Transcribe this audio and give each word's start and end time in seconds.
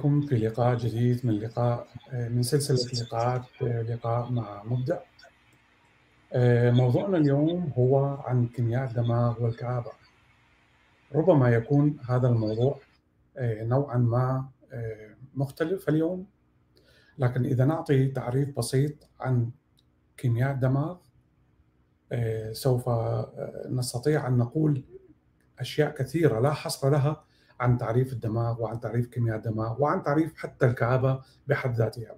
بكم 0.00 0.20
في 0.20 0.36
لقاء 0.36 0.78
جديد 0.78 1.26
من 1.26 1.38
لقاء 1.38 1.88
من 2.12 2.42
سلسلة 2.42 3.02
لقاءات 3.04 3.42
لقاء 3.62 4.30
مع 4.32 4.62
مبدأ. 4.64 5.02
موضوعنا 6.72 7.16
اليوم 7.16 7.72
هو 7.78 8.04
عن 8.04 8.48
كيمياء 8.48 8.88
الدماغ 8.90 9.42
والكآبة. 9.42 9.92
ربما 11.14 11.48
يكون 11.48 11.98
هذا 12.08 12.28
الموضوع 12.28 12.80
نوعا 13.40 13.96
ما 13.96 14.48
مختلف 15.34 15.88
اليوم 15.88 16.26
لكن 17.18 17.44
إذا 17.44 17.64
نعطي 17.64 18.08
تعريف 18.08 18.58
بسيط 18.58 19.08
عن 19.20 19.50
كيمياء 20.16 20.50
الدماغ 20.50 20.96
سوف 22.52 22.88
نستطيع 23.68 24.26
أن 24.26 24.36
نقول 24.36 24.84
أشياء 25.58 25.90
كثيرة 25.94 26.40
لا 26.40 26.52
حصر 26.52 26.90
لها 26.90 27.24
عن 27.60 27.78
تعريف 27.78 28.12
الدماغ 28.12 28.62
وعن 28.62 28.80
تعريف 28.80 29.06
كيمياء 29.06 29.36
الدماغ 29.36 29.82
وعن 29.82 30.02
تعريف 30.02 30.36
حتى 30.36 30.66
الكآبة 30.66 31.20
بحد 31.48 31.74
ذاتها. 31.74 32.16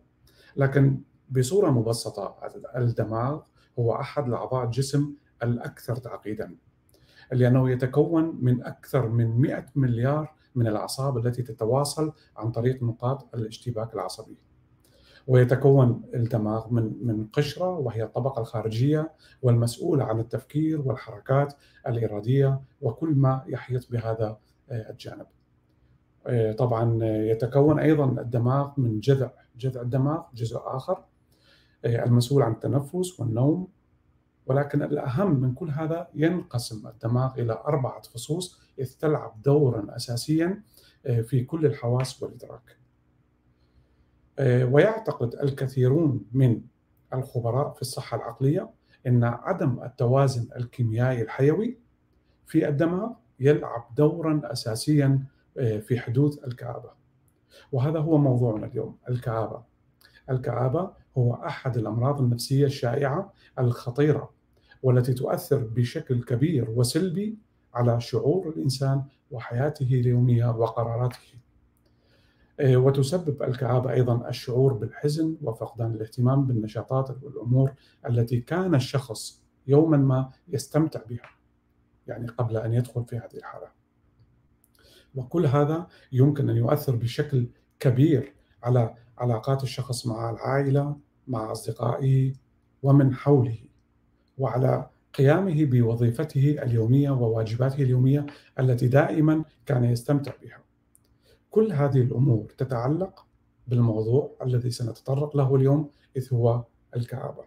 لكن 0.56 1.00
بصورة 1.30 1.70
مبسطة 1.70 2.36
الدماغ 2.76 3.40
هو 3.78 3.94
أحد 4.00 4.28
الأعضاء 4.28 4.64
الجسم 4.64 5.14
الأكثر 5.42 5.96
تعقيدا 5.96 6.56
لأنه 7.32 7.70
يتكون 7.70 8.38
من 8.40 8.64
أكثر 8.64 9.08
من 9.08 9.40
100 9.40 9.66
مليار 9.76 10.34
من 10.54 10.66
الأعصاب 10.66 11.18
التي 11.18 11.42
تتواصل 11.42 12.12
عن 12.36 12.50
طريق 12.50 12.82
نقاط 12.82 13.34
الاشتباك 13.34 13.94
العصبي. 13.94 14.36
ويتكون 15.26 16.02
الدماغ 16.14 16.72
من 16.72 17.06
من 17.06 17.26
قشرة 17.26 17.78
وهي 17.78 18.02
الطبقة 18.02 18.40
الخارجية 18.40 19.12
والمسؤوله 19.42 20.04
عن 20.04 20.20
التفكير 20.20 20.80
والحركات 20.80 21.54
الإرادية 21.86 22.60
وكل 22.80 23.14
ما 23.14 23.44
يحيط 23.46 23.92
بهذا 23.92 24.38
الجانب. 24.72 25.26
طبعا 26.58 27.04
يتكون 27.04 27.78
أيضا 27.78 28.04
الدماغ 28.04 28.70
من 28.76 29.00
جذع، 29.00 29.30
جذع 29.56 29.80
الدماغ 29.80 30.22
جزء 30.34 30.60
آخر 30.64 31.04
المسؤول 31.84 32.42
عن 32.42 32.52
التنفس 32.52 33.20
والنوم 33.20 33.68
ولكن 34.46 34.82
الأهم 34.82 35.40
من 35.40 35.54
كل 35.54 35.70
هذا 35.70 36.08
ينقسم 36.14 36.86
الدماغ 36.86 37.40
إلى 37.40 37.52
أربعة 37.52 38.02
فصوص 38.02 38.60
اذ 38.78 38.96
تلعب 39.00 39.42
دورا 39.42 39.96
اساسيا 39.96 40.62
في 41.22 41.44
كل 41.44 41.66
الحواس 41.66 42.22
والإدراك. 42.22 42.76
ويعتقد 44.40 45.34
الكثيرون 45.34 46.24
من 46.32 46.60
الخبراء 47.14 47.72
في 47.72 47.82
الصحة 47.82 48.16
العقلية 48.16 48.70
إن 49.06 49.24
عدم 49.24 49.82
التوازن 49.82 50.48
الكيميائي 50.56 51.22
الحيوي 51.22 51.78
في 52.46 52.68
الدماغ 52.68 53.12
يلعب 53.42 53.84
دورا 53.96 54.40
أساسيا 54.44 55.24
في 55.56 56.00
حدوث 56.00 56.44
الكآبه. 56.44 56.90
وهذا 57.72 57.98
هو 57.98 58.18
موضوعنا 58.18 58.66
اليوم 58.66 58.96
الكآبه. 59.08 59.62
الكآبه 60.30 60.90
هو 61.18 61.34
أحد 61.34 61.76
الأمراض 61.76 62.20
النفسية 62.20 62.66
الشائعة 62.66 63.32
الخطيرة 63.58 64.30
والتي 64.82 65.14
تؤثر 65.14 65.58
بشكل 65.58 66.22
كبير 66.22 66.70
وسلبي 66.70 67.38
على 67.74 68.00
شعور 68.00 68.48
الإنسان 68.48 69.02
وحياته 69.30 69.86
اليومية 69.86 70.50
وقراراته. 70.50 71.18
وتسبب 72.62 73.42
الكآبة 73.42 73.92
أيضا 73.92 74.28
الشعور 74.28 74.72
بالحزن 74.72 75.36
وفقدان 75.42 75.90
الاهتمام 75.90 76.46
بالنشاطات 76.46 77.22
والأمور 77.22 77.72
التي 78.08 78.40
كان 78.40 78.74
الشخص 78.74 79.42
يوما 79.66 79.96
ما 79.96 80.30
يستمتع 80.48 81.00
بها 81.08 81.30
يعني 82.06 82.26
قبل 82.26 82.56
أن 82.56 82.72
يدخل 82.72 83.04
في 83.04 83.16
هذه 83.16 83.36
الحالة 83.36 83.66
وكل 85.14 85.46
هذا 85.46 85.86
يمكن 86.12 86.50
أن 86.50 86.56
يؤثر 86.56 86.96
بشكل 86.96 87.46
كبير 87.80 88.34
على 88.62 88.94
علاقات 89.18 89.62
الشخص 89.62 90.06
مع 90.06 90.30
العائلة 90.30 90.96
مع 91.28 91.52
أصدقائه 91.52 92.32
ومن 92.82 93.14
حوله 93.14 93.58
وعلى 94.38 94.90
قيامه 95.14 95.64
بوظيفته 95.64 96.56
اليومية 96.62 97.10
وواجباته 97.10 97.82
اليومية 97.82 98.26
التي 98.58 98.88
دائما 98.88 99.44
كان 99.66 99.84
يستمتع 99.84 100.32
بها 100.42 100.58
كل 101.50 101.72
هذه 101.72 102.00
الأمور 102.00 102.52
تتعلق 102.58 103.26
بالموضوع 103.66 104.36
الذي 104.42 104.70
سنتطرق 104.70 105.36
له 105.36 105.56
اليوم 105.56 105.90
إذ 106.16 106.34
هو 106.34 106.64
الكآبة. 106.96 107.44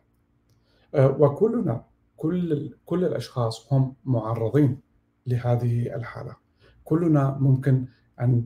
وكلنا 0.95 1.85
كل 2.25 2.73
كل 2.85 3.05
الأشخاص 3.05 3.73
هم 3.73 3.95
معرضين 4.05 4.79
لهذه 5.27 5.95
الحالة. 5.95 6.35
كلنا 6.83 7.37
ممكن 7.39 7.85
أن 8.21 8.45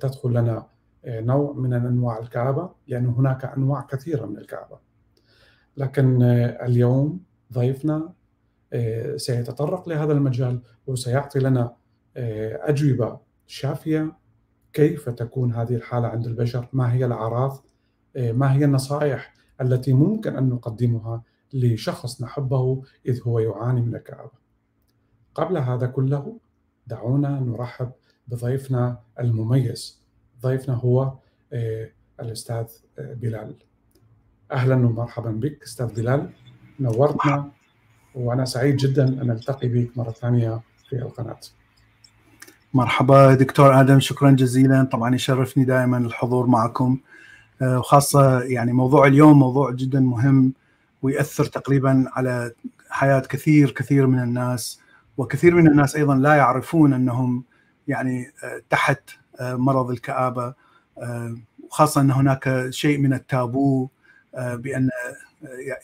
تدخل 0.00 0.30
لنا 0.30 0.66
نوع 1.06 1.52
من 1.52 1.72
أنواع 1.72 2.18
الكآبة 2.18 2.70
لأن 2.86 3.06
هناك 3.06 3.44
أنواع 3.44 3.80
كثيرة 3.80 4.26
من 4.26 4.38
الكآبة. 4.38 4.78
لكن 5.76 6.22
اليوم 6.62 7.20
ضيفنا 7.52 8.12
سيتطرق 9.16 9.88
لهذا 9.88 10.12
المجال 10.12 10.62
وسيعطي 10.86 11.38
لنا 11.38 11.76
أجوبة 12.16 13.18
شافية 13.46 14.12
كيف 14.72 15.08
تكون 15.08 15.52
هذه 15.52 15.74
الحالة 15.74 16.08
عند 16.08 16.26
البشر 16.26 16.68
ما 16.72 16.92
هي 16.92 17.04
الأعراض 17.04 17.64
ما 18.16 18.52
هي 18.52 18.64
النصائح 18.64 19.34
التي 19.60 19.92
ممكن 19.92 20.36
أن 20.36 20.48
نقدمها 20.48 21.22
لشخص 21.54 22.22
نحبه 22.22 22.82
إذ 23.06 23.20
هو 23.22 23.38
يعاني 23.38 23.80
من 23.80 23.94
الكآبة 23.94 24.30
قبل 25.34 25.58
هذا 25.58 25.86
كله 25.86 26.36
دعونا 26.86 27.40
نرحب 27.40 27.90
بضيفنا 28.28 28.98
المميز. 29.20 30.00
ضيفنا 30.42 30.74
هو 30.74 31.12
الأستاذ 32.20 32.66
بلال. 32.98 33.54
أهلا 34.52 34.74
ومرحبا 34.74 35.30
بك 35.30 35.62
أستاذ 35.62 35.94
بلال. 35.94 36.30
نورتنا 36.80 37.50
وأنا 38.14 38.44
سعيد 38.44 38.76
جدا 38.76 39.04
أن 39.22 39.30
ألتقي 39.30 39.68
بك 39.68 39.98
مرة 39.98 40.10
ثانية 40.10 40.60
في 40.88 40.96
القناة. 40.96 41.40
مرحبا 42.74 43.34
دكتور 43.34 43.80
آدم 43.80 44.00
شكرا 44.00 44.30
جزيلا. 44.30 44.84
طبعا 44.84 45.14
يشرفني 45.14 45.64
دائما 45.64 45.98
الحضور 45.98 46.46
معكم. 46.46 47.00
وخاصة 47.62 48.40
يعني 48.40 48.72
موضوع 48.72 49.06
اليوم 49.06 49.38
موضوع 49.38 49.70
جدا 49.70 50.00
مهم. 50.00 50.52
ويأثر 51.04 51.44
تقريبا 51.44 52.04
على 52.12 52.52
حياة 52.90 53.20
كثير 53.20 53.70
كثير 53.70 54.06
من 54.06 54.18
الناس 54.22 54.80
وكثير 55.16 55.54
من 55.54 55.66
الناس 55.66 55.96
أيضا 55.96 56.14
لا 56.14 56.34
يعرفون 56.34 56.92
أنهم 56.92 57.44
يعني 57.88 58.32
تحت 58.70 59.00
مرض 59.40 59.90
الكآبة. 59.90 60.54
وخاصة 61.64 62.00
أن 62.00 62.10
هناك 62.10 62.66
شيء 62.70 62.98
من 62.98 63.12
التابو 63.12 63.88
بأن 64.34 64.90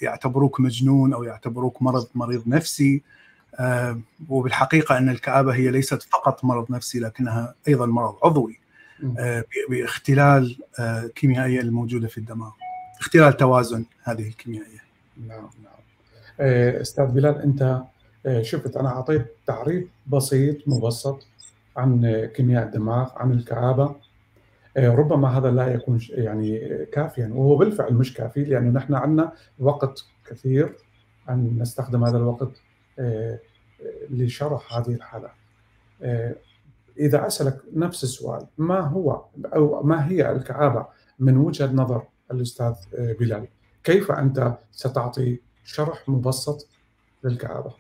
يعتبروك 0.02 0.60
مجنون 0.60 1.12
أو 1.14 1.22
يعتبروك 1.22 1.82
مرض 1.82 2.08
مريض 2.14 2.48
نفسي. 2.48 3.02
آه 3.54 4.00
وبالحقيقة 4.28 4.98
أن 4.98 5.08
الكآبة 5.08 5.54
هي 5.54 5.70
ليست 5.70 6.02
فقط 6.02 6.44
مرض 6.44 6.70
نفسي 6.70 7.00
لكنها 7.00 7.54
أيضا 7.68 7.86
مرض 7.86 8.16
عضوي 8.24 8.60
آه 9.18 9.44
باختلال 9.70 10.58
آه 10.78 11.06
كيميائية 11.14 11.60
الموجودة 11.60 12.08
في 12.08 12.18
الدماغ. 12.18 12.50
اختلال 13.00 13.36
توازن 13.36 13.84
هذه 14.02 14.28
الكيميائية. 14.28 14.89
نعم 15.28 15.50
نعم. 15.62 15.80
أستاذ 16.80 17.06
بلال 17.06 17.42
أنت 17.42 17.82
شفت 18.40 18.76
أنا 18.76 18.88
أعطيت 18.88 19.26
تعريف 19.46 19.88
بسيط 20.06 20.68
مبسط 20.68 21.26
عن 21.76 22.24
كيمياء 22.34 22.66
الدماغ 22.66 23.10
عن 23.16 23.32
الكآبه 23.32 23.94
ربما 24.76 25.38
هذا 25.38 25.50
لا 25.50 25.74
يكون 25.74 26.00
يعني 26.10 26.78
كافيا 26.92 27.30
وهو 27.34 27.56
بالفعل 27.56 27.94
مش 27.94 28.14
كافي 28.14 28.44
لأنه 28.44 28.70
نحن 28.70 28.94
عندنا 28.94 29.32
وقت 29.58 30.04
كثير 30.26 30.74
أن 31.30 31.58
نستخدم 31.58 32.04
هذا 32.04 32.16
الوقت 32.16 32.50
لشرح 34.10 34.76
هذه 34.76 34.94
الحالة. 34.94 35.28
إذا 36.98 37.26
أسألك 37.26 37.56
نفس 37.74 38.04
السؤال 38.04 38.46
ما 38.58 38.80
هو 38.80 39.24
أو 39.44 39.82
ما 39.82 40.08
هي 40.08 40.32
الكآبة 40.32 40.86
من 41.18 41.36
وجهة 41.36 41.72
نظر 41.72 42.02
الأستاذ 42.32 42.74
بلال؟ 42.98 43.48
كيف 43.84 44.12
أنت 44.12 44.58
ستعطي 44.72 45.38
شرح 45.64 46.08
مبسط 46.08 46.68
للكآبة؟ 47.24 47.74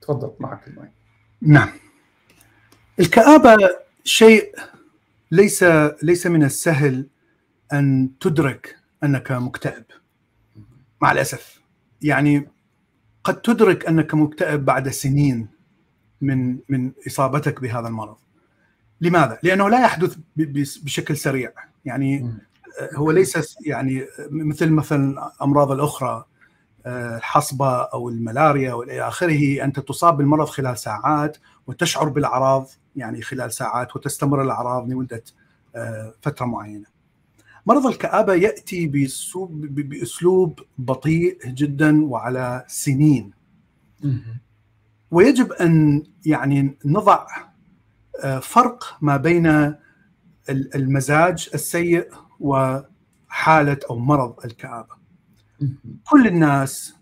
تفضل 0.00 0.32
معك 0.40 0.68
الماء 0.68 0.92
نعم. 1.40 1.68
الكآبة 3.00 3.56
شيء 4.04 4.54
ليس 5.30 5.64
ليس 6.02 6.26
من 6.26 6.44
السهل 6.44 7.06
أن 7.72 8.10
تدرك 8.20 8.76
أنك 9.04 9.32
مكتئب 9.32 9.84
مع 11.00 11.12
الأسف. 11.12 11.60
يعني 12.02 12.48
قد 13.24 13.42
تدرك 13.42 13.86
أنك 13.86 14.14
مكتئب 14.14 14.64
بعد 14.64 14.88
سنين 14.88 15.48
من 16.20 16.58
من 16.68 16.92
إصابتك 17.06 17.60
بهذا 17.60 17.88
المرض. 17.88 18.16
لماذا؟ 19.00 19.38
لأنه 19.42 19.68
لا 19.68 19.84
يحدث 19.84 20.16
بشكل 20.82 21.16
سريع، 21.16 21.52
يعني 21.84 22.32
هو 22.94 23.10
ليس 23.10 23.56
يعني 23.66 24.06
مثل 24.30 24.70
مثلا 24.70 25.32
الامراض 25.36 25.72
الأخرى 25.72 26.24
الحصبة 26.86 27.82
أو 27.82 28.08
الملاريا 28.08 28.72
وإلى 28.74 29.08
آخره 29.08 29.64
أنت 29.64 29.80
تصاب 29.80 30.16
بالمرض 30.16 30.46
خلال 30.46 30.78
ساعات 30.78 31.36
وتشعر 31.66 32.08
بالأعراض 32.08 32.68
يعني 32.96 33.22
خلال 33.22 33.52
ساعات 33.52 33.96
وتستمر 33.96 34.42
الأعراض 34.42 34.88
لمدة 34.88 35.22
فترة 36.22 36.46
معينة. 36.46 36.86
مرض 37.66 37.86
الكآبة 37.86 38.34
يأتي 38.34 38.86
بأسلوب 39.66 40.60
بطيء 40.78 41.38
جدا 41.46 42.04
وعلى 42.04 42.64
سنين. 42.68 43.30
ويجب 45.10 45.52
أن 45.52 46.02
يعني 46.26 46.78
نضع 46.84 47.26
فرق 48.42 48.96
ما 49.00 49.16
بين 49.16 49.74
المزاج 50.48 51.50
السيء 51.54 52.08
وحالة 52.40 53.78
أو 53.90 53.98
مرض 53.98 54.44
الكآبة. 54.44 54.94
كل 56.10 56.26
الناس 56.26 56.94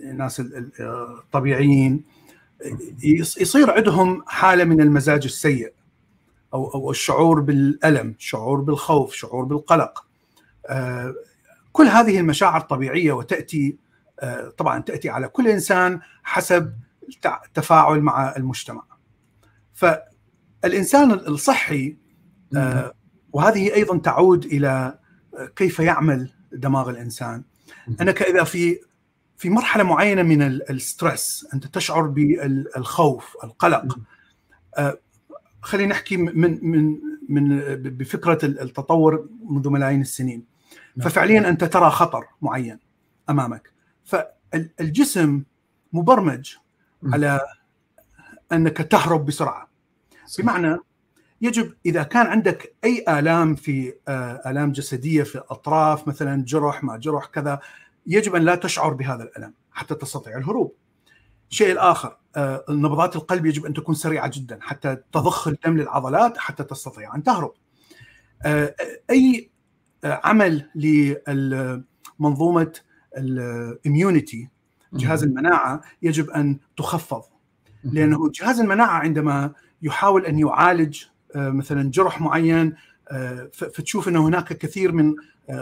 الناس 0.00 0.42
الطبيعيين 0.80 2.04
يصير 3.40 3.70
عندهم 3.70 4.24
حالة 4.26 4.64
من 4.64 4.80
المزاج 4.80 5.24
السيء 5.24 5.72
أو 6.54 6.74
أو 6.74 6.90
الشعور 6.90 7.40
بالألم، 7.40 8.14
شعور 8.18 8.60
بالخوف، 8.60 9.14
شعور 9.14 9.44
بالقلق. 9.44 10.06
كل 11.72 11.86
هذه 11.86 12.20
المشاعر 12.20 12.60
طبيعيه 12.60 13.12
وتأتي 13.12 13.76
طبعا 14.56 14.78
تأتي 14.78 15.10
على 15.10 15.28
كل 15.28 15.48
إنسان 15.48 16.00
حسب 16.22 16.74
التفاعل 17.46 18.00
مع 18.00 18.36
المجتمع. 18.36 18.82
فالإنسان 19.72 21.12
الصحي 21.12 21.96
وهذه 23.32 23.74
أيضا 23.74 23.98
تعود 23.98 24.44
إلى 24.44 24.98
كيف 25.56 25.78
يعمل 25.78 26.30
دماغ 26.52 26.90
الإنسان. 26.90 27.42
أنك 28.00 28.22
إذا 28.22 28.44
في 28.44 28.78
في 29.36 29.50
مرحلة 29.50 29.84
معينة 29.84 30.22
من 30.22 30.42
الستريس 30.42 31.46
أنت 31.54 31.66
تشعر 31.66 32.02
بالخوف 32.06 33.36
القلق. 33.44 33.98
خلينا 35.62 35.90
نحكي 35.90 36.16
من 36.16 36.70
من 36.70 36.98
من 37.28 37.58
بفكرة 37.74 38.38
التطور 38.44 39.28
منذ 39.44 39.68
ملايين 39.68 40.00
السنين. 40.00 40.44
ففعليا 41.00 41.48
أنت 41.48 41.64
ترى 41.64 41.90
خطر 41.90 42.24
معين 42.42 42.78
أمامك. 43.30 43.70
فالجسم 44.04 45.42
مبرمج 45.92 46.54
على 47.04 47.40
أنك 48.52 48.76
تهرب 48.76 49.26
بسرعة. 49.26 49.68
بمعنى 50.38 50.78
يجب 51.42 51.74
إذا 51.86 52.02
كان 52.02 52.26
عندك 52.26 52.74
أي 52.84 53.04
آلام 53.08 53.54
في 53.54 53.94
آلام 54.46 54.72
جسدية 54.72 55.22
في 55.22 55.34
الاطراف 55.34 56.08
مثلا 56.08 56.44
جرح 56.44 56.84
ما 56.84 56.96
جرح 56.96 57.26
كذا 57.26 57.60
يجب 58.06 58.34
أن 58.34 58.42
لا 58.42 58.54
تشعر 58.54 58.94
بهذا 58.94 59.22
الألم 59.22 59.54
حتى 59.70 59.94
تستطيع 59.94 60.36
الهروب. 60.36 60.74
الشيء 61.50 61.72
الآخر 61.72 62.16
نبضات 62.70 63.16
القلب 63.16 63.46
يجب 63.46 63.66
أن 63.66 63.74
تكون 63.74 63.94
سريعة 63.94 64.30
جدا 64.34 64.58
حتى 64.62 64.96
تضخ 65.12 65.48
الدم 65.48 65.76
للعضلات 65.76 66.38
حتى 66.38 66.64
تستطيع 66.64 67.14
أن 67.14 67.22
تهرب. 67.22 67.52
أي 69.10 69.50
عمل 70.04 70.70
لمنظومه 72.18 72.72
ال 73.16 73.31
immunity 73.31 74.48
جهاز 74.92 75.22
المناعة 75.22 75.80
يجب 76.02 76.30
أن 76.30 76.58
تخفض 76.76 77.22
لأنه 77.84 78.30
جهاز 78.30 78.60
المناعة 78.60 78.98
عندما 78.98 79.52
يحاول 79.82 80.26
أن 80.26 80.38
يعالج 80.38 81.04
مثلا 81.36 81.90
جرح 81.90 82.20
معين 82.20 82.74
فتشوف 83.52 84.08
ان 84.08 84.16
هناك 84.16 84.52
كثير 84.52 84.92
من 84.92 85.14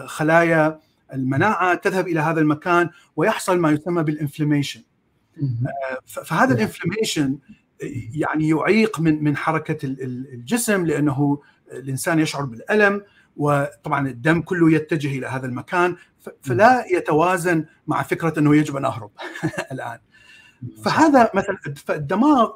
خلايا 0.06 0.80
المناعة 1.12 1.74
تذهب 1.74 2.08
إلى 2.08 2.20
هذا 2.20 2.40
المكان 2.40 2.90
ويحصل 3.16 3.58
ما 3.58 3.70
يسمى 3.70 4.02
بال 4.02 4.13
inflammation. 4.13 4.82
فهذا 6.06 6.54
ال 6.54 6.61
inflammation 6.61 7.38
يعني 8.14 8.48
يعيق 8.48 9.00
من 9.00 9.24
من 9.24 9.36
حركة 9.36 9.78
الجسم 9.84 10.86
لأنه 10.86 11.40
الإنسان 11.72 12.18
يشعر 12.18 12.44
بالألم 12.44 13.02
وطبعا 13.36 14.08
الدم 14.08 14.42
كله 14.42 14.72
يتجه 14.72 15.18
إلى 15.18 15.26
هذا 15.26 15.46
المكان 15.46 15.96
فلا 16.42 16.84
يتوازن 16.90 17.64
مع 17.86 18.02
فكرة 18.02 18.38
إنه 18.38 18.56
يجب 18.56 18.76
أن 18.76 18.84
أهرب 18.84 19.10
الآن. 19.72 19.98
فهذا 20.84 21.30
مثلا 21.34 21.58
فالدماغ 21.76 22.50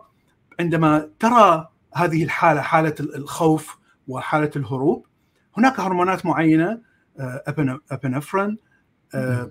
عندما 0.61 1.11
ترى 1.19 1.69
هذه 1.95 2.25
الحالة 2.25 2.61
حالة 2.61 2.95
الخوف 3.01 3.79
وحالة 4.09 4.51
الهروب. 4.57 5.07
هناك 5.59 5.81
هرمونات 5.81 6.27
معينة 6.27 6.81
أبنفرين 7.91 8.57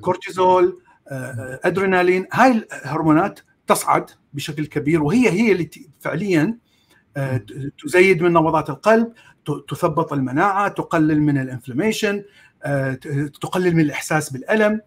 كورتيزول 0.02 0.80
أدرينالين. 1.64 2.28
هاي 2.34 2.52
الهرمونات 2.52 3.40
تصعد 3.68 4.10
بشكل 4.34 4.66
كبير 4.66 5.04
وهي 5.04 5.30
هي 5.30 5.52
اللي 5.52 5.70
فعليا 6.00 6.58
تزيد 7.84 8.22
من 8.22 8.34
نبضات 8.34 8.70
القلب 8.70 9.14
تثبط 9.70 10.14
المناعة 10.14 10.68
تقلل 10.68 11.22
من 11.22 11.38
الإنفلاميشن 11.38 12.24
تقلل 13.42 13.76
من 13.76 13.80
الإحساس 13.82 14.30
بالألم 14.30 14.82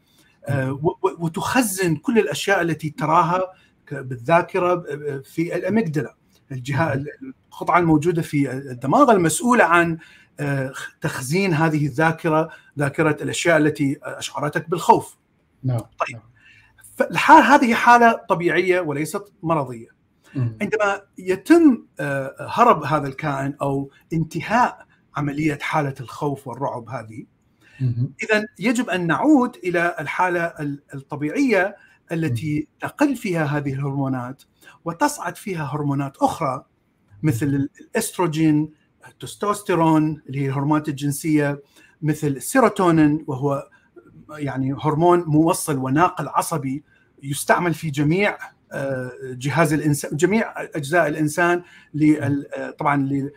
وتخزن 1.03 1.97
كل 1.97 2.19
الأشياء 2.19 2.63
التي 2.63 2.91
تراها 2.91 3.53
بالذاكرة 3.93 4.85
في 5.25 5.57
الأميجدلا. 5.57 6.17
الجهة 6.53 7.05
القطعة 7.51 7.79
الموجودة 7.79 8.23
في 8.23 8.51
الدماغ 8.53 9.11
المسؤولة 9.11 9.65
عن 9.65 9.99
تخزين 11.01 11.55
هذه 11.55 11.87
الذاكرة 11.87 12.51
ذاكرة 12.79 13.17
الأشياء 13.23 13.57
التي 13.57 13.99
أشعرتك 14.03 14.71
بالخوف. 14.71 15.17
نعم. 15.65 15.81
طيب 15.81 16.21
فالحال 16.97 17.43
هذه 17.43 17.75
حالة 17.75 18.13
طبيعية 18.13 18.81
وليست 18.81 19.33
مرضية. 19.43 19.97
عندما 20.37 21.03
يتم 21.19 21.83
هرب 22.41 22.85
هذا 22.85 23.09
الكائن 23.09 23.55
أو 23.63 23.91
انتهاء 24.13 24.87
عملية 25.17 25.59
حالة 25.63 25.95
الخوف 26.01 26.49
والرعب 26.49 26.89
هذه 26.89 27.25
اذا 28.23 28.45
يجب 28.59 28.91
أن 28.91 29.07
نعود 29.07 29.57
إلى 29.65 29.97
الحالة 30.01 30.53
الطبيعية 30.95 31.77
التي 32.13 32.69
تقل 32.81 33.17
فيها 33.17 33.45
هذه 33.45 33.73
الهرمونات 33.73 34.43
وتصعد 34.85 35.37
فيها 35.37 35.71
هرمونات 35.75 36.17
أخرى 36.17 36.65
مثل 37.23 37.47
الأستروجين 37.47 38.73
التستوستيرون 39.09 40.23
اللي 40.27 40.41
هي 40.41 40.47
الهرمونات 40.47 40.89
الجنسية 40.89 41.63
مثل 42.03 42.27
السيروتونين 42.27 43.25
وهو 43.27 43.69
يعني 44.31 44.77
هرمون 44.81 45.25
موصل 45.27 45.79
وناقل 45.79 46.29
عصبي 46.29 46.85
يستعمل 47.23 47.75
في 47.75 47.91
جميع 47.91 48.39
جهاز 49.23 49.73
الانسان 49.73 50.17
جميع 50.17 50.55
أجزاء 50.59 51.09
الإنسان 51.09 51.63
طبعا 52.79 53.29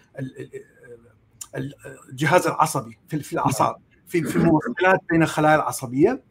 الجهاز 2.12 2.48
العصبي 2.48 3.00
في 3.08 3.34
الأعصاب 3.34 3.76
في 4.08 4.24
في 4.24 4.36
الموصلات 4.36 5.00
بين 5.10 5.24
الخلايا 5.24 5.56
العصبية. 5.56 6.24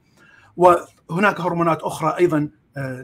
وهناك 0.57 1.41
هرمونات 1.41 1.83
أخرى 1.83 2.17
أيضا 2.19 2.49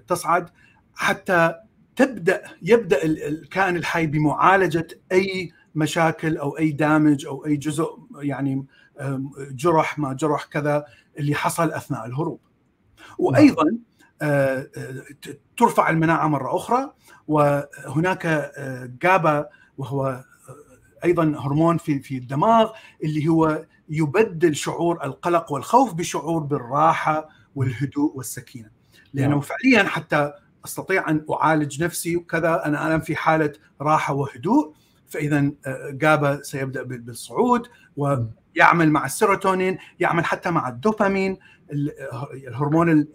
تصعد 0.06 0.48
حتى 0.94 1.54
تبدأ 1.96 2.42
يبدأ 2.62 3.04
الكائن 3.04 3.76
الحي 3.76 4.06
بمعالجة 4.06 4.88
أي 5.12 5.52
مشاكل 5.74 6.36
أو 6.36 6.58
أي 6.58 6.70
دامج 6.70 7.26
أو 7.26 7.46
أي 7.46 7.56
جزء 7.56 7.98
يعني 8.16 8.66
جرح 9.50 9.98
ما 9.98 10.12
جرح 10.12 10.44
كذا 10.44 10.84
اللي 11.18 11.34
حصل 11.34 11.72
أثناء 11.72 12.06
الهروب. 12.06 12.40
وأيضا 13.18 13.64
ترفع 15.56 15.90
المناعة 15.90 16.28
مرة 16.28 16.56
أخرى 16.56 16.92
وهناك 17.28 18.52
جابا 19.02 19.48
وهو 19.78 20.24
أيضا 21.04 21.22
هرمون 21.38 21.78
في 21.78 22.00
في 22.00 22.18
الدماغ 22.18 22.70
اللي 23.04 23.28
هو 23.28 23.64
يبدل 23.88 24.56
شعور 24.56 25.04
القلق 25.04 25.52
والخوف 25.52 25.94
بشعور 25.94 26.42
بالراحة 26.42 27.28
والهدوء 27.54 28.16
والسكينة. 28.16 28.70
لأنه 29.14 29.40
فعليا 29.40 29.82
حتى 29.82 30.32
أستطيع 30.64 31.11
أن 31.11 31.25
أعالج 31.30 31.83
نفسي 31.83 32.16
وكذا 32.16 32.66
أنا 32.66 32.87
الآن 32.87 33.00
في 33.00 33.16
حالة 33.16 33.52
راحة 33.80 34.14
وهدوء 34.14 34.75
فاذا 35.09 35.50
جابا 35.90 36.42
سيبدأ 36.42 36.83
بالصعود 36.83 37.68
ويعمل 37.97 38.90
مع 38.90 39.04
السيروتونين 39.04 39.78
يعمل 40.00 40.25
حتى 40.25 40.50
مع 40.50 40.68
الدوبامين 40.68 41.38
الهرمون 41.71 43.06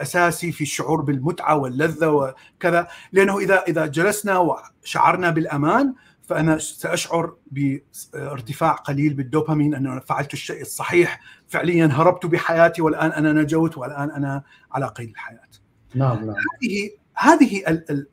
الأساسي 0.00 0.52
في 0.52 0.60
الشعور 0.60 1.00
بالمتعة 1.00 1.56
واللذة 1.56 2.08
وكذا 2.08 2.88
لأنه 3.12 3.38
اذا 3.38 3.62
إذا 3.68 3.86
جلسنا 3.86 4.38
وشعرنا 4.38 5.30
بالأمان 5.30 5.94
فأنا 6.22 6.58
سأشعر 6.58 7.34
بارتفاع 7.50 8.72
قليل 8.72 9.14
بالدوبامين 9.14 9.74
أنه 9.74 10.00
فعلت 10.00 10.32
الشيء 10.32 10.60
الصحيح 10.60 11.20
فعليا 11.48 11.86
هربت 11.86 12.26
بحياتي 12.26 12.82
والآن 12.82 13.12
أنا 13.12 13.32
نجوت 13.32 13.78
والآن 13.78 14.10
أنا 14.10 14.42
على 14.72 14.86
قيد 14.86 15.08
الحياة. 15.08 15.65
نعم 15.94 16.26
نعم. 16.26 16.34
هذه 16.62 16.90
هذه 17.14 17.62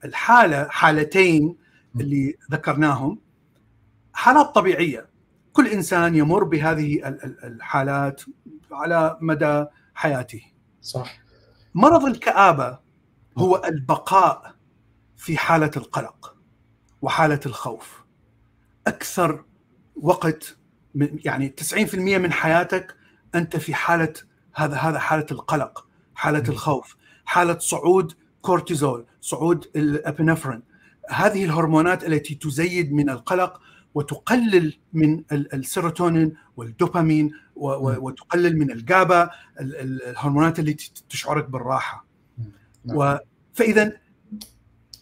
الحالة 0.06 0.68
حالتين 0.70 1.58
اللي 1.96 2.38
ذكرناهم. 2.52 3.20
حالات 4.14 4.56
طبيعية. 4.56 5.10
كل 5.54 5.68
إنسان 5.68 6.16
يمر 6.16 6.44
بهذه 6.44 7.08
الحالات 7.44 8.22
على 8.72 9.18
مدى 9.22 9.66
حياته. 9.94 10.42
صح. 10.82 11.20
مرض 11.76 12.06
الكآبة 12.06 12.80
هو 13.38 13.62
البقاء 13.66 14.56
في 15.18 15.38
حالة 15.38 15.72
القلق 15.78 16.36
وحالة 17.02 17.40
الخوف. 17.46 18.04
أكثر 18.88 19.46
وقت 19.96 20.58
يعني 21.26 21.50
90% 21.50 21.96
من 21.96 22.32
حياتك 22.32 22.96
أنت 23.36 23.58
في 23.58 23.74
حالة 23.74 24.14
هذا 24.56 24.76
هذا 24.76 25.00
حالة 25.00 25.26
القلق 25.32 25.88
حالة 26.16 26.44
الخوف. 26.50 26.96
حالة 27.34 27.58
صعود 27.58 28.14
كورتيزول 28.42 29.06
صعود 29.22 29.68
الأبنفرين. 29.76 30.62
هذه 31.10 31.46
الهرمونات 31.46 32.04
التي 32.04 32.36
تزيد 32.36 32.94
من 32.94 33.10
القلق 33.10 33.62
وتقلل 33.94 34.78
من 34.94 35.24
السيروتونين 35.32 36.36
والدوبامين 36.58 37.32
وتقلل 37.56 38.60
من 38.60 38.72
ال 38.72 38.83
GABA 38.83 39.30
الهرمونات 39.60 40.60
التي 40.60 40.92
تشعرك 41.10 41.50
بالراحة. 41.50 42.06
نعم. 42.86 43.18
فإذا 43.54 43.92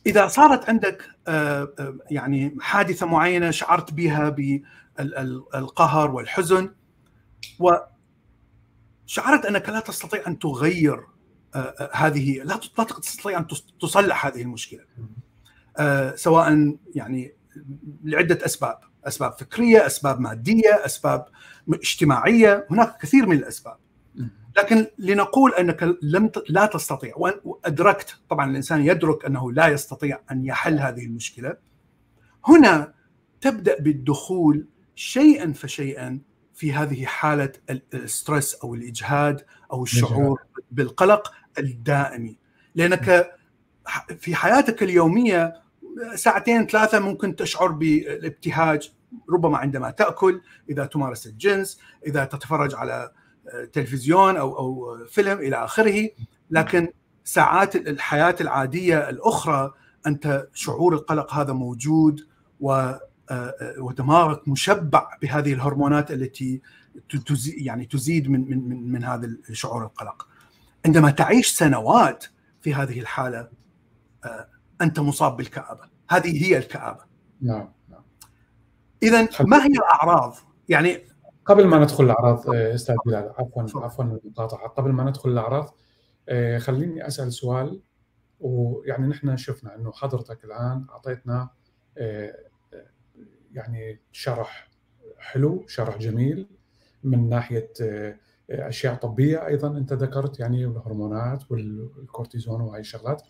إذا 0.06 0.28
صارت 0.28 0.70
عندك 0.70 1.04
آه، 1.28 1.74
آه، 1.80 1.98
يعني 2.12 2.58
حادثة 2.62 3.06
معينة 3.06 3.52
شعرت 3.52 3.94
بها 3.94 4.30
بالقهر 4.30 6.12
والحزن 6.12 6.74
وشعرت 7.60 9.46
أنك 9.46 9.70
لا 9.70 9.80
تستطيع 9.80 10.28
أن 10.28 10.40
تغير 10.40 11.11
هذه 11.94 12.44
لا 12.44 12.60
تستطيع 13.02 13.40
أن 13.40 13.48
تصلح 13.82 14.26
هذه 14.26 14.42
المشكلة. 14.42 14.84
سواء 16.16 16.78
يعني 16.96 17.34
لعدة 18.04 18.46
أسباب. 18.46 18.80
أسباب 19.06 19.32
فكرية 19.32 19.86
أسباب 19.86 20.20
مادية 20.20 20.86
أسباب 20.86 21.26
اجتماعية. 21.74 22.68
هناك 22.72 22.98
كثير 23.02 23.26
من 23.26 23.38
الأسباب. 23.38 23.78
لكن 24.58 24.88
لنقول 24.98 25.54
أنك 25.54 25.98
لم 26.02 26.32
لا 26.50 26.66
تستطيع 26.66 27.14
وأدركت 27.18 28.18
طبعا 28.30 28.52
الإنسان 28.52 28.86
يدرك 28.86 29.26
أنه 29.26 29.52
لا 29.52 29.68
يستطيع 29.68 30.20
أن 30.32 30.46
يحل 30.46 30.80
هذه 30.80 31.06
المشكلة. 31.06 31.58
هنا 32.46 32.94
تبدأ 33.42 33.80
بالدخول 33.80 34.68
شيئا 34.96 35.54
فشيئا 35.54 36.20
في 36.56 36.74
هذه 36.74 37.06
حالة 37.06 37.52
الستريس 37.94 38.56
أو 38.56 38.76
الإجهاد 38.76 39.46
أو 39.72 39.84
الشعور 39.84 40.42
بالقلق. 40.72 41.32
الدائمي. 41.60 42.38
لأنك 42.76 43.32
في 44.20 44.36
حياتك 44.36 44.84
اليومية 44.84 45.54
ساعتين 46.16 46.68
ثلاثة 46.68 47.00
ممكن 47.00 47.36
تشعر 47.36 47.68
بالابتهاج 47.68 48.92
ربما 49.30 49.58
عندما 49.58 49.92
تأكل 49.92 50.42
إذا 50.70 50.86
تمارس 50.86 51.28
الجنس 51.28 51.80
إذا 52.08 52.26
تتفرج 52.26 52.76
على 52.76 53.12
تلفزيون 53.74 54.38
أو 54.38 54.58
أو 54.58 54.98
فيلم 55.06 55.38
إلى 55.38 55.56
آخره. 55.56 56.10
لكن 56.52 56.90
ساعات 57.24 57.76
الحياة 57.76 58.36
العادية 58.42 59.10
الأخرى 59.10 59.74
أنت 60.08 60.48
شعور 60.54 60.94
القلق 60.94 61.34
هذا 61.34 61.54
موجود 61.54 62.28
و 62.60 62.92
ودماغك 63.80 64.48
مشبع 64.48 65.18
بهذه 65.22 65.54
الهرمونات 65.54 66.12
التي 66.12 66.62
يعني 67.46 67.86
تزيد 67.86 68.30
من 68.30 68.70
من 68.70 68.92
من 68.92 69.04
هذا 69.04 69.26
الشعور 69.50 69.84
القلق. 69.84 70.28
عندما 70.86 71.12
تعيش 71.12 71.48
سنوات 71.48 72.26
في 72.62 72.74
هذه 72.74 73.00
الحالة 73.00 73.50
أنت 74.82 75.00
مصاب 75.00 75.38
بالكآبة، 75.38 75.90
هذه 76.10 76.46
هي 76.46 76.58
الكآبة. 76.58 77.04
نعم 77.42 77.74
نعم. 77.90 78.04
إذا 79.04 79.28
ما 79.42 79.64
هي 79.64 79.68
الأعراض؟ 79.68 80.36
يعني 80.70 81.04
قبل 81.46 81.68
ما 81.68 81.80
ندخل 81.80 82.04
الأعراض 82.04 82.50
آه، 82.50 82.76
أستاذ 82.76 82.96
بلال 83.06 83.34
عفوا 83.38 83.84
عفوا 83.84 84.04
المقاطعه 84.04 84.68
قبل 84.68 84.92
ما 84.92 85.04
ندخل 85.04 85.30
الأعراض 85.30 85.76
آه، 86.30 86.58
خليني 86.58 87.08
أسأل 87.08 87.34
سؤال 87.34 87.82
ويعني 88.40 89.08
نحن 89.08 89.38
شفنا 89.38 89.76
إنه 89.76 89.92
حضرتك 89.92 90.46
الآن 90.46 90.86
أعطيتنا 90.90 91.50
آه، 91.98 92.36
يعني 93.52 94.02
شرح 94.12 94.70
حلو 95.20 95.66
شرح 95.68 95.98
جميل 95.98 96.48
من 97.04 97.30
ناحية 97.30 97.74
أشياء 98.52 98.96
طبية 98.96 99.48
أيضا 99.48 99.78
أنت 99.78 99.94
ذكرت 99.94 100.40
يعني 100.40 100.66
الهرمونات 100.66 101.52
والكورتيزون 101.52 102.62
وهي 102.62 102.80
الشغلات. 102.80 103.22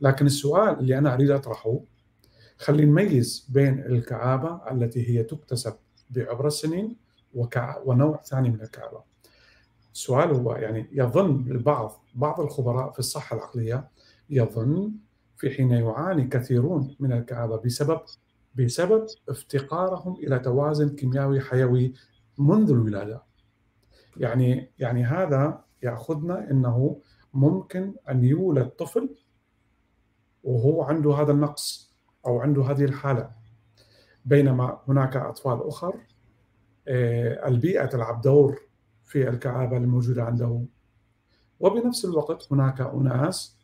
لكن 0.00 0.26
السؤال 0.26 0.78
اللي 0.78 0.98
أنا 0.98 1.14
أريد 1.14 1.30
أطرحه 1.30 1.80
خلينا 2.58 2.90
نميز 2.90 3.46
بين 3.48 3.78
الكآبه 3.78 4.60
التي 4.70 5.08
هي 5.08 5.22
تكتسب 5.22 5.74
بعبر 6.10 6.46
السنين 6.46 6.96
وكع... 7.34 7.78
ونوع 7.84 8.22
ثاني 8.22 8.50
من 8.50 8.60
الكآبة 8.60 9.02
السؤال 9.94 10.30
هو 10.30 10.52
يعني 10.54 10.88
يظن 10.92 11.50
البعض 11.50 12.02
بعض 12.14 12.40
الخبراء 12.40 12.92
في 12.92 12.98
الصحة 12.98 13.36
العقلية 13.36 13.88
يظن 14.30 14.92
في 15.36 15.50
حين 15.50 15.70
يعاني 15.70 16.24
كثيرون 16.24 16.96
من 17.00 17.12
الكآبة 17.12 17.56
بسبب 17.56 18.00
بسبب 18.54 19.06
افتقارهم 19.28 20.14
إلى 20.14 20.38
توازن 20.38 20.88
كيميائي 20.88 21.40
حيوي 21.40 21.92
منذ 22.38 22.70
الولادة. 22.70 23.22
يعني 24.16 24.72
يعني 24.78 25.04
هذا 25.04 25.64
يأخذنا 25.82 26.50
إنه 26.50 27.00
ممكن 27.34 27.94
أن 28.10 28.24
يولد 28.24 28.68
طفل 28.68 29.14
وهو 30.44 30.82
عنده 30.82 31.14
هذا 31.14 31.32
النقص 31.32 31.94
أو 32.26 32.40
عنده 32.40 32.62
هذه 32.62 32.84
الحالة. 32.84 33.30
بينما 34.24 34.80
هناك 34.88 35.16
أطفال 35.16 35.68
أخر 35.68 35.94
آه، 36.88 37.48
البيئة 37.48 37.86
تلعب 37.86 38.20
دور 38.20 38.60
في 39.04 39.28
الكآبة 39.28 39.76
الموجودة 39.76 40.24
عنده. 40.24 40.64
وبنفس 41.60 42.04
الوقت 42.04 42.52
هناك 42.52 42.80
أناس 42.80 43.56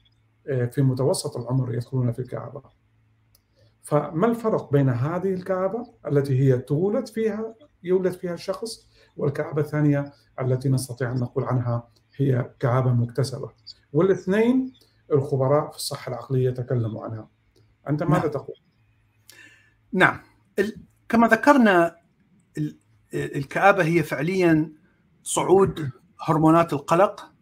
آه، 0.49 0.65
في 0.67 0.83
متوسط 0.83 1.37
العمر 1.37 1.75
يدخلون 1.75 2.13
في 2.13 2.19
الكآبة. 2.19 2.63
فما 3.83 4.27
الفرق 4.27 4.73
بين 4.73 4.89
هذه 4.89 5.35
الكآبة 5.35 5.87
التي 6.07 6.41
هي 6.41 6.59
تولد 6.59 7.07
فيها 7.07 7.55
يولد 7.83 8.13
فيها 8.13 8.35
الشخص 8.35 8.88
والكآبة 9.19 9.63
الثانية 9.63 10.13
التي 10.41 10.69
نستطيع 10.69 11.13
أن 11.13 11.17
نقول 11.17 11.45
عنها 11.45 11.89
هي 12.17 12.51
كآبة 12.61 12.93
مكتسبة 12.93 13.51
والاثنين 13.93 14.73
الخبراء 15.13 15.71
في 15.71 15.77
الصحة 15.77 16.11
العقلية 16.11 16.51
تكلموا 16.51 17.05
عنها 17.05 17.29
أنت 17.89 18.03
ماذا 18.03 18.21
نعم. 18.21 18.31
تقول؟ 18.31 18.57
نعم 19.93 20.21
كما 21.09 21.29
ذكرنا 21.29 21.97
الكآبة 23.15 23.85
هي 23.85 24.03
فعليا 24.03 24.73
صعود 25.23 25.91
هرمونات 26.23 26.73
القلق 26.73 27.33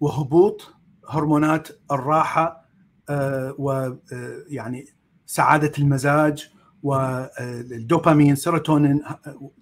وهبوط 0.00 0.74
هرمونات 1.08 1.68
الراحة 1.90 2.64
آه، 3.08 3.54
ويعني 3.58 4.80
آه، 4.80 4.92
سعادة 5.26 5.72
المزاج 5.78 6.50
والدوبامين 6.82 8.34
سيروتونين 8.34 9.02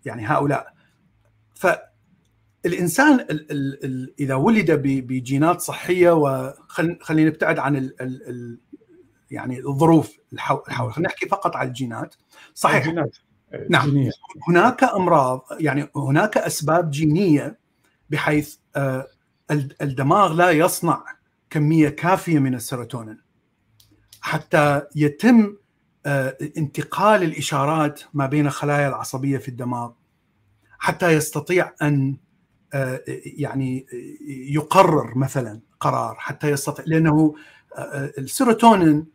يعني 0.05 0.27
هؤلاء 0.27 0.75
فالإنسان 2.65 3.27
إذا 4.21 4.35
ولد 4.35 4.71
بجينات 4.71 5.61
صحية 5.61 6.11
وخلينا 6.11 7.31
نبتعد 7.31 7.59
عن 7.59 7.77
ال 7.77 8.59
يعني 9.31 9.59
الظروف 9.59 10.17
الحول 10.33 10.93
خلينا 10.93 11.09
نحكي 11.09 11.29
فقط 11.29 11.57
عن 11.57 11.69
الجينات. 11.69 12.15
صحيح. 12.55 12.77
الجينات. 12.77 13.17
نعم. 13.71 13.91
جينية. 13.91 14.11
هناك 14.49 14.85
أمراض 14.85 15.47
يعني 15.61 15.89
هناك 15.97 16.39
أسباب 16.39 16.91
جينية 16.91 17.59
بحيث 18.11 18.57
آه، 18.77 19.07
الدماغ 19.83 20.33
لا 20.33 20.51
يصنع 20.51 21.05
كمية 21.51 21.89
كافية 21.89 22.39
من 22.39 22.55
السيروتونين. 22.55 23.21
حتى 24.21 24.83
يتم 24.97 25.57
آه، 26.07 26.37
انتقال 26.57 27.23
الإشارات 27.23 28.01
ما 28.15 28.27
بين 28.27 28.47
الخلايا 28.47 28.89
العصبية 28.89 29.39
في 29.39 29.49
الدماغ. 29.49 29.93
حتى 30.83 31.11
يستطيع 31.11 31.73
أن 31.83 32.17
آه، 32.75 33.01
يعني 33.25 33.87
يقرر 34.29 35.19
مثلا 35.19 35.61
قرار 35.81 36.15
حتى 36.19 36.51
يستطيع 36.51 36.85
لأنه 36.89 37.35
السيروتونين 38.19 39.07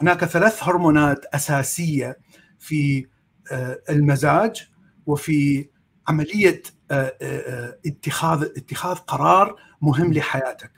هناك 0.00 0.24
ثلاث 0.24 0.62
هرمونات 0.62 1.24
أساسية 1.24 2.18
في 2.58 3.06
آه، 3.52 3.78
المزاج 3.90 4.68
وفي 5.06 5.68
عملية 6.08 6.62
آه، 6.90 7.16
آه، 7.22 7.78
اتخاذ 7.86 8.42
اتخاذ 8.42 8.96
قرار 8.96 9.56
مهم 9.82 10.12
لحياتك. 10.12 10.72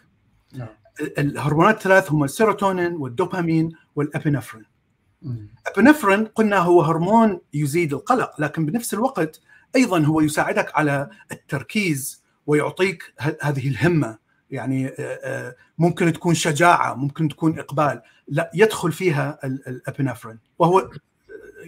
نعم. 0.55 0.69
الهرمونات 1.19 1.77
الثلاث 1.77 2.13
هم 2.13 2.25
السيروتونين 2.25 2.93
والدوبامين 2.93 3.73
والابنفرين. 3.97 4.76
الابنفرين 5.67 6.25
قلنا 6.25 6.59
هو 6.59 6.83
هرمون 6.83 7.41
يزيد 7.55 7.93
القلق 7.93 8.41
لكن 8.41 8.67
بنفس 8.67 8.95
الوقت 8.95 9.41
أيضا 9.77 10.05
هو 10.05 10.21
يساعدك 10.21 10.79
على 10.79 11.11
التركيز 11.33 12.25
ويعطيك 12.47 13.15
هذه 13.43 13.69
الهمة. 13.69 14.19
يعني 14.51 14.93
ممكن 15.79 16.13
تكون 16.13 16.35
شجاعة 16.35 16.95
ممكن 16.95 17.29
تكون 17.29 17.59
إقبال. 17.59 18.03
لا 18.29 18.51
يدخل 18.55 18.93
فيها 18.93 19.39
الابنفرين 19.45 20.39
وهو 20.59 20.91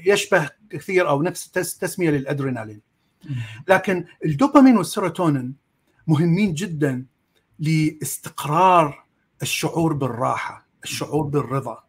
يشبه 0.04 0.50
كثير 0.70 1.08
أو 1.08 1.22
نفس 1.22 1.50
تسمية 1.78 2.10
للأدرينالين. 2.10 2.80
لكن 3.68 4.04
الدوبامين 4.24 4.76
والسيروتونين 4.76 5.54
مهمين 6.06 6.54
جدا 6.54 7.06
لاستقرار 7.58 9.04
الشعور 9.42 9.92
بالراحة 9.92 10.66
الشعور 10.84 11.24
بالرضا. 11.24 11.84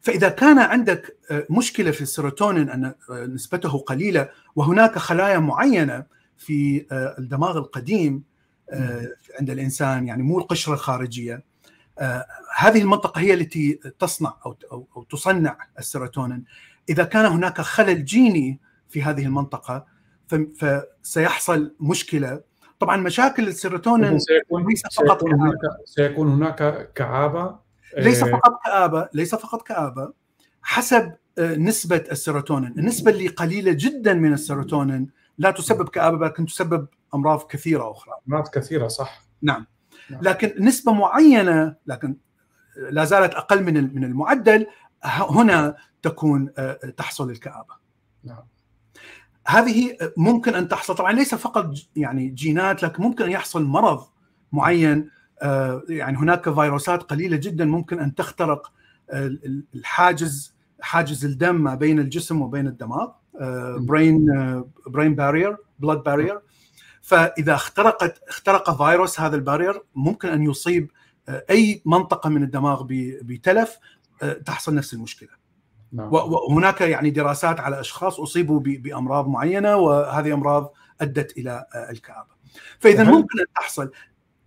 فإذا 0.00 0.28
كان 0.28 0.58
عندك 0.58 1.16
مشكلة 1.50 1.90
في 1.90 2.00
السيروتونين 2.00 2.70
أن 2.70 2.94
نسبته 3.10 3.78
قليلة 3.78 4.28
وهناك 4.56 4.98
خلايا 4.98 5.38
معينة 5.38 6.04
في 6.36 6.86
الدماغ 7.18 7.58
القديم 7.58 8.22
عند 9.40 9.50
الإنسان 9.50 10.06
يعني 10.06 10.22
مو 10.22 10.38
القشرة 10.38 10.74
الخارجية 10.74 11.50
هذه 12.56 12.80
المنطقة 12.80 13.20
هي 13.20 13.34
التي 13.34 13.80
تصنع 13.98 14.36
أو 14.46 14.56
أو 14.96 15.02
تصنع 15.02 15.58
السيروتونين. 15.78 16.44
إذا 16.88 17.04
كان 17.04 17.26
هناك 17.26 17.60
خلل 17.60 18.04
جيني 18.04 18.60
في 18.88 19.02
هذه 19.02 19.24
المنطقة 19.24 19.86
فسيحصل 20.58 21.74
مشكلة. 21.80 22.40
طبعا 22.80 22.96
مشاكل 22.96 23.48
السيروتونين 23.48 24.18
سيكون 24.18 24.66
ليس 24.68 24.82
فقط 24.82 25.20
سيكون 25.20 25.40
هناك, 25.40 25.54
سيكون 25.84 26.28
هناك 26.28 26.92
كآبة 26.92 27.58
ليس 27.98 28.24
فقط 28.24 28.60
كآبة 28.64 29.08
ليس 29.14 29.34
فقط 29.34 29.62
كآبة 29.62 30.12
حسب 30.62 31.12
نسبة 31.38 32.04
السيروتونين. 32.10 32.78
النسبة 32.78 33.10
اللي 33.10 33.28
قليلة 33.28 33.72
جدا 33.72 34.14
من 34.14 34.32
السيروتونين 34.32 35.10
لا 35.38 35.50
تسبب 35.50 35.88
كآبة 35.88 36.26
لكن 36.26 36.46
تسبب 36.46 36.86
أمراض 37.14 37.46
كثيرة 37.46 37.90
أخرى. 37.90 38.14
أمراض 38.28 38.48
كثيرة 38.48 38.88
صح. 38.88 39.22
نعم, 39.42 39.66
نعم. 40.10 40.20
لكن 40.22 40.64
نسبة 40.64 40.92
معينة 40.92 41.76
لكن 41.86 42.16
لا 42.90 43.04
زالت 43.04 43.34
أقل 43.34 43.62
من 43.62 43.94
من 43.94 44.04
المعدل 44.04 44.66
هنا 45.04 45.76
تكون 46.02 46.52
تحصل 46.96 47.30
الكآبة. 47.30 47.74
نعم. 48.24 48.42
هذه 49.46 49.96
ممكن 50.16 50.54
أن 50.54 50.68
تحصل. 50.68 50.94
طبعا 50.94 51.12
ليس 51.12 51.34
فقط 51.34 51.74
يعني 51.96 52.28
جينات 52.28 52.82
لكن 52.82 53.02
ممكن 53.02 53.24
أن 53.24 53.30
يحصل 53.30 53.64
مرض 53.64 54.06
معين 54.52 55.10
يعني 55.88 56.18
هناك 56.18 56.50
فيروسات 56.50 57.02
قليلة 57.02 57.36
جدا 57.36 57.64
ممكن 57.64 58.00
أن 58.00 58.14
تخترق 58.14 58.72
الحاجز 59.74 60.54
حاجز 60.80 61.24
الدم 61.24 61.54
ما 61.54 61.74
بين 61.74 61.98
الجسم 61.98 62.42
وبين 62.42 62.66
الدماغ 62.66 63.08
brain 63.76 64.26
brain 64.86 65.14
barrier 65.14 65.56
blood 65.78 66.02
barrier 66.02 66.40
فإذا 67.02 67.54
اخترقت 67.54 68.28
اخترق 68.28 68.84
فيروس 68.84 69.20
هذا 69.20 69.36
ال 69.36 69.42
barrier 69.42 69.82
ممكن 69.94 70.28
أن 70.28 70.42
يصيب 70.42 70.90
أي 71.28 71.82
منطقة 71.84 72.30
من 72.30 72.42
الدماغ 72.42 72.86
بتلف 73.22 73.78
تحصل 74.46 74.74
نفس 74.74 74.94
المشكلة. 74.94 75.28
نعم. 75.92 76.12
وهناك 76.12 76.80
يعني 76.80 77.10
دراسات 77.10 77.60
على 77.60 77.80
أشخاص 77.80 78.20
أصيبوا 78.20 78.60
بأمراض 78.60 79.28
معينة 79.28 79.76
وهذه 79.76 80.34
أمراض 80.34 80.72
أدت 81.00 81.38
إلى 81.38 81.66
الكآبة. 81.90 82.40
فإذا 82.78 83.04
ممكن 83.04 83.40
أن 83.40 83.46
تحصل. 83.54 83.90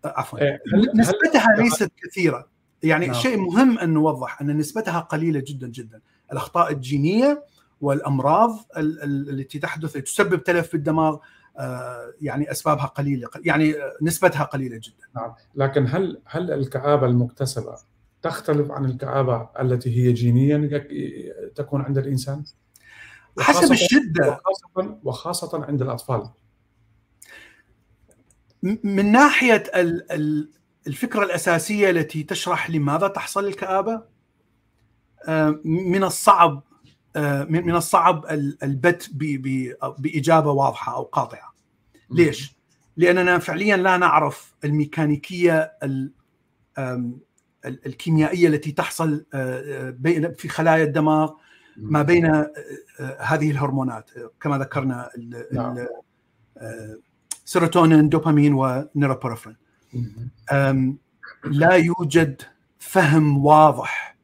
عفوا. 0.05 0.39
نسبتها 0.95 1.47
ليست 1.57 1.91
كثيرة. 2.03 2.47
يعني 2.83 3.05
نعم. 3.05 3.15
شيء 3.15 3.37
مهم 3.37 3.79
أن 3.79 3.93
نوضح 3.93 4.41
أن 4.41 4.57
نسبتها 4.57 4.99
قليلة 4.99 5.43
جدا 5.47 5.67
جدا. 5.67 6.01
الأخطاء 6.31 6.71
الجينية 6.71 7.45
والأمراض 7.81 8.59
التي 8.77 9.59
تحدث 9.59 9.93
تسبب 9.93 10.43
تلف 10.43 10.67
في 10.67 10.73
الدماغ 10.73 11.17
يعني 12.21 12.51
أسبابها 12.51 12.85
قليلة 12.85 13.27
يعني 13.45 13.75
نسبتها 14.01 14.43
قليلة 14.43 14.79
جدا. 14.83 15.07
نعم. 15.15 15.33
لكن 15.55 15.87
هل 15.87 16.21
هل 16.25 16.51
الكآبة 16.51 17.07
المكتسبة 17.07 17.75
تختلف 18.21 18.71
عن 18.71 18.85
الكآبة 18.85 19.49
التي 19.59 19.97
هي 19.97 20.13
جينيا 20.13 20.87
تكون 21.55 21.81
عند 21.81 21.97
الإنسان؟ 21.97 22.43
حسب 23.39 23.71
الشدة. 23.71 24.27
وخاصة, 24.27 24.97
وخاصة 25.03 25.65
عند 25.65 25.81
الأطفال. 25.81 26.29
من 28.63 29.11
ناحية 29.11 29.63
الفكرة 30.87 31.23
الأساسية 31.23 31.89
التي 31.89 32.23
تشرح 32.23 32.69
لماذا 32.69 33.07
تحصل 33.07 33.45
الكآبة 33.45 34.01
آه، 35.27 35.59
من 35.65 36.03
الصعب 36.03 36.63
آه، 37.15 37.43
من 37.43 37.75
الصعب 37.75 38.25
البت 38.63 39.09
بإجابة 39.97 40.51
واضحة 40.51 40.95
أو 40.95 41.03
قاطعة. 41.03 41.53
ليش؟ 42.09 42.55
لأننا 42.97 43.39
فعليا 43.39 43.77
لا 43.77 43.97
نعرف 43.97 44.55
الميكانيكية 44.63 45.73
الكيميائية 47.65 48.47
التي 48.47 48.71
تحصل 48.71 49.25
آه، 49.33 49.89
بين 49.89 50.33
في 50.33 50.49
خلايا 50.49 50.83
الدماغ 50.83 51.31
ما 51.77 52.01
بين 52.01 52.45
هذه 53.19 53.51
الهرمونات 53.51 54.09
كما 54.41 54.57
ذكرنا 54.57 55.09
سيروتونين. 57.45 58.09
دوبامين 58.09 58.53
ونورإبينفرين 58.53 59.55
لا 61.43 61.73
يوجد 61.73 62.41
فهم 62.79 63.45
واضح 63.45 64.17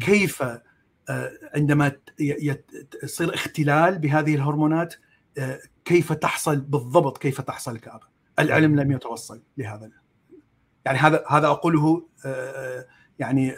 كيف 0.00 0.44
عندما 1.54 1.92
يصير 3.02 3.34
اختلال 3.34 3.98
بهذه 3.98 4.34
الهرمونات 4.34 4.94
كيف 5.84 6.12
تحصل 6.12 6.60
بالضبط 6.60 7.18
كيف 7.18 7.40
تحصل 7.40 7.72
الكآبة 7.72 8.06
العلم 8.38 8.80
لم 8.80 8.92
يتوصل 8.92 9.42
لهذا. 9.58 9.90
يعني 10.84 10.98
هذا 10.98 11.24
هذا 11.28 11.46
أقوله 11.46 12.06
آه، 12.26 12.86
يعني 13.18 13.54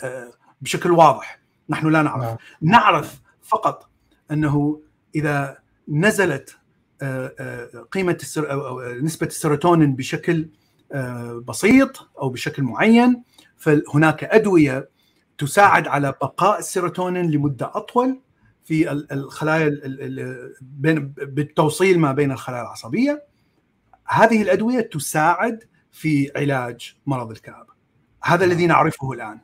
بشكل 0.61 0.90
واضح. 0.90 1.40
نحن 1.68 1.88
لا 1.88 2.02
نعرف. 2.02 2.24
نعم. 2.24 2.37
نعرف 2.62 3.20
فقط 3.42 3.90
أنه 4.30 4.82
إذا 5.14 5.58
نزلت 5.88 6.58
آه، 7.02 7.87
قيمه 7.92 8.18
أو 8.38 8.80
نسبة 8.92 9.26
السيروتونين 9.26 9.96
بشكل 9.96 10.48
بسيط 11.48 12.08
أو 12.18 12.28
بشكل 12.28 12.62
معين 12.62 13.22
فهناك 13.56 14.24
أدوية 14.24 14.88
تساعد 15.38 15.88
على 15.88 16.14
بقاء 16.22 16.58
السيروتونين 16.58 17.30
لمدة 17.30 17.70
أطول 17.74 18.20
في 18.64 18.92
الخلايا 19.12 19.80
بالتوصيل 21.22 21.98
ما 21.98 22.12
بين 22.12 22.32
الخلايا 22.32 22.62
العصبية. 22.62 23.24
هذه 24.06 24.42
الأدوية 24.42 24.80
تساعد 24.80 25.64
في 25.92 26.30
علاج 26.37 26.96
مرض 27.06 27.30
الكآبة 27.30 27.72
هذا 28.24 28.44
الذي 28.44 28.66
نعم. 28.66 28.76
نعرفه 28.76 29.12
الآن. 29.12 29.40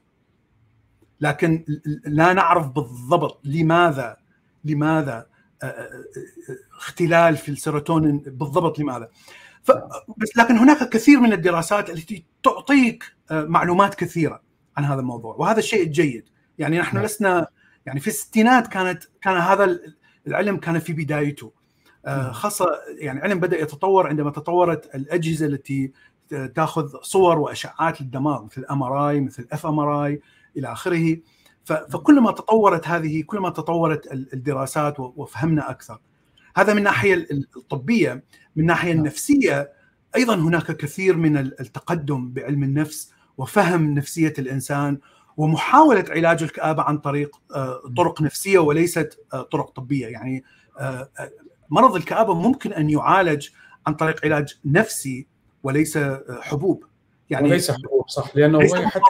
لكن 1.20 1.64
لا 2.04 2.32
نعرف 2.32 2.68
بالضبط 2.68 3.40
لماذا 3.44 4.16
لماذا 4.64 5.12
آه، 5.12 5.18
آه، 5.18 5.24
آه، 5.24 5.26
اختلال 6.76 7.36
في 7.36 7.48
السيروتونين 7.48 8.18
بالضبط 8.18 8.78
لماذا 8.78 9.08
ف... 9.62 9.72
بس 10.16 10.36
لكن 10.36 10.58
هناك 10.58 10.88
كثير 10.88 11.20
من 11.20 11.32
الدراسات 11.32 11.90
التي 11.90 12.24
تعطيك 12.42 13.04
معلومات 13.30 13.94
كثيرة 13.94 14.42
عن 14.76 14.84
هذا 14.84 15.00
الموضوع 15.00 15.34
وهذا 15.34 15.58
الشيء 15.58 15.82
الجيد 15.82 16.28
يعني 16.58 16.78
نحن 16.78 16.96
نعم. 16.96 17.04
لسنا 17.04 17.46
يعني 17.86 18.00
في 18.00 18.08
الستينات 18.08 18.66
كانت 18.66 19.04
كان 19.20 19.36
هذا 19.36 19.78
العلم 20.26 20.56
كان 20.56 20.78
في 20.78 20.92
بدايته 20.92 21.52
نعم. 22.06 22.32
خاصة 22.32 22.66
يعني 22.98 23.18
العلم 23.18 23.40
بدأ 23.40 23.60
يتطور 23.60 24.06
عندما 24.06 24.30
تطورت 24.30 24.94
الأجهزة 24.94 25.46
التي 25.46 25.92
تاخذ 26.54 27.02
صور 27.02 27.38
وأشعات 27.38 28.00
للدماغ 28.00 28.44
مثل 28.44 28.64
MRI 28.70 29.20
مثل 29.20 29.46
fMRI 29.52 30.20
إلى 30.56 30.72
آخره 30.72 31.16
فكلما 31.64 32.30
تطورت 32.30 32.88
هذه 32.88 33.22
كلما 33.22 33.50
تطورت 33.50 34.12
الدراسات 34.12 35.00
وفهمنا 35.00 35.70
أكثر. 35.70 35.98
هذا 36.56 36.72
من 36.72 36.78
الناحيه 36.78 37.26
الطبية 37.56 38.24
من 38.56 38.62
الناحيه 38.62 38.92
نعم. 38.92 38.98
النفسية 38.98 39.72
أيضا 40.16 40.34
هناك 40.34 40.76
كثير 40.76 41.16
من 41.16 41.36
التقدم 41.36 42.32
بعلم 42.32 42.62
النفس 42.62 43.12
وفهم 43.38 43.94
نفسية 43.94 44.34
الإنسان 44.38 44.98
ومحاولة 45.36 46.04
علاج 46.08 46.42
الكآبة 46.42 46.82
عن 46.82 46.98
طريق 46.98 47.36
آه، 47.54 47.80
طرق 47.96 48.22
نفسية 48.22 48.58
وليست 48.58 49.18
آه، 49.32 49.42
طرق 49.42 49.70
طبية. 49.70 50.06
يعني 50.06 50.44
آه، 50.78 51.10
مرض 51.70 51.96
الكآبة 51.96 52.34
ممكن 52.34 52.72
أن 52.72 52.90
يعالج 52.90 53.48
عن 53.86 53.94
طريق 53.94 54.24
علاج 54.24 54.58
نفسي 54.64 55.26
وليس 55.62 55.98
حبوب. 56.40 56.84
يعني 57.30 57.48
وليس 57.48 57.70
حبوب 57.70 58.08
صح. 58.08 58.36
لأنه 58.36 58.58
هو 58.58 58.74
حتى 58.88 59.00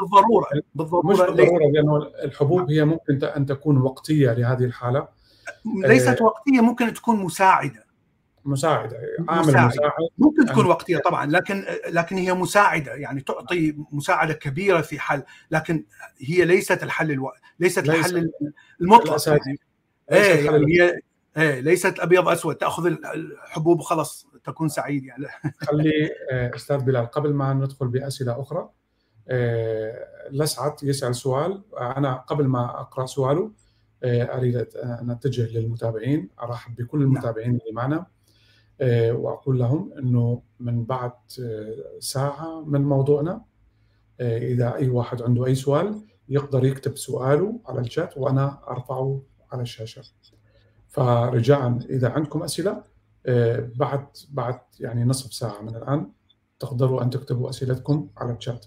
بالضروره 0.00 0.46
بالضرورة 0.74 1.06
مش 1.06 1.18
بالضرورة. 1.18 1.64
لأنه 1.64 1.96
الحبوب 2.24 2.70
هي 2.70 2.84
ممكن 2.84 3.24
أن 3.24 3.46
تكون 3.46 3.82
وقتية 3.82 4.32
لهذه 4.32 4.64
الحالة. 4.64 5.08
ليست 5.84 6.20
آه 6.20 6.24
وقتية 6.24 6.60
ممكن 6.60 6.94
تكون 6.94 7.16
مساعدة. 7.16 7.84
مساعدة 8.44 8.96
عامل 9.28 9.48
مساعد. 9.48 9.66
مساعد. 9.66 9.92
ممكن 10.18 10.46
تكون 10.46 10.66
وقتية 10.66 10.98
طبعا 10.98 11.26
لكن 11.26 11.64
لكن 11.88 12.16
هي 12.16 12.34
مساعدة 12.34 12.94
يعني 12.94 13.20
تعطي 13.20 13.76
مساعدة 13.92 14.34
كبيرة 14.34 14.80
في 14.80 14.98
حل 14.98 15.22
لكن 15.50 15.84
هي 16.18 16.44
ليست 16.44 16.82
الحل 16.82 17.10
ألو... 17.10 17.30
ليست 17.60 17.86
ليس 17.86 18.06
الحل 18.06 18.30
المطلق. 18.80 19.28
يعني. 19.28 19.58
إيه 20.12 20.46
يعني 20.46 20.66
هي 20.66 20.98
إيه 21.36 21.60
ليست 21.60 22.00
أبيض 22.00 22.28
اسود 22.28 22.54
تأخذ 22.54 22.86
الحبوب 22.86 23.80
وخلاص 23.80 24.26
تكون 24.44 24.68
سعيد 24.68 25.04
يعني. 25.04 25.26
خلي 25.68 26.10
آه، 26.30 26.56
أستاذ 26.56 26.78
بلال 26.78 27.06
قبل 27.06 27.34
ما 27.34 27.52
ندخل 27.54 27.88
بأسئلة 27.88 28.40
أخرى 28.40 28.70
آه، 29.28 30.08
لسعت 30.30 30.82
يسأل 30.82 31.14
سؤال. 31.14 31.62
أنا 31.78 32.14
قبل 32.14 32.46
ما 32.46 32.80
أقرأ 32.80 33.06
سؤاله 33.06 33.52
آه، 34.04 34.22
أريد 34.22 34.56
أن 34.76 35.10
أتجه 35.10 35.58
للمتابعين 35.58 36.28
أرحب 36.42 36.74
بكل 36.76 36.98
نعم. 36.98 37.08
المتابعين 37.08 37.50
اللي 37.50 37.72
معنا 37.72 38.06
وأقول 39.10 39.58
لهم 39.58 39.92
إنه 39.98 40.42
من 40.60 40.84
بعد 40.84 41.12
ساعة 41.98 42.64
من 42.64 42.82
موضوعنا 42.82 43.44
إذا 44.20 44.74
أي 44.74 44.88
واحد 44.88 45.22
عنده 45.22 45.46
أي 45.46 45.54
سؤال 45.54 46.06
يقدر 46.28 46.64
يكتب 46.64 46.96
سؤاله 46.96 47.60
على 47.66 47.80
الشات 47.80 48.18
وأنا 48.18 48.58
أرفعه 48.68 49.22
على 49.52 49.62
الشاشة. 49.62 50.02
فرجاء 50.92 51.78
إذا 51.90 52.08
عندكم 52.08 52.42
أسئلة 52.42 52.82
آه، 53.26 53.70
بعد 53.76 54.06
بعد 54.30 54.60
يعني 54.80 55.04
نصف 55.04 55.34
ساعة 55.34 55.62
من 55.62 55.76
الآن 55.76 56.10
تقدروا 56.60 57.02
أن 57.02 57.10
تكتبوا 57.10 57.50
أسئلتكم 57.50 58.08
على 58.16 58.32
الشات. 58.32 58.66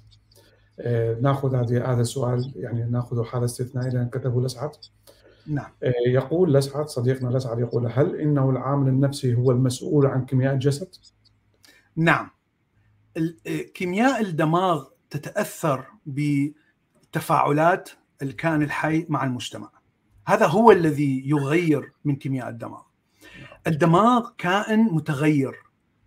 آه، 0.80 1.18
نأخذ 1.22 1.56
هذه 1.56 1.92
هذا 1.92 2.02
السؤال 2.02 2.54
يعني 2.56 2.84
ناخذه 2.84 3.24
حاله 3.24 3.46
استثنائيه 3.46 3.90
لأن 3.90 4.10
كتبه 4.10 4.42
لسعد 4.42 4.72
نعم. 5.48 5.72
آه، 5.84 5.94
يقول 6.08 6.54
لسعد 6.54 6.88
صديقنا 6.88 7.38
لسعد 7.38 7.60
يقول 7.60 7.92
هل 7.92 8.16
إنه 8.16 8.50
العامل 8.50 8.88
النفسي 8.88 9.36
هو 9.36 9.52
المسؤول 9.52 10.06
عن 10.06 10.26
كيمياء 10.26 10.54
الجسد؟ 10.54 10.96
نعم. 11.96 12.30
كيمياء 13.74 14.22
الدماغ 14.22 14.86
تتأثر 15.10 15.86
بتفاعلات 16.06 17.90
الكائن 18.22 18.62
الحي 18.62 19.06
مع 19.10 19.24
المجتمع. 19.24 19.75
هذا 20.26 20.46
هو 20.46 20.72
الذي 20.72 21.30
يغير 21.30 21.92
من 22.06 22.16
كيمياء 22.16 22.50
الدماغ. 22.50 22.82
الدماغ 23.68 24.30
كائن 24.38 24.80
متغير 24.80 25.56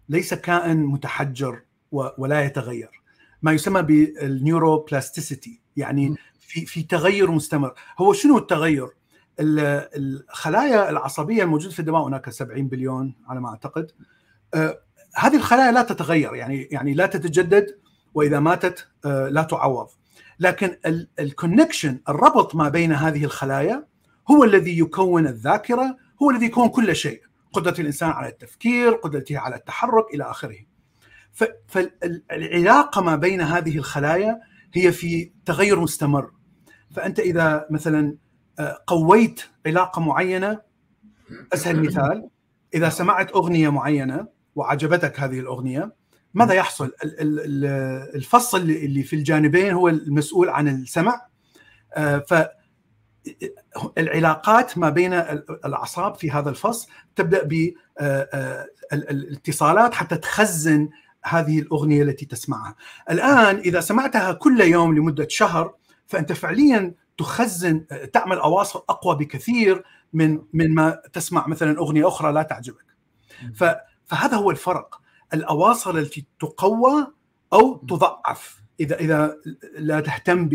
ليس 0.08 0.34
كائن 0.34 0.86
متحجر 0.86 1.62
ولا 1.92 2.44
يتغير. 2.44 2.90
ما 3.42 3.52
يسمى 3.52 3.82
بالنيوروبلاستيسيتي 3.82 5.60
يعني 5.76 6.14
في 6.40 6.66
في 6.66 6.82
تغير 6.82 7.30
مستمر. 7.30 7.74
هو 7.98 8.12
شنو 8.12 8.38
التغير؟ 8.38 8.88
الخلايا 9.40 10.90
العصبية 10.90 11.42
الموجودة 11.42 11.72
في 11.72 11.80
الدماغ 11.80 12.08
هناك 12.08 12.30
70 12.30 12.68
بليون 12.68 13.14
على 13.28 13.40
ما 13.40 13.48
أعتقد. 13.48 13.90
آه، 14.54 14.80
هذه 15.14 15.36
الخلايا 15.36 15.72
لا 15.72 15.82
تتغير 15.82 16.34
يعني 16.34 16.62
يعني 16.62 16.94
لا 16.94 17.06
تتجدد 17.06 17.78
وإذا 18.14 18.40
ماتت 18.40 18.88
آه، 19.04 19.28
لا 19.28 19.42
تعوض. 19.42 19.88
لكن 20.40 20.76
الكونكشن 21.20 22.00
الربط 22.08 22.54
ما 22.54 22.68
بين 22.68 22.92
هذه 22.92 23.24
الخلايا 23.24 23.86
هو 24.30 24.44
الذي 24.44 24.78
يكون 24.78 25.26
الذاكرة 25.26 25.96
هو 26.22 26.30
الذي 26.30 26.46
يكون 26.46 26.68
كل 26.68 26.96
شيء 26.96 27.22
قدرة 27.52 27.74
الإنسان 27.80 28.10
على 28.10 28.28
التفكير 28.28 28.92
قدرته 28.92 29.38
على 29.38 29.56
التحرك 29.56 30.14
إلى 30.14 30.24
آخره. 30.24 30.58
فالعلاقة 31.66 33.02
ما 33.02 33.16
بين 33.16 33.40
هذه 33.40 33.78
الخلايا 33.78 34.40
هي 34.74 34.92
في 34.92 35.32
تغير 35.46 35.80
مستمر. 35.80 36.30
فأنت 36.90 37.20
إذا 37.20 37.66
مثلا 37.70 38.16
آه، 38.58 38.78
قويت 38.86 39.42
علاقة 39.66 40.00
معينة 40.00 40.60
أسهل 41.52 41.82
مثال 41.82 42.28
إذا 42.74 42.88
سمعت 42.88 43.32
أغنية 43.32 43.68
معينة 43.68 44.26
وعجبتك 44.54 45.20
هذه 45.20 45.40
الأغنية 45.40 45.94
ماذا 46.34 46.54
يحصل؟ 46.54 46.92
الفصل 48.14 48.60
اللي 48.60 49.02
في 49.02 49.16
الجانبين 49.16 49.72
هو 49.72 49.88
المسؤول 49.88 50.48
عن 50.48 50.68
السمع. 50.68 51.26
آه، 51.94 52.18
ف 52.18 52.57
العلاقات 53.98 54.78
ما 54.78 54.90
بين 54.90 55.12
الأعصاب 55.64 56.14
في 56.14 56.30
هذا 56.30 56.50
الفصل 56.50 56.88
تبدأ 57.16 57.42
بالاتصالات 58.92 59.92
آه، 59.92 59.96
حتى 59.96 60.16
تخزن 60.16 60.88
هذه 61.24 61.58
الأغنية 61.58 62.02
التي 62.02 62.26
تسمعها. 62.26 62.74
الآن 63.10 63.56
إذا 63.56 63.80
سمعتها 63.80 64.32
كل 64.32 64.60
يوم 64.60 64.94
لمدة 64.94 65.26
شهر 65.30 65.74
فأنت 66.06 66.32
فعليا 66.32 66.94
تخزن 67.18 67.86
تعمل 68.12 68.38
أواصر 68.38 68.78
أقوى 68.88 69.16
بكثير 69.16 69.84
من 70.12 70.42
من 70.52 70.74
ما 70.74 71.02
تسمع 71.12 71.46
مثلا 71.46 71.78
أغنية 71.78 72.08
أخرى 72.08 72.32
لا 72.32 72.42
تعجبك. 72.42 72.86
فهذا 74.06 74.36
هو 74.36 74.50
الفرق 74.50 75.00
الأواصر 75.34 75.90
التي 75.90 76.26
تقوى 76.40 77.06
أو 77.52 77.76
تضعف 77.76 78.62
اذا 78.80 78.96
إذا 79.00 79.36
لا 79.78 80.00
تهتم 80.00 80.48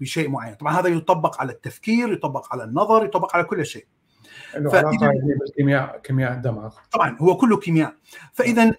بشيء 0.00 0.28
معين، 0.30 0.54
طبعا 0.54 0.80
هذا 0.80 0.88
يطبق 0.88 1.40
على 1.40 1.52
التفكير، 1.52 2.12
يطبق 2.12 2.52
على 2.52 2.64
النظر، 2.64 3.04
يطبق 3.04 3.36
على 3.36 3.44
كل 3.44 3.66
شيء. 3.66 3.86
بالكيمياء 5.40 5.98
كيمياء 5.98 6.32
الدماغ 6.32 6.74
طبعا 6.92 7.16
هو 7.20 7.36
كله 7.36 7.56
كيمياء. 7.56 7.94
فإذا 8.32 8.62
آه، 8.62 8.72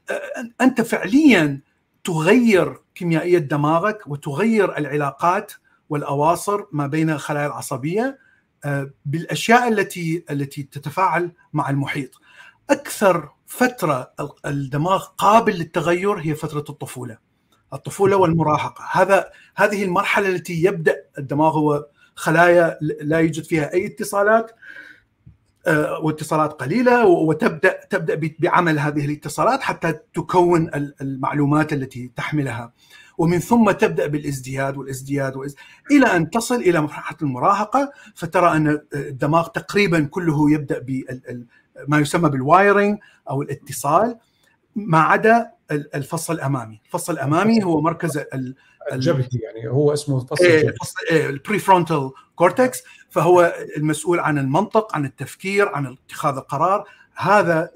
أنت 0.61 0.81
فعليا 0.81 1.61
تغير 2.03 2.81
كيميائية 2.95 3.37
دماغك 3.37 4.07
وتغير 4.07 4.77
العلاقات 4.77 5.51
والأواصر 5.89 6.65
ما 6.71 6.87
بين 6.87 7.09
الخلايا 7.09 7.47
العصبية 7.47 8.19
آه، 8.65 8.91
بالأشياء 9.05 9.67
التي 9.67 10.25
التي 10.31 10.63
تتفاعل 10.63 11.31
مع 11.53 11.69
المحيط. 11.69 12.21
أكثر 12.69 13.29
فترة 13.45 14.13
الدماغ 14.45 15.03
قابل 15.03 15.53
للتغير 15.53 16.13
هي 16.13 16.35
فترة 16.35 16.65
الطفولة. 16.69 17.17
الطفولة 17.73 18.17
والمراهقة. 18.17 18.83
هذا 18.91 19.29
هذه 19.55 19.83
المرحلة 19.83 20.29
التي 20.29 20.63
يبدأ 20.63 20.95
الدماغ 21.17 21.57
هو 21.57 21.85
خلايا 22.15 22.77
لا 22.81 23.19
يوجد 23.19 23.43
فيها 23.43 23.73
أي 23.73 23.85
اتصالات 23.85 24.51
آه، 25.67 25.99
واتصالات 25.99 26.53
قليلة 26.53 27.05
وتبدأ 27.05 27.79
تبدأ 27.89 28.31
بعمل 28.39 28.79
هذه 28.79 29.05
الاتصالات 29.05 29.61
حتى 29.61 29.93
تكون 30.13 30.71
المعلومات 31.01 31.73
التي 31.73 32.11
تحملها. 32.15 32.73
ومن 33.17 33.39
ثم 33.39 33.71
تبدأ 33.71 34.07
بالازدياد 34.07 34.77
والازدياد 34.77 35.35
والإز... 35.35 35.55
إلى 35.91 36.05
أن 36.05 36.29
تصل 36.29 36.55
إلى 36.55 36.81
مرحلة 36.81 37.17
المراهقة 37.21 37.91
فترى 38.15 38.57
أن 38.57 38.81
الدماغ 38.95 39.47
تقريبا 39.47 40.03
كله 40.03 40.51
يبدأ 40.51 40.79
بما 40.79 41.99
يسمى 41.99 42.29
بالوايرنج 42.29 42.97
أو 43.29 43.41
الاتصال. 43.41 44.17
ما 44.75 44.99
عدا 44.99 45.51
الفصل 45.71 46.33
الأمامي، 46.33 46.81
الفصل 46.85 47.13
الأمامي 47.13 47.63
هو 47.63 47.81
مركز 47.81 48.23
الجبهي 48.91 49.29
يعني 49.33 49.69
هو 49.69 49.93
اسمه 49.93 50.21
الفصل 50.21 50.45
إيه، 50.45 50.57
الجبهي 50.57 50.77
إيه 51.11 51.29
ال 51.29 51.59
prefrontal 51.59 52.11
cortex 52.35 52.83
فهو 53.09 53.53
المسؤول 53.77 54.19
عن 54.19 54.37
المنطق 54.37 54.95
عن 54.95 55.05
التفكير 55.05 55.69
عن 55.69 55.97
اتخاذ 56.07 56.37
القرار. 56.37 56.83
هذا 57.15 57.71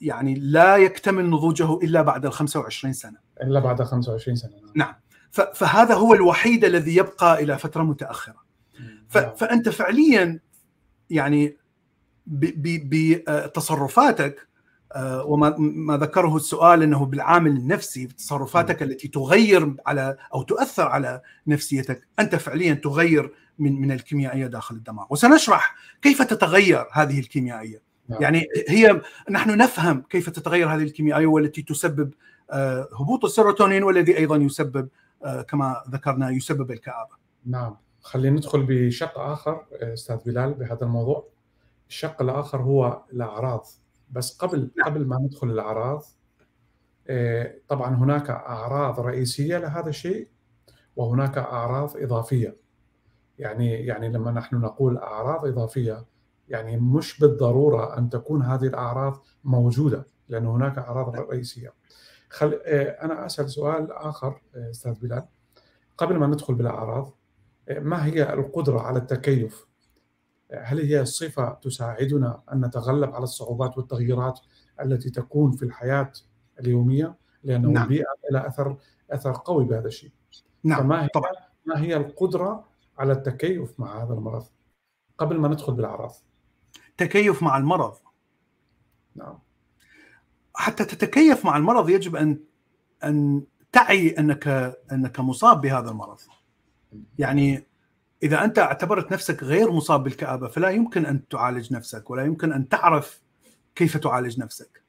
يعني 0.00 0.34
لا 0.34 0.76
يكتمل 0.76 1.30
نضوجه 1.30 1.74
إلا 1.74 2.02
بعد 2.02 2.26
ال 2.26 2.32
25 2.32 2.92
سنة. 2.92 3.18
إلا 3.42 3.60
بعد 3.60 3.82
25 3.82 4.36
سنة. 4.36 4.52
نعم. 4.74 4.94
فهذا 5.30 5.94
هو 5.94 6.14
الوحيد 6.14 6.64
الذي 6.64 6.96
يبقى 6.96 7.42
إلى 7.42 7.58
فترة 7.58 7.82
متأخرة. 7.82 8.42
نعم. 9.14 9.34
فأنت 9.34 9.68
فعليا 9.68 10.40
يعني 11.10 11.56
بتصرفاتك 12.26 14.48
وما 15.00 15.54
ما 15.58 15.96
ذكره 15.96 16.36
السؤال 16.36 16.82
إنه 16.82 17.06
بالعامل 17.06 17.50
النفسي 17.50 18.06
تصرفاتك 18.06 18.82
التي 18.82 19.08
تغير 19.08 19.76
على 19.86 20.16
أو 20.34 20.42
تؤثر 20.42 20.88
على 20.88 21.20
نفسيتك 21.46 22.08
أنت 22.18 22.36
فعليا 22.36 22.74
تغير 22.74 23.32
من 23.58 23.80
من 23.80 23.92
الكيميائية 23.92 24.46
داخل 24.46 24.74
الدماغ. 24.74 25.06
وسنشرح 25.10 25.74
كيف 26.02 26.22
تتغير 26.22 26.86
هذه 26.92 27.20
الكيميائية. 27.20 27.82
نعم. 28.08 28.22
يعني 28.22 28.46
هي 28.68 29.00
نحن 29.30 29.56
نفهم 29.56 30.02
كيف 30.10 30.30
تتغير 30.30 30.68
هذه 30.68 30.82
الكيميائية 30.82 31.26
والتي 31.26 31.62
تسبب 31.62 32.14
آه، 32.50 32.88
هبوط 33.00 33.24
السيروتونين 33.24 33.82
والذي 33.82 34.18
أيضا 34.18 34.36
يسبب 34.36 34.88
آه، 35.24 35.42
كما 35.42 35.82
ذكرنا 35.90 36.30
يسبب 36.30 36.70
الكآبة. 36.70 37.16
نعم. 37.46 37.76
خلينا 38.00 38.36
ندخل 38.36 38.66
بشق 38.68 39.18
آخر 39.18 39.64
أستاذ 39.72 40.16
بلال 40.26 40.54
بهذا 40.54 40.82
الموضوع. 40.82 41.28
الشق 41.88 42.22
الآخر 42.22 42.58
هو 42.58 43.02
الأعراض. 43.12 43.66
بس 44.12 44.36
قبل 44.36 44.70
نعم. 44.76 44.86
قبل 44.86 45.06
ما 45.06 45.18
ندخل 45.18 45.50
الأعراض 45.50 46.04
آه، 47.06 47.54
طبعا 47.68 47.94
هناك 47.94 48.30
أعراض 48.30 49.00
رئيسية 49.00 49.58
لهذا 49.58 49.88
الشيء 49.88 50.28
وهناك 50.96 51.38
أعراض 51.38 51.96
إضافية 51.96 52.56
يعني 53.38 53.72
يعني 53.72 54.08
لما 54.08 54.30
نحن 54.30 54.56
نقول 54.56 54.96
أعراض 54.96 55.46
إضافية 55.46 56.06
يعني 56.48 56.76
مش 56.76 57.20
بالضرورة 57.20 57.98
أن 57.98 58.10
تكون 58.10 58.42
هذه 58.42 58.66
الأعراض 58.66 59.24
موجودة 59.44 60.06
لأن 60.28 60.46
هناك 60.46 60.78
أعراض 60.78 61.16
نعم. 61.16 61.24
رئيسية 61.24 61.74
خل... 62.28 62.60
آه، 62.64 63.04
أنا 63.04 63.26
أسأل 63.26 63.50
سؤال 63.50 63.92
آخر 63.92 64.42
آه، 64.54 64.70
أستاذ 64.70 64.92
بلال 64.92 65.24
قبل 65.98 66.16
ما 66.16 66.26
ندخل 66.26 66.54
بالأعراض 66.54 67.14
ما 67.70 68.06
هي 68.06 68.34
القدرة 68.34 68.80
على 68.80 68.98
التكيف 68.98 69.66
هل 70.52 70.80
هي 70.80 71.04
صفة 71.04 71.52
تساعدنا 71.52 72.42
أن 72.52 72.64
نتغلب 72.64 73.14
على 73.14 73.24
الصعوبات 73.24 73.78
والتغييرات 73.78 74.40
التي 74.80 75.10
تكون 75.10 75.52
في 75.52 75.62
الحياة 75.62 76.12
اليومية؟ 76.60 77.14
لأنه 77.44 77.68
نعم. 77.68 77.82
البيئة 77.82 78.06
لها 78.30 78.46
أثر 78.48 78.76
أثر 79.10 79.32
قوي 79.44 79.64
بهذا 79.64 79.86
الشيء. 79.86 80.10
نعم 80.64 80.80
فما 80.80 81.04
هي 81.04 81.08
طبعا. 81.08 81.30
ما 81.66 81.80
هي 81.80 81.96
القدرة 81.96 82.64
على 82.98 83.12
التكيف 83.12 83.80
مع 83.80 84.02
هذا 84.02 84.14
المرض؟ 84.14 84.46
قبل 85.18 85.38
ما 85.38 85.48
ندخل 85.48 85.72
بالأعراض. 85.72 86.12
تكيف 86.96 87.42
مع 87.42 87.56
المرض. 87.56 87.94
نعم. 89.14 89.38
حتى 90.54 90.84
تتكيف 90.84 91.44
مع 91.44 91.56
المرض 91.56 91.90
يجب 91.90 92.16
أن 92.16 92.40
أن 93.04 93.42
تعي 93.72 94.10
أنك 94.10 94.48
أنك 94.92 95.20
مصاب 95.20 95.60
بهذا 95.60 95.90
المرض. 95.90 96.18
يعني 97.18 97.66
إذا 98.22 98.44
أنت 98.44 98.58
اعتبرت 98.58 99.12
نفسك 99.12 99.42
غير 99.42 99.70
مصاب 99.70 100.02
بالكآبة 100.02 100.48
فلا 100.48 100.68
يمكن 100.68 101.06
أن 101.06 101.28
تعالج 101.28 101.72
نفسك 101.72 102.10
ولا 102.10 102.24
يمكن 102.24 102.52
أن 102.52 102.68
تعرف 102.68 103.20
كيف 103.74 103.96
تعالج 103.96 104.40
نفسك. 104.40 104.82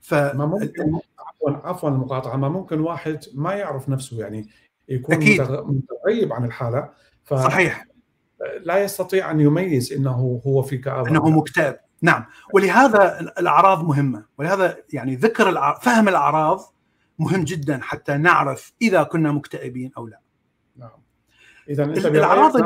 ف 0.00 0.14
ما 0.14 0.46
ممكن 0.46 0.98
عفوا 1.18 1.68
عفوا 1.68 1.88
المقاطعة. 1.88 2.36
ما 2.36 2.48
ممكن 2.48 2.80
واحد 2.80 3.24
ما 3.34 3.54
يعرف 3.54 3.88
نفسه 3.88 4.20
يعني 4.20 4.48
يكون 4.88 5.14
أكيد. 5.14 5.40
متغيب 5.42 6.32
عن 6.32 6.44
الحالة 6.44 6.90
ف 7.24 7.34
صحيح. 7.34 7.86
لا 8.60 8.78
يستطيع 8.84 9.30
أن 9.30 9.40
يميز 9.40 9.92
إنه 9.92 10.40
هو 10.46 10.62
في 10.62 10.78
كآبة 10.78 11.08
إنه 11.08 11.30
مكتئب. 11.30 11.76
نعم. 12.02 12.24
ولهذا 12.52 13.20
الأعراض 13.20 13.84
مهمة. 13.84 14.24
ولهذا 14.38 14.76
يعني 14.92 15.16
ذكر 15.16 15.48
الأعراض 15.48 15.82
فهم 15.82 16.08
الأعراض 16.08 16.74
مهم 17.18 17.44
جدا 17.44 17.80
حتى 17.82 18.16
نعرف 18.16 18.72
إذا 18.82 19.02
كنا 19.02 19.32
مكتئبين 19.32 19.90
أو 19.96 20.06
لا. 20.06 20.20
إذا 21.68 21.84
أنت 21.84 22.06
الأعراض 22.06 22.56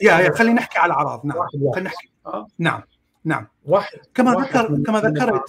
يا 0.00 0.18
يا 0.18 0.32
خلينا 0.34 0.54
نحكي 0.54 0.78
على 0.78 0.92
الأعراض. 0.92 1.26
نعم 1.26 1.36
خلينا 1.52 1.80
نحكي. 1.80 2.10
آه. 2.26 2.46
نعم 2.58 2.82
نعم. 3.24 3.48
واحد. 3.64 3.98
كما 4.14 4.36
واحد 4.36 4.56
ذكر 4.56 4.72
من 4.72 4.82
كما 4.82 5.00
ذكرت 5.00 5.44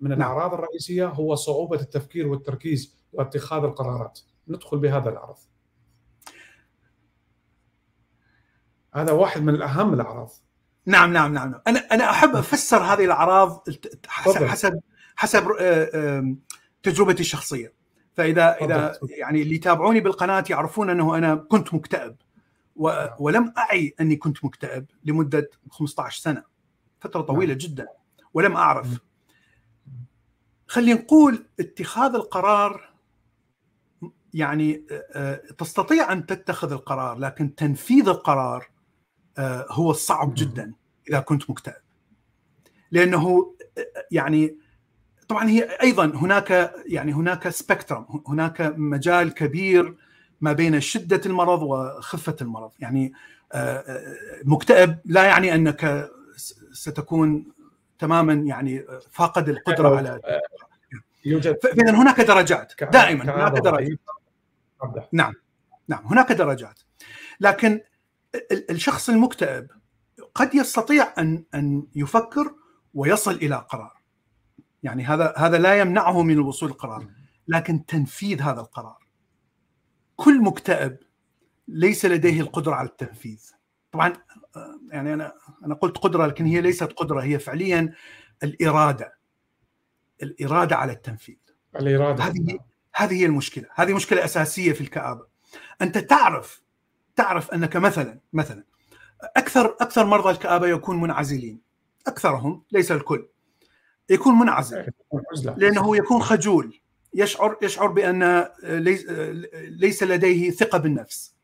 من 0.00 0.12
الأعراض 0.12 0.54
الرئيسية 0.54 1.06
هو 1.06 1.34
صعوبة 1.34 1.80
التفكير 1.80 2.28
والتركيز 2.28 2.96
واتخاذ 3.12 3.64
القرارات. 3.64 4.20
ندخل 4.48 4.78
بهذا 4.78 5.08
العرض 5.10 5.36
هذا 8.94 9.12
واحد 9.12 9.42
من 9.42 9.54
الأهم 9.54 9.94
الأعراض. 9.94 10.30
نعم 10.86 11.12
نعم 11.12 11.34
نعم. 11.34 11.50
نعم. 11.50 11.60
أنا 11.66 11.78
أنا 11.78 12.10
أحب 12.10 12.36
أفسر 12.36 12.78
هذه 12.78 13.04
الأعراض 13.04 13.64
حسب. 14.06 14.44
حسب 14.44 14.80
حسب 15.16 15.48
آه، 15.60 16.34
تجربتي 16.82 17.20
الشخصية. 17.20 17.72
فاذا 18.16 18.56
إذا. 18.64 18.98
يعني 19.10 19.42
اللي 19.42 19.54
يتابعوني 19.54 20.00
بالقناة 20.00 20.44
يعرفون 20.50 20.90
أنه 20.90 21.16
أنا 21.18 21.34
كنت 21.34 21.74
مكتئب. 21.74 22.16
و- 22.76 23.06
ولم 23.18 23.52
أعي 23.58 23.94
أني 24.00 24.16
كنت 24.16 24.44
مكتئب 24.44 24.86
لمدة 25.04 25.50
15 25.70 26.20
سنة. 26.20 26.42
فترة 27.00 27.20
طويلة 27.20 27.54
جدا. 27.54 27.86
ولم 28.34 28.56
أعرف. 28.56 28.90
مم. 28.90 28.98
خلينا 30.66 31.00
نقول 31.00 31.46
اتخاذ 31.60 32.14
القرار 32.14 32.90
يعني 34.34 34.86
آه، 34.90 35.04
آه، 35.14 35.52
تستطيع 35.58 36.12
أن 36.12 36.26
تتخذ 36.26 36.72
القرار 36.72 37.18
لكن 37.18 37.54
تنفيذ 37.54 38.08
القرار 38.08 38.68
آه، 39.38 39.66
هو 39.70 39.90
الصعب. 39.90 40.34
جدا 40.34 40.72
إذا 41.10 41.20
كنت 41.20 41.50
مكتئب. 41.50 41.82
لأنه 42.90 43.54
يعني 44.10 44.56
طبعا 45.28 45.48
هي 45.48 45.62
أيضا 45.82 46.04
هناك 46.06 46.72
يعني 46.86 47.12
هناك 47.12 47.48
سبيكترم 47.48 48.06
هناك 48.28 48.60
مجال 48.76 49.34
كبير 49.34 49.94
ما 50.40 50.52
بين 50.52 50.80
شدة 50.80 51.20
المرض 51.26 51.62
وخفة 51.62 52.36
المرض. 52.40 52.70
يعني 52.78 53.12
آه، 53.52 53.56
آه، 53.78 54.14
مكتئب 54.44 54.98
لا 55.04 55.24
يعني 55.24 55.54
أنك 55.54 56.10
ستكون 56.72 57.46
تماما 57.98 58.32
يعني 58.32 58.84
فاقد 59.10 59.48
القدرة 59.48 59.96
على 59.96 60.20
يوجد 61.24 61.58
فاذا 61.62 61.90
هناك 61.90 62.20
درجات 62.20 62.72
دائما 62.92 63.24
هناك 63.24 63.52
درجات. 63.52 63.98
تفضل. 64.80 65.02
نعم 65.88 66.06
هناك 66.06 66.32
درجات. 66.32 66.80
لكن 67.40 67.80
ال- 68.52 68.70
الشخص 68.70 69.08
المكتئب 69.08 69.66
قد 70.34 70.54
يستطيع 70.54 71.12
أن 71.18 71.44
أن 71.54 71.86
يفكر 71.94 72.54
ويصل 72.94 73.34
إلى 73.34 73.66
قرار. 73.70 73.95
يعني 74.86 75.04
هذا 75.04 75.34
هذا 75.36 75.58
لا 75.58 75.80
يمنعه 75.80 76.22
من 76.22 76.34
الوصول 76.34 76.68
للقرار. 76.68 77.06
لكن 77.48 77.86
تنفيذ 77.86 78.42
هذا 78.42 78.60
القرار. 78.60 79.06
كل 80.16 80.42
مكتئب 80.42 80.98
ليس 81.68 82.04
لديه 82.04 82.40
القدرة 82.40 82.74
على 82.74 82.88
التنفيذ. 82.88 83.50
طبعا 83.92 84.12
يعني 84.88 85.14
أنا 85.14 85.32
أنا 85.64 85.74
قلت 85.74 85.98
قدرة 85.98 86.26
لكن 86.26 86.44
هي 86.44 86.60
ليست 86.60 86.92
قدرة 86.92 87.20
هي 87.20 87.38
فعليا 87.38 87.94
الإرادة. 88.42 89.18
الإرادة 90.22 90.76
على 90.76 90.92
التنفيذ. 90.92 91.36
الإرادة. 91.76 92.24
هذه 92.24 92.58
هذه 92.94 93.14
هي 93.14 93.26
المشكلة. 93.26 93.68
هذه 93.74 93.94
مشكلة 93.94 94.24
أساسية 94.24 94.72
في 94.72 94.80
الكآبة. 94.80 95.26
أنت 95.82 95.98
تعرف 95.98 96.62
تعرف 97.16 97.50
أنك 97.50 97.76
مثلا 97.76 98.20
مثلا 98.32 98.64
أكثر 99.36 99.76
أكثر 99.80 100.04
مرضى 100.04 100.30
الكآبة 100.30 100.66
يكون 100.66 101.00
منعزلين. 101.00 101.60
أكثرهم 102.06 102.62
ليس 102.72 102.92
الكل. 102.92 103.28
يكون 104.10 104.38
منعزل. 104.38 104.84
عزله 105.32 105.54
لأنه 105.56 105.96
يكون 105.96 106.22
خجول. 106.22 106.80
يشعر 107.14 107.56
يشعر 107.62 107.86
بأن 107.86 108.48
ليس 108.62 109.06
ليس 109.68 110.02
لديه 110.02 110.50
ثقة 110.50 110.78
بالنفس. 110.78 111.34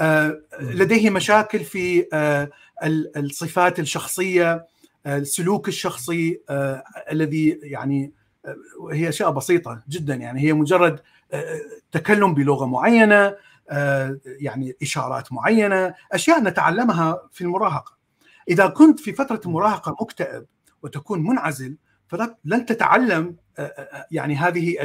آه، 0.00 0.40
لديه 0.60 1.10
مشاكل 1.10 1.58
في 1.60 2.06
آه، 2.12 2.50
ال- 2.84 3.18
الصفات 3.18 3.80
الشخصية 3.80 4.66
آه، 5.06 5.16
السلوك 5.18 5.68
الشخصي 5.68 6.40
آه، 6.50 6.84
الذي 7.10 7.60
يعني 7.62 8.12
آه، 8.46 8.56
هي 8.92 9.08
أشياء 9.08 9.30
بسيطة 9.30 9.82
جدا. 9.88 10.14
يعني 10.14 10.40
هي 10.40 10.52
مجرد 10.52 11.00
آه، 11.32 11.60
تكلم 11.92 12.34
بلغة 12.34 12.66
معينة 12.66 13.34
آه، 13.70 14.18
يعني 14.24 14.76
إشارات 14.82 15.32
معينة 15.32 15.94
أشياء 16.12 16.40
نتعلمها 16.42 17.28
في 17.32 17.40
المراهقة. 17.40 17.98
إذا 18.48 18.66
كنت 18.66 19.00
في 19.00 19.12
فترة 19.12 19.40
المراهقه 19.46 19.96
مكتئب 20.00 20.46
وتكون 20.82 21.22
منعزل 21.24 21.76
فلن 22.08 22.66
تتعلم 22.66 23.36
آه، 23.58 23.62
آه، 23.62 24.06
يعني 24.10 24.36
هذه 24.36 24.76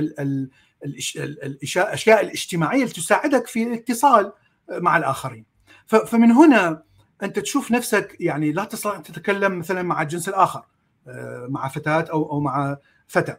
الاشياء 0.86 2.22
الاجتماعية 2.22 2.82
اللي 2.84 2.94
تساعدك 2.94 3.48
في 3.48 3.64
الاتصال 3.64 4.32
مع 4.72 4.98
الآخرين. 4.98 5.46
فمن 5.88 6.32
هنا 6.32 6.84
أنت 7.24 7.40
تشوف 7.40 7.72
نفسك 7.72 8.18
يعني 8.20 8.52
لا 8.52 8.64
تستطيع 8.64 8.96
ان 8.96 9.04
تتكلم 9.04 9.60
مثلا 9.60 9.82
مع 9.82 10.02
الجنس 10.02 10.30
الآخر 10.30 10.66
آه، 11.08 11.48
مع 11.50 11.68
فتاة 11.68 12.02
أو 12.12 12.32
أو 12.32 12.40
مع 12.40 12.78
فتى 13.08 13.36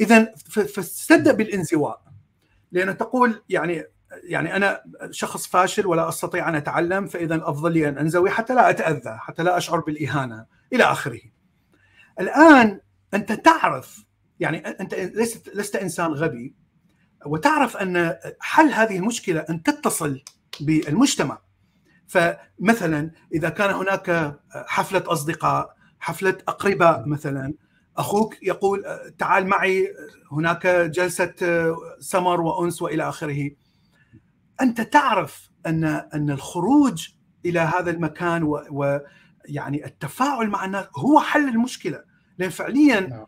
اذا 0.00 0.34
ف- 0.50 0.80
فتبدا 0.80 1.32
بالانزواء. 1.32 2.02
لأن 2.72 2.96
تقول 2.96 3.42
يعني 3.48 3.84
يعني 4.22 4.56
أنا 4.56 4.82
شخص 5.10 5.46
فاشل 5.46 5.86
ولا 5.86 6.08
أستطيع 6.08 6.48
أن 6.48 6.54
أتعلم 6.54 7.06
فاذا 7.06 7.34
الافضل 7.34 7.72
لي 7.72 7.88
أن 7.88 7.98
أنزوي 7.98 8.30
حتى 8.30 8.54
لا 8.54 8.70
أتأذى 8.70 9.18
حتى 9.18 9.42
لا 9.42 9.56
أشعر 9.56 9.80
بالإهانة 9.80 10.46
إلى 10.72 10.84
آخره. 10.84 11.20
الآن 12.20 12.80
أنت 13.14 13.32
تعرف 13.32 14.04
يعني 14.40 14.58
أنت 14.58 14.94
لست 14.94 15.48
لست 15.54 15.76
إنسان 15.76 16.12
غبي 16.12 16.54
وتعرف 17.26 17.76
أن 17.76 18.16
حل 18.40 18.68
هذه 18.72 18.96
المشكلة 18.96 19.40
أن 19.40 19.62
تتصل 19.62 20.22
بالمجتمع. 20.60 21.38
فمثلا 22.08 23.10
إذا 23.34 23.48
كان 23.48 23.70
هناك 23.70 24.38
حفلة 24.50 25.02
أصدقاء، 25.06 25.74
حفلة 26.00 26.38
أقرباء 26.48 27.08
مثلا، 27.08 27.54
أخوك 27.96 28.42
يقول 28.42 28.84
تعال 29.18 29.46
معي 29.46 29.94
هناك 30.32 30.66
جلسة 30.66 31.34
سمر 32.00 32.40
وأنس 32.40 32.82
وإلى 32.82 33.08
آخره. 33.08 33.50
أنت 34.60 34.80
تعرف 34.80 35.50
ان 35.66 35.84
أن 35.84 36.30
الخروج 36.30 37.08
إلى 37.46 37.60
هذا 37.60 37.90
المكان 37.90 38.42
ويعني 38.70 39.84
التفاعل 39.84 40.48
مع 40.48 40.64
الناس 40.64 40.86
هو 40.96 41.20
حل 41.20 41.48
المشكلة 41.48 42.09
لأن 42.38 42.50
فعليا 42.50 43.00
نعم. 43.00 43.26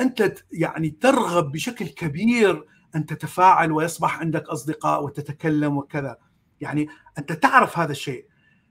أنت 0.00 0.34
يعني 0.52 0.90
ترغب 0.90 1.52
بشكل 1.52 1.86
كبير 1.86 2.64
أن 2.94 3.06
تتفاعل 3.06 3.72
ويصبح 3.72 4.20
عندك 4.20 4.48
أصدقاء 4.48 5.04
وتتكلم 5.04 5.76
وكذا. 5.76 6.16
يعني 6.60 6.88
أنت 7.18 7.32
تعرف 7.32 7.78
هذا 7.78 7.92
الشيء. 7.92 8.26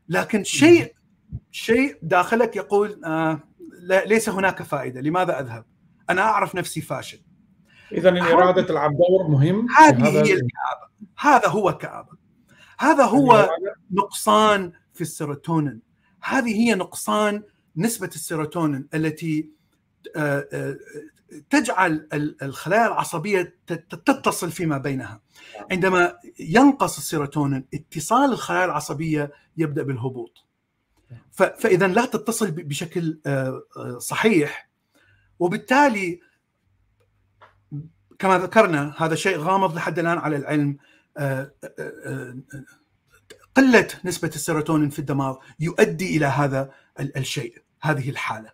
لكن 0.10 0.44
شيء 0.44 0.96
شيء 1.52 1.98
داخلك 2.02 2.56
يقول 2.56 3.06
آه 3.06 3.40
ليس 4.06 4.30
هناك 4.30 4.64
فائدة. 4.64 5.02
لماذا 5.02 5.40
أذهب؟ 5.40 5.66
أنا 6.10 6.22
أعرف 6.22 6.56
نفسي 6.56 6.82
فاشل. 6.82 7.22
اذا 7.92 8.10
الاراده 8.10 8.62
تلعب 8.62 8.92
دور 8.92 9.28
مهم 9.28 9.68
هذه 9.78 10.08
هذا 10.08 10.24
هي 10.26 10.34
الكآبة. 10.34 10.88
هذا 11.20 11.48
هو 11.48 11.78
كآبة 11.78 12.18
هذا 12.80 13.04
هو. 13.04 13.50
نقصان 13.92 14.72
في 14.94 15.02
السيروتونين. 15.02 15.82
هذه 16.24 16.56
هي 16.56 16.76
نقصان 16.76 17.44
نسبة 17.78 18.08
السيروتونين 18.08 18.88
التي 18.94 19.50
تجعل 21.50 22.08
ال- 22.13 22.44
الخلايا 22.44 22.88
العصبية 22.88 23.56
ت- 23.68 23.74
تتصل 24.06 24.52
فيما 24.52 24.78
بينها. 24.78 25.22
عندما 25.72 26.18
ينقص 26.39 26.98
السيروتونين 26.98 27.65
اتصال 27.74 28.32
الخلايا 28.32 28.65
العصبية 28.65 29.32
يبدأ 29.58 29.84
بالهبوط. 29.84 30.46
ف- 31.32 31.44
فإذا 31.44 31.88
لا 31.88 32.06
تتصل 32.06 32.52
بشكل 32.52 33.20
آه، 33.26 33.62
آه، 33.78 33.98
صحيح 33.98 34.70
وبالتالي 35.39 36.20
كما 38.20 38.38
ذكرنا 38.39 38.94
هذا 38.98 39.15
شيء 39.15 39.38
غامض 39.38 39.76
لحد 39.76 40.00
الآن 40.00 40.18
على 40.18 40.36
العلم 40.36 40.78
آه، 41.18 41.52
آه، 41.63 41.72
آه، 42.06 42.36
قلة 43.56 43.88
نسبة 44.06 44.28
السيروتونين 44.28 44.89
في 44.89 45.00
الدماغ 45.00 45.36
يؤدي 45.60 46.18
إلى 46.18 46.26
هذا 46.26 46.72
ال- 47.00 47.18
الشيء 47.18 47.62
هذه 47.82 48.10
الحالة. 48.10 48.52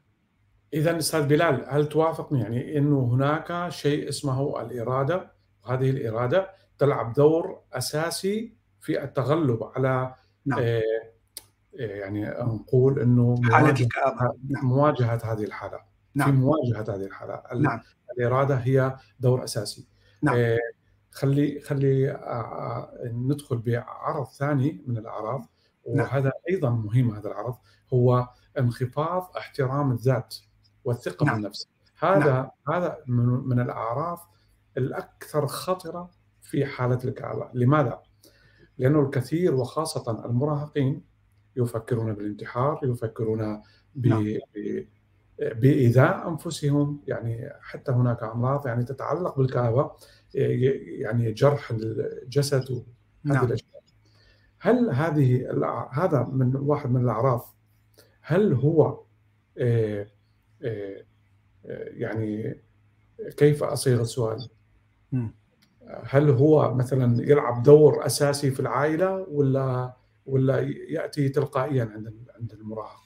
اذا 0.73 0.97
أستاذ 0.97 1.27
بلال 1.27 1.65
هل 1.67 1.89
توافقني 1.89 2.39
يعني 2.41 2.77
إنه 2.77 2.99
هناك 3.13 3.69
شيء 3.69 4.09
اسمه 4.09 4.61
الإرادة؟ 4.61 5.31
وهذه 5.63 5.89
الإرادة 5.89 6.49
تلعب 6.77 7.13
دور 7.13 7.61
أساسي 7.73 8.55
في 8.79 9.03
التغلب 9.03 9.63
على 9.75 10.15
نعم. 10.45 10.59
آه، 10.59 10.81
آه، 11.79 11.81
يعني 11.81 12.25
نقول 12.29 12.99
إنه 12.99 13.35
الكآبة. 13.81 14.33
نعم 14.49 14.65
مواجهة 14.65 15.21
هذه 15.33 15.43
الحالة. 15.43 15.77
في 15.77 16.19
نعم. 16.19 16.35
مواجهة 16.35 16.95
هذه 16.95 17.05
الحالة. 17.05 17.41
ال- 17.51 17.61
نعم. 17.61 17.81
الإرادة 18.17 18.55
هي 18.55 18.95
دور 19.19 19.43
أساسي. 19.43 19.87
نعم. 20.21 20.35
آه، 20.37 20.57
خلي 21.11 21.59
خلي 21.59 22.19
ندخل 23.03 23.57
بعرض 23.57 24.25
ثاني 24.27 24.83
من 24.87 24.97
الأعراض. 24.97 25.45
وهذا 25.83 26.21
نعم. 26.23 26.31
أيضا 26.49 26.69
مهم 26.69 27.15
هذا 27.15 27.27
العرض 27.27 27.55
هو 27.93 28.27
انخفاض 28.59 29.31
احترام 29.37 29.91
الذات. 29.91 30.35
والثقة 30.85 31.25
نعم. 31.25 31.35
بالنفس 31.35 31.69
هذا 31.99 32.31
نعم. 32.31 32.49
هذا 32.75 32.97
من 33.07 33.59
الاعراض 33.59 34.19
الأكثر 34.77 35.47
خطرة 35.47 36.09
في 36.41 36.65
حالة 36.65 36.99
الكآبه 37.05 37.49
لماذا 37.53 38.01
لأنه 38.77 39.01
الكثير 39.01 39.55
وخاصة 39.55 40.25
المراهقين 40.25 41.03
يفكرون 41.55 42.13
بالانتحار 42.13 42.79
يفكرون 42.83 43.61
ب... 43.95 44.07
نعم. 44.07 44.39
بإيذاء 45.39 46.29
أنفسهم 46.29 47.01
يعني 47.07 47.49
حتى 47.61 47.91
هناك 47.91 48.23
أمراض 48.23 48.67
يعني 48.67 48.83
تتعلق 48.83 49.37
بالكآبه 49.37 49.91
يعني 50.33 51.31
جرح 51.31 51.71
الجسد 51.71 52.71
وهذه 52.71 52.85
نعم. 53.23 53.45
الأشياء 53.45 53.71
هل 54.59 54.89
هذه 54.89 55.47
هذا 55.91 56.23
من 56.31 56.55
واحد 56.55 56.91
من 56.91 57.01
الاعراض 57.01 57.55
هل 58.21 58.53
هو 58.53 59.03
آه، 59.57 60.07
يعني 61.93 62.61
كيف 63.37 63.63
أصيغ 63.63 64.01
السؤال؟ 64.01 64.49
هل 66.03 66.29
هو 66.29 66.73
مثلا 66.73 67.23
يلعب 67.23 67.63
دور 67.63 68.05
أساسي 68.05 68.51
في 68.51 68.59
العائلة 68.59 69.25
ولا 69.29 69.93
ولا 70.25 70.59
يأتي 70.89 71.29
تلقائيا 71.29 71.83
عند 71.95 72.13
عند 72.39 72.53
المراهق؟ 72.53 73.01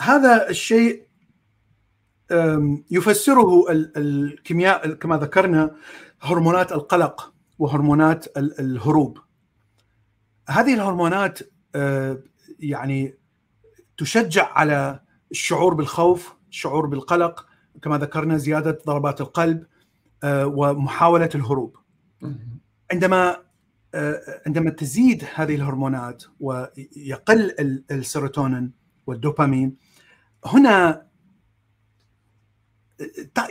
هذا 0.00 0.48
الشيء 0.48 1.10
يفسره 2.90 3.70
الكيمياء 3.70 4.92
كما 4.92 5.16
ذكرنا 5.16 5.76
هرمونات 6.20 6.72
القلق 6.72 7.32
وهرمونات 7.58 8.36
الهروب 8.36 9.18
هذه 10.48 10.74
الهرمونات 10.74 11.38
أه، 11.74 12.22
يعني 12.58 13.18
تشجع 13.98 14.52
على 14.52 15.00
الشعور 15.30 15.74
بالخوف 15.74 16.34
الشعور 16.50 16.86
بالقلق 16.86 17.46
كما 17.82 17.98
ذكرنا 17.98 18.36
زيادة 18.36 18.78
ضربات 18.86 19.20
القلب 19.20 19.66
أه، 20.24 20.46
ومحاولة 20.46 21.30
الهروب 21.34 21.76
عندما 22.92 23.36
أه، 23.94 24.42
عندما 24.46 24.70
تزيد 24.70 25.24
هذه 25.34 25.54
الهرمونات 25.54 26.24
ويقل 26.40 27.54
السيروتونين 27.90 28.72
والدوبامين 29.06 29.76
هنا 30.46 31.06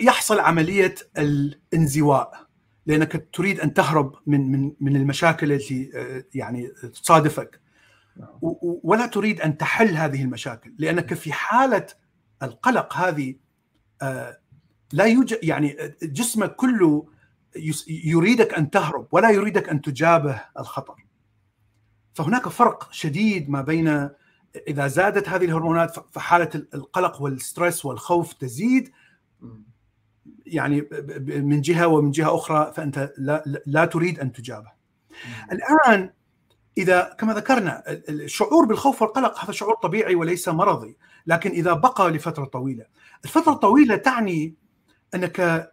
يحصل 0.02 0.40
عملية 0.40 0.96
الانزواء 1.18 2.50
لأنك 2.86 3.30
تريد 3.34 3.60
أن 3.60 3.74
تهرب 3.74 4.16
من 4.28 4.52
من 4.52 4.74
من 4.80 4.96
المشاكل 4.96 5.52
التي 5.52 5.92
آه، 5.96 6.24
يعني 6.36 6.68
تصادفك. 7.04 7.60
ولا 8.62 9.06
تريد 9.06 9.42
أن 9.42 9.58
تحل 9.58 9.98
هذه 9.98 10.24
المشاكل 10.24 10.74
لأنك 10.78 11.14
في 11.14 11.34
حالة 11.34 11.88
القلق 12.44 12.94
هذه 12.94 13.36
آه، 14.02 14.38
لا 14.94 15.06
يوجد 15.06 15.40
يعني 15.44 15.78
جسمك 16.04 16.56
كله 16.56 17.08
يريدك 17.88 18.54
أن 18.54 18.70
تهرب 18.70 19.08
ولا 19.12 19.30
يريدك 19.30 19.70
أن 19.70 19.82
تجابه 19.82 20.42
الخطر 20.60 21.06
فهناك 22.14 22.48
فرق 22.48 22.92
شديد 22.92 23.50
ما 23.50 23.62
بين 23.62 24.10
إذا 24.68 24.88
زادت 24.88 25.30
هذه 25.30 25.46
الهرمونات 25.46 26.14
فحالة 26.14 26.50
القلق 26.74 27.22
والستريس 27.22 27.86
والخوف 27.86 28.34
تزيد 28.34 28.92
يعني 30.46 30.90
من 31.28 31.62
جهة 31.62 31.88
ومن 31.88 32.12
جهة 32.12 32.36
أخرى 32.36 32.74
فأنت 32.76 33.14
لا, 33.18 33.62
لا 33.66 33.86
تريد 33.86 34.20
أن 34.20 34.32
تجابه. 34.32 34.72
الآن 35.52 36.10
إذا 36.80 37.16
كما 37.20 37.34
ذكرنا 37.34 37.84
الشعور 37.88 38.66
بالخوف 38.66 39.02
والقلق 39.02 39.44
هذا 39.44 39.52
شعور 39.52 39.76
طبيعي 39.76 40.16
وليس 40.16 40.50
مرضي، 40.50 40.98
لكن 41.28 41.50
إذا 41.50 41.74
بقى 41.74 42.12
لفترة 42.12 42.46
طويلة، 42.46 42.86
الفترة 43.26 43.52
الطويلة 43.52 43.96
تعني 43.96 44.56
أنك 45.16 45.70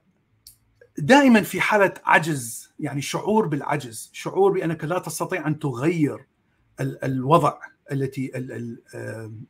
دائما 0.99 1.43
في 1.43 1.61
حالة 1.61 1.95
عجز، 2.05 2.73
يعني 2.79 3.03
شعور 3.03 3.47
بالعجز، 3.47 4.11
شعور 4.13 4.53
بأنك 4.53 4.85
لا 4.85 4.99
تستطيع 4.99 5.47
أن 5.47 5.59
تغير 5.59 6.27
الوضع 6.81 7.59
التي 7.93 8.33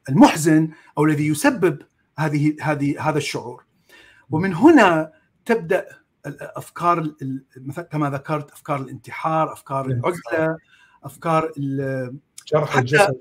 المحزن 0.09 0.71
أو 0.99 1.05
الذي 1.05 1.27
يسبب 1.27 1.83
هذه 2.19 2.57
هذه 2.61 3.09
هذا 3.09 3.19
الشعور. 3.19 3.64
ومن 4.31 4.55
هنا 4.55 5.12
تبدأ 5.45 5.87
الافكار 6.27 7.14
كما 7.92 8.11
ذكرت 8.11 8.51
أفكار 8.51 8.81
الانتحار 8.81 9.53
أفكار 9.53 9.87
العزلة 9.87 10.57
أفكار 11.07 11.53
جرح 12.53 12.77
الجسد 12.77 13.21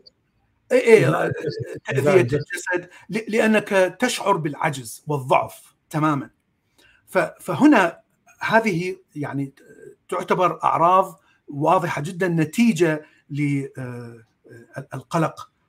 اي 0.71 1.08
اي 1.08 1.32
تأذية 1.86 2.21
الجسد 2.21 2.89
لأنك 3.28 3.98
تشعر 4.00 4.38
بالعجز 4.38 5.04
والضعف 5.08 5.76
تماما 5.89 6.30
فهنا 7.39 8.00
هذه 8.39 8.98
يعني 9.15 9.54
تعتبر 10.10 10.63
أعراض 10.63 11.19
واضحة 11.48 12.02
جدا 12.02 12.28
نتيجة 12.28 13.06
للقلق 13.30 13.69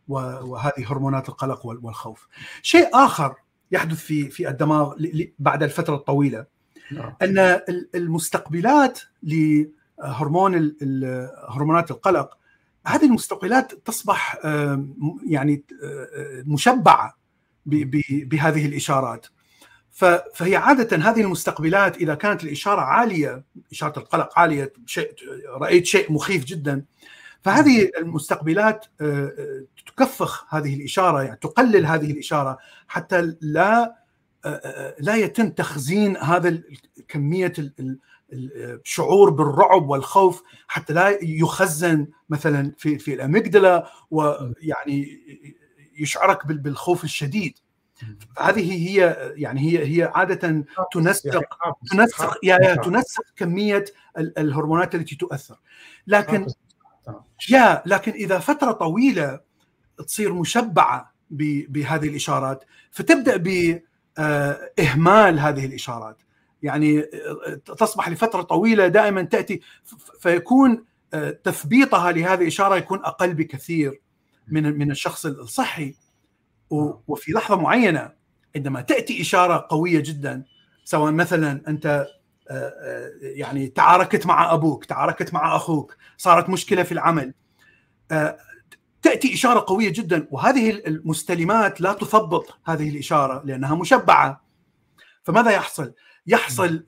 وهذه 0.09 0.93
هرمونات 0.93 1.29
القلق 1.29 1.67
والخوف. 1.67 2.29
شيء 2.63 2.91
آخر 2.95 3.35
يحدث 3.73 3.99
في 3.99 4.31
في 4.31 4.49
الدماغ 4.49 4.95
بعد 5.39 5.63
الفترة 5.63 5.95
الطويلة 5.95 6.47
نعم. 6.93 7.15
أن 7.23 7.61
المستقبلات 7.95 9.01
لهرمون 9.99 10.77
هرمونات 11.49 11.91
القلق. 11.91 12.39
هذه 12.87 13.07
المستقبلات 13.07 13.73
تصبح 13.75 14.39
يعني 15.29 15.65
مشبعة 16.47 17.17
بهذه 17.67 18.67
الإشارات. 18.67 19.27
فهي 20.35 20.57
عادة 20.57 20.97
هذه 20.97 21.21
المستقبلات 21.21 21.97
إذا 21.97 22.15
كانت 22.15 22.45
الإشارة 22.45 22.81
عالية 22.81 23.45
إشارة 23.73 23.99
القلق 23.99 24.39
عالية 24.39 24.73
شيء 24.87 25.15
رأيت 25.49 25.87
شيء 25.87 26.13
مخيف 26.13 26.45
جدا 26.45 26.85
فهذه 27.43 27.91
المستقبلات 27.99 28.87
تكفخ 29.87 30.55
هذه 30.55 30.75
الإشارة 30.75 31.23
يعني 31.23 31.37
تقلل 31.37 31.87
هذه 31.87 32.11
الإشارة 32.11 32.59
حتى 32.89 33.37
لا 33.41 33.97
لا 34.99 35.15
يتم 35.15 35.51
تخزين 35.51 36.17
هذا 36.17 36.63
كمية 37.09 37.53
الشعور 38.33 39.31
بالرعب 39.31 39.89
والخوف 39.89 40.43
حتى 40.69 40.93
لا 40.93 41.19
يخزن 41.23 42.07
مثلا 42.29 42.73
في 42.79 42.99
في 42.99 43.15
الأميجدلا 43.15 43.91
ويعني 44.11 45.21
يشعرك 45.99 46.47
بالخوف 46.47 47.05
الشديد. 47.05 47.59
هذه 48.39 48.73
هي 48.73 49.17
يعني 49.37 49.61
هي 49.61 49.87
هي 49.87 50.13
عادة 50.15 50.65
تنسق 50.93 51.45
تنسق 51.93 52.39
يعني 52.43 52.77
تنسق 52.77 53.25
كمية 53.37 53.85
الهرمونات 54.19 54.95
التي 54.95 55.17
تؤثر. 55.17 55.61
لكن 56.07 56.47
يا 57.51 57.83
لكن 57.87 58.13
إذا 58.13 58.39
فترة 58.39 58.73
طويلة 58.73 59.41
تصير 60.07 60.33
مشبعة 60.33 61.15
بهذه 61.31 62.09
الإشارات 62.09 62.65
فتبدأ 62.91 63.37
باهمال 63.37 65.39
هذه 65.39 65.67
الإشارات. 65.67 66.23
يعني 66.63 67.03
تصبح 67.79 68.09
لفترة 68.09 68.43
طويلة 68.43 68.89
دائما 68.89 69.23
تأتي 69.23 69.61
فيكون 70.21 70.85
تثبيطها 71.45 72.13
لهذه 72.13 72.43
الاشاره 72.43 72.77
يكون 72.77 72.99
أقل 72.99 73.35
بكثير 73.35 74.01
من 74.49 74.79
من 74.79 74.91
الشخص 74.91 75.27
الصحي. 75.27 75.95
وفي 76.71 77.33
لحظة 77.33 77.57
معينة 77.57 78.13
عندما 78.57 78.81
تأتي 78.81 79.21
إشارة 79.21 79.67
قوية 79.71 80.01
جدا 80.01 80.45
سواء 80.85 81.13
مثلا 81.13 81.63
أنت 81.69 82.07
آه، 82.51 82.55
آه، 82.55 83.11
يعني 83.23 83.69
تعاركت 83.69 84.27
مع 84.27 84.53
أبوك 84.55 84.85
تعاركت 84.85 85.35
مع 85.35 85.57
أخوك 85.57 85.97
صارت 86.17 86.49
مشكلة 86.49 86.83
في 86.83 86.93
العمل 86.93 87.35
آه، 88.11 88.39
تأتي 89.03 89.35
إشارة 89.35 89.65
قوية 89.69 89.93
جدا. 89.93 90.29
وهذه 90.31 90.71
المستلمات 90.87 91.81
لا 91.81 91.93
تثبط 91.93 92.59
هذه 92.65 92.89
الإشارة 92.89 93.43
لأنها 93.45 93.75
مشبعة. 93.75 94.45
فماذا 95.23 95.51
يحصل؟ 95.51 95.93
يحصل 96.27 96.85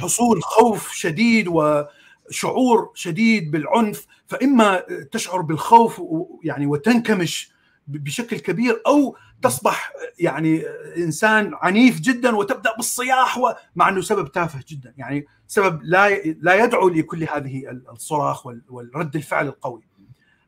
حصول 0.00 0.42
خوف 0.42 0.92
شديد 0.92 1.48
وشعور 1.48 2.90
شديد 2.94 3.50
بالعنف 3.50 4.06
فإما 4.26 4.82
تشعر 5.12 5.40
بالخوف 5.40 6.02
يعني 6.44 6.66
وتنكمش 6.66 7.54
بشكل 7.86 8.38
كبير 8.38 8.82
أو 8.86 9.16
تصبح 9.42 9.92
يعني 10.18 10.62
إنسان 10.96 11.50
عنيف 11.54 12.00
جدا 12.00 12.36
وتبدأ 12.36 12.76
بالصياح 12.76 13.40
مع 13.76 13.88
إنه 13.88 14.00
سبب 14.00 14.32
تافه 14.32 14.60
جدا 14.68 14.94
يعني 14.96 15.26
سبب 15.46 15.80
لا 15.82 16.16
لا 16.24 16.64
يدعو 16.64 16.88
لكل 16.88 17.24
هذه 17.34 17.62
الصراخ 17.92 18.46
والرد 18.68 19.16
الفعل 19.16 19.46
القوي. 19.46 19.82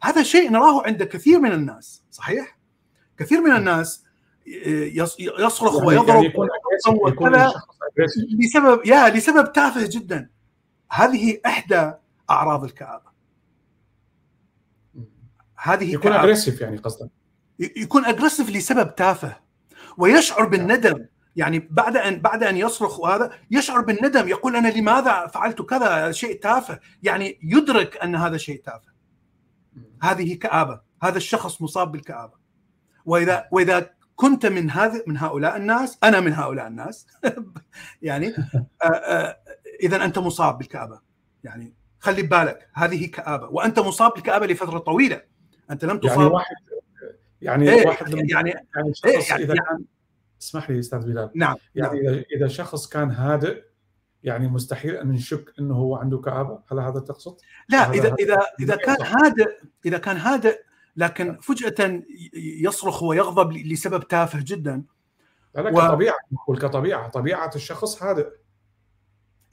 هذا 0.03 0.23
شيء 0.23 0.51
نراه 0.51 0.83
عند 0.87 1.03
كثير 1.03 1.39
من 1.39 1.53
الناس 1.53 2.03
صحيح؟ 2.11 2.59
كثير 3.19 3.41
من 3.41 3.57
الناس 3.57 4.05
يصرخ 5.19 5.75
يعني 5.75 5.87
ويضرب 5.87 6.09
يعني 6.09 6.27
يكون 6.27 6.49
يكون 7.09 7.37
لسبب 8.39 8.87
يا 8.87 9.09
لسبب 9.09 9.53
تافه 9.53 9.87
جدا. 9.87 10.31
هذه 10.91 11.41
إحدى 11.47 11.93
أعراض 12.31 12.65
الكآبة. 12.65 13.17
هذه 15.57 15.95
يكون. 15.95 16.13
اجريسيف 16.13 16.61
يعني 16.61 16.77
قصدا 16.77 17.09
يكون 17.59 18.05
اجريسيف 18.05 18.51
لسبب 18.51 18.95
تافه. 18.95 19.37
ويشعر 19.99 20.45
بالندم. 20.47 21.07
يعني 21.37 21.69
بعد 21.71 21.97
أن 21.97 22.21
بعد 22.21 22.43
أن 22.43 22.57
يصرخ 22.57 23.01
وهذا 23.01 23.31
يشعر 23.51 23.81
بالندم. 23.81 24.29
يقول 24.29 24.57
أنا 24.57 24.69
لماذا 24.69 25.27
فعلت 25.27 25.63
كذا؟ 25.63 26.13
شيء 26.13 26.41
تافه. 26.41 26.81
يعني 27.03 27.39
يدرك 27.43 27.97
أن 27.97 28.17
هذا 28.17 28.37
شيء 28.37 28.63
تافه. 28.63 28.93
هذه 30.03 30.35
كآبة. 30.35 30.81
هذا 31.03 31.17
الشخص 31.17 31.63
مصاب 31.63 31.93
بالكآبة. 31.93 32.33
وإذا 33.05 33.49
وإذا 33.53 33.96
كنت 34.17 34.47
من 34.47 34.71
هذا 34.71 35.03
من 35.07 35.17
هؤلاء 35.19 35.57
الناس 35.57 35.99
أنا 36.05 36.21
من 36.21 36.33
هؤلاء 36.33 36.67
الناس. 36.67 37.07
يعني 38.03 38.29
آه، 38.85 38.87
آه، 38.87 39.37
إذا 39.83 40.05
أنت 40.05 40.19
مصاب 40.19 40.59
بالكآبة. 40.59 41.01
يعني 41.45 41.75
خلي 42.01 42.23
ببالك 42.23 42.69
هذه 42.75 43.07
كآبة. 43.07 43.49
وأنت 43.49 43.79
مصاب 43.79 44.13
بالكآبة 44.13 44.47
لفترة 44.47 44.79
طويلة. 44.79 45.23
أنت 45.71 45.85
لم 45.85 45.91
يعني 45.91 46.01
تصاب. 46.01 46.33
واحد 46.33 46.57
يعني 47.43 47.71
إيه 47.71 47.87
واحد 47.87 48.09
يعني 48.09 48.31
يعني 48.31 48.55
شخص 48.95 49.05
إيه 49.07 49.21
يعني- 49.31 49.45
إذا 49.45 49.55
كان 49.55 49.85
اسمح 50.43 50.71
لي 50.71 50.79
أستاذ 50.81 50.99
بلال. 51.07 51.31
نعم 51.35 51.57
يعني 51.75 52.01
نعم. 52.01 52.15
اذا 52.15 52.25
إذا 52.37 52.49
شخص 52.49 52.89
كان 52.89 53.11
هادئ 53.11 53.63
يعني 54.23 54.49
مستحيل 54.49 54.97
أن 54.97 55.09
نشك 55.09 55.53
أنه 55.59 55.75
هو 55.75 55.97
عنده 55.97 56.19
كآبة. 56.19 56.59
هل 56.73 56.79
هذا 56.81 57.01
تقصد؟ 57.01 57.37
لا 57.69 57.79
هذا- 57.79 57.93
إذا 57.93 58.09
هذا- 58.09 58.17
إذا 58.21 58.43
إذا 58.61 58.75
هذا 58.75 58.77
كان. 58.97 59.07
هادئ 59.07 59.51
إذا 59.87 59.99
كان 59.99 60.17
هادئ 60.17 60.59
لكن 60.97 61.37
فجأة 61.37 61.87
ي- 61.89 62.03
يصرخ 62.65 63.03
ويغضب 63.03 63.53
لسبب 63.53 64.09
تافه 64.09 64.39
جدا. 64.43 64.83
لا 65.55 65.61
لا 65.63 65.71
و- 65.71 65.89
كطبيعة 65.89 66.17
كطبيعة 66.61 67.09
طبيعة 67.09 67.51
الشخص 67.55 68.03
هادئ 68.03 68.29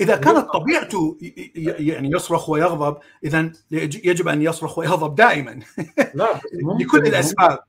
إذا 0.01 0.15
كانت 0.15 0.49
طبيعته 0.53 1.17
يعني 1.55 2.11
يصرخ 2.13 2.49
ويغضب 2.49 2.97
اذا 3.23 3.51
يجب 3.71 4.27
أن 4.27 4.41
يصرخ 4.41 4.77
ويغضب 4.77 5.15
دائما. 5.15 5.59
لا 6.15 6.41
لكل 6.79 7.07
الأسباب. 7.07 7.59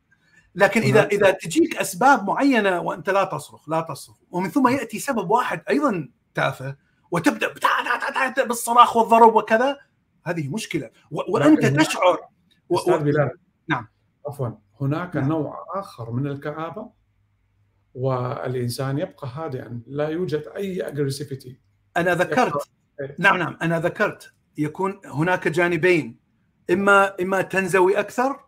لكن 0.55 0.81
إذا 0.81 1.01
هناك- 1.01 1.13
إذا 1.15 1.31
تجيك 1.31 1.77
أسباب 1.77 2.25
معينة 2.27 2.81
وأنت 2.81 3.11
لا 3.11 3.25
تصرخ 3.25 3.69
لا 3.69 3.81
تصرخ 3.81 4.17
ومن 4.31 4.51
ثم 4.51 4.69
يأتي 4.69 4.99
سبب 4.99 5.31
واحد 5.31 5.63
أيضا 5.71 6.09
تافه 6.35 6.77
وتبدأ 7.11 7.53
بالصراخ 8.45 8.97
والضرب 8.97 9.35
وكذا 9.37 9.77
هذه 10.27 10.49
مشكلة. 10.49 10.91
وأنت 11.11 11.67
تشعر 11.67 12.19
و- 12.69 12.79
أستاذ 12.79 12.99
بلال 12.99 13.31
نعم. 13.69 13.89
عفوا. 14.29 14.49
هناك 14.81 15.17
نعم. 15.17 15.29
نوع 15.29 15.65
آخر 15.75 16.11
من 16.11 16.27
الكآبة 16.27 16.91
والإنسان 17.95 18.99
يبقى 18.99 19.29
هادئا 19.35 19.81
لا 19.87 20.09
يوجد 20.09 20.45
أي 20.57 20.89
اجريسيفيتي 20.89 21.61
أنا 21.97 22.15
ذكرت 22.15 22.69
إيه. 23.01 23.15
نعم 23.19 23.37
نعم. 23.37 23.57
أنا 23.63 23.81
ذكرت 23.81 24.33
يكون 24.59 25.01
هناك 25.07 25.49
جانبين 25.49 26.19
اما 26.71 27.15
إما 27.23 27.43
تنزوي 27.43 28.01
أكثر 28.01 28.41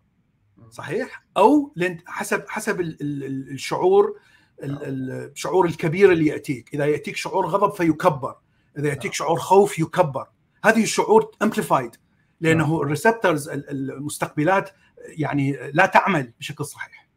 صحيح 0.70 1.24
أو 1.36 1.72
لن- 1.76 1.98
حسب 2.06 2.44
حسب 2.48 2.80
ال- 2.80 2.96
ال- 3.00 3.24
ال- 3.24 3.50
الشعور 3.50 4.18
ال- 4.62 4.82
ال- 4.82 5.30
الشعور 5.30 5.66
الكبير 5.66 6.12
اللي 6.12 6.26
يأتيك. 6.26 6.74
إذا 6.74 6.86
يأتيك 6.86 7.16
شعور 7.16 7.46
غضب 7.46 7.72
فيكبر 7.74 8.36
إذا 8.78 8.88
يأتيك 8.88 9.12
شعور 9.12 9.38
خوف 9.38 9.78
يكبر. 9.78 10.26
هذه 10.64 10.82
الشعور 10.82 11.30
amplified 11.42 11.96
لأنه 12.41 12.82
ال 12.82 12.89
receptors 12.89 13.48
المستقبلات 13.49 14.70
يعني 14.99 15.59
لا 15.72 15.87
تعمل 15.87 16.32
بشكل 16.41 16.64
صحيح. 16.64 17.09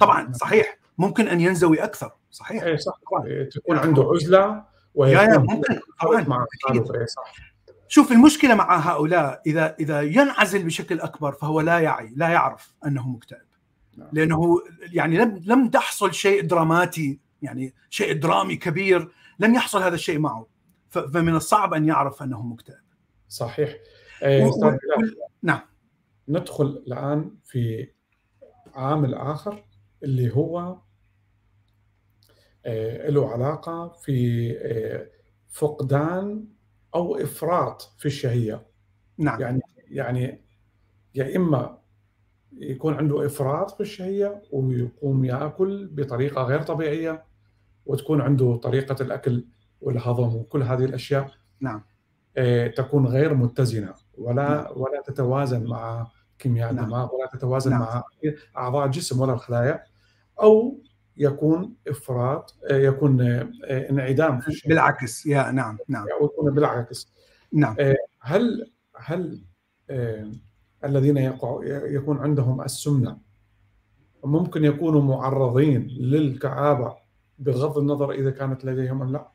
طبعا 0.00 0.32
صحيح. 0.32 0.78
ممكن 0.98 1.28
أن 1.28 1.40
ينزوي 1.40 1.84
أكثر. 1.84 2.10
صحيح. 2.30 2.62
إيه 2.62 2.76
صح. 2.76 3.00
طبعاً. 3.10 3.26
إيه، 3.26 3.48
تكون 3.48 3.78
عنده 3.78 4.02
عزلة 4.14 4.64
يا 4.96 5.22
يا 5.22 5.38
ممكن. 5.38 5.80
طبعا. 6.00 6.46
إيه، 7.00 7.06
صح. 7.06 7.34
شوف 7.88 8.12
المشكلة 8.12 8.54
مع 8.54 8.78
هؤلاء 8.78 9.42
إذا 9.46 9.76
إذا 9.80 10.02
ينعزل 10.02 10.64
بشكل 10.64 11.00
أكبر 11.00 11.32
فهو 11.32 11.60
لا 11.60 11.78
يعي 11.78 12.12
لا 12.16 12.28
يعرف 12.28 12.72
أنه 12.86 13.08
مكتئب. 13.08 13.46
نعم. 13.96 14.08
لأنه 14.12 14.58
يعني 14.92 15.18
لم 15.18 15.42
لم 15.46 15.68
تحصل 15.68 16.14
شيء 16.14 16.46
dramati 16.46 17.20
يعني 17.42 17.74
شيء 17.90 18.12
درامي 18.12 18.56
كبير 18.56 19.12
لم 19.38 19.54
يحصل 19.54 19.82
هذا 19.82 19.94
الشيء 19.94 20.18
معه. 20.18 20.46
فمن 20.88 21.34
الصعب 21.34 21.74
أن 21.74 21.88
يعرف 21.88 22.22
أنه 22.22 22.42
مكتئب. 22.42 22.80
صحيح. 23.28 23.76
و- 24.22 24.26
و- 24.66 24.66
وال- 24.66 25.16
نعم. 25.42 25.60
ندخل 26.28 26.64
الآن 26.86 27.30
في 27.44 27.88
عامل 28.74 29.14
آخر 29.14 29.64
اللي 30.02 30.34
هو 30.36 30.76
آه، 32.66 33.10
له 33.10 33.28
علاقة 33.32 33.88
في 33.88 34.50
آه، 34.60 35.06
فقدان 35.48 36.44
أو 36.94 37.16
إفراط 37.16 37.82
في 37.98 38.06
الشهية. 38.06 38.66
نعم. 39.18 39.40
يعني 39.40 39.60
يعني 39.88 40.40
يا 41.14 41.36
إما 41.36 41.78
يكون 42.58 42.94
عنده 42.94 43.26
إفراط 43.26 43.70
في 43.70 43.80
الشهية 43.80 44.42
ويقوم 44.52 45.24
يأكل 45.24 45.86
بطريقة 45.92 46.42
غير 46.42 46.62
طبيعية 46.62 47.24
وتكون 47.86 48.20
عنده 48.20 48.56
طريقة 48.56 49.02
الأكل 49.02 49.44
والهضم 49.80 50.34
وكل 50.36 50.62
هذه 50.62 50.84
الأشياء. 50.84 51.30
نعم. 51.60 51.82
تكون 52.76 53.06
غير 53.06 53.34
متزنة. 53.34 53.94
ولا 54.18 54.70
ولا 54.70 55.02
تتوازن 55.06 55.66
مع 55.66 56.06
كيمياء 56.38 56.72
نعم. 56.72 56.84
الدماغ 56.84 57.14
ولا 57.14 57.26
تتوازن 57.32 57.70
نعم. 57.70 57.80
مع 57.80 58.02
أعضاء 58.56 58.86
الجسم 58.86 59.20
ولا 59.20 59.32
الخلايا 59.32 59.82
أو 60.42 60.78
يكون 61.16 61.74
إفراط 61.88 62.54
آه، 62.70 62.76
يكون 62.76 63.20
آه، 63.20 63.50
آه، 63.64 63.90
انعدام 63.90 64.40
في 64.40 64.48
الشهيه 64.48 64.68
بالعكس 64.68 65.26
يا 65.26 65.50
نعم 65.50 65.78
نعم 65.88 66.06
يكون 66.22 66.54
بالعكس 66.54 67.12
نعم 67.52 67.76
هل 68.20 68.70
هل 68.96 69.40
آه، 69.90 70.32
الذين 70.84 71.16
يقع 71.16 71.60
يكون 71.64 72.18
عندهم 72.18 72.60
السمنة 72.60 73.18
ممكن 74.24 74.64
يكونوا 74.64 75.02
معرضين 75.02 75.86
للكآبة 75.86 76.96
بغض 77.38 77.78
النظر 77.78 78.10
إذا 78.10 78.30
كانت 78.30 78.64
لديهم 78.64 79.02
أم 79.02 79.12
لا؟ 79.12 79.28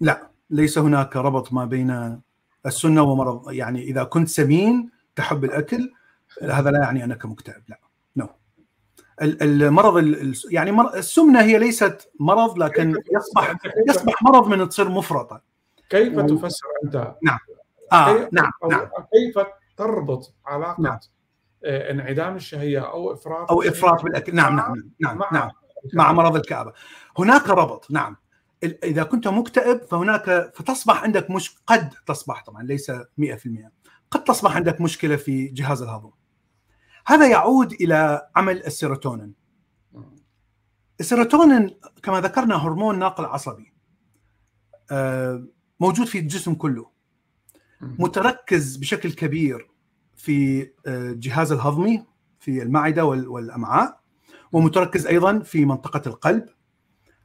لا 0.00 0.30
ليس 0.50 0.78
هناك 0.78 1.16
ربط 1.16 1.52
ما 1.52 1.64
بين 1.64 2.20
السنة 2.66 3.02
ومرض. 3.02 3.52
يعني 3.52 3.82
إذا 3.82 4.04
كنت 4.04 4.28
سمين 4.28 4.90
تحب 5.16 5.44
الأكل 5.44 5.92
هذا 6.42 6.70
لا 6.70 6.78
يعني 6.78 7.04
أنك 7.04 7.26
مكتئب 7.26 7.62
لا. 7.68 7.78
نو 8.16 8.28
ال- 9.22 9.62
المرض 9.62 9.96
ال- 9.96 10.20
ال- 10.20 10.34
يعني 10.50 10.80
السمنة 10.94 11.40
هي 11.42 11.58
ليست 11.58 12.10
مرض 12.20 12.58
لكن 12.58 12.96
يصبح 13.16 13.56
يصبح 13.88 14.22
مرض 14.22 14.48
من 14.48 14.68
تصير 14.68 14.88
مفرطة. 14.88 15.42
كيف 15.90 16.20
تفسر 16.20 16.66
أنت؟ 16.84 17.14
آه 17.92 18.12
كيف- 18.18 18.28
نعم 18.32 18.50
نعم. 18.70 18.80
كيف 19.12 19.46
تربط 19.76 20.34
علاقة 20.46 20.82
نعم. 20.82 20.98
آه، 21.64 21.90
انعدام 21.90 22.36
الشهية 22.36 22.78
أو 22.90 23.12
إفراط 23.12 23.50
أو 23.50 23.62
إفراط 23.62 24.02
بالأكل. 24.02 24.34
نعم 24.34 24.56
نعم 24.56 24.74
نعم 25.00 25.18
مع 25.18 25.28
نعم. 25.32 25.50
مع 25.94 26.12
مرض 26.12 26.36
الكآبة 26.36 26.72
هناك 27.18 27.48
ربط 27.48 27.90
نعم. 27.90 28.16
إذا 28.64 29.02
كنت 29.02 29.28
مكتئب 29.28 29.82
فهناك 29.82 30.52
فتصبح 30.56 31.02
عندك 31.02 31.30
مش 31.30 31.56
قد 31.66 31.90
تصبح 32.06 32.44
طبعا 32.44 32.62
ليس 32.62 32.90
100% 32.90 32.94
قد 34.10 34.24
تصبح 34.24 34.56
عندك 34.56 34.80
مشكلة 34.80 35.16
في 35.16 35.46
جهاز 35.48 35.82
الهضم. 35.82 36.10
هذا 37.06 37.26
يعود 37.28 37.72
إلى 37.72 38.28
عمل 38.36 38.66
السيروتونين. 38.66 39.34
السيروتونين 41.00 41.70
كما 42.02 42.20
ذكرنا 42.20 42.56
هرمون 42.56 42.98
ناقل 42.98 43.24
عصبي 43.24 43.72
آه، 44.90 45.44
موجود 45.80 46.06
في 46.06 46.18
الجسم 46.18 46.54
كله. 46.54 46.90
متركز 47.80 48.76
بشكل 48.76 49.12
كبير 49.12 49.70
في 50.16 50.62
آه، 50.62 51.10
الجهاز 51.10 51.52
الهضمي 51.52 52.04
في 52.40 52.62
المعدة 52.62 53.04
وال- 53.04 53.28
والأمعاء 53.28 54.00
ومتركز 54.52 55.06
أيضا 55.06 55.38
في 55.38 55.64
منطقة 55.64 56.02
القلب. 56.06 56.46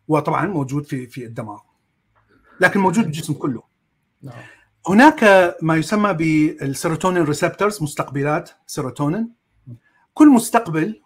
وطبعا 0.10 0.46
موجود 0.46 0.84
في 0.86 1.08
في 1.08 1.26
الدماغ 1.26 1.60
لكن 2.60 2.80
موجود 2.80 3.04
بالجسم 3.04 3.34
كله. 3.34 3.64
نعم. 4.22 4.34
هناك 4.88 5.24
ما 5.62 5.76
يسمى 5.76 6.14
بالسيروتونين 6.14 7.24
receptors 7.24 7.84
مستقبلات 7.84 8.50
سيروتونين. 8.68 9.30
كل 10.14 10.28
مستقبل 10.28 11.02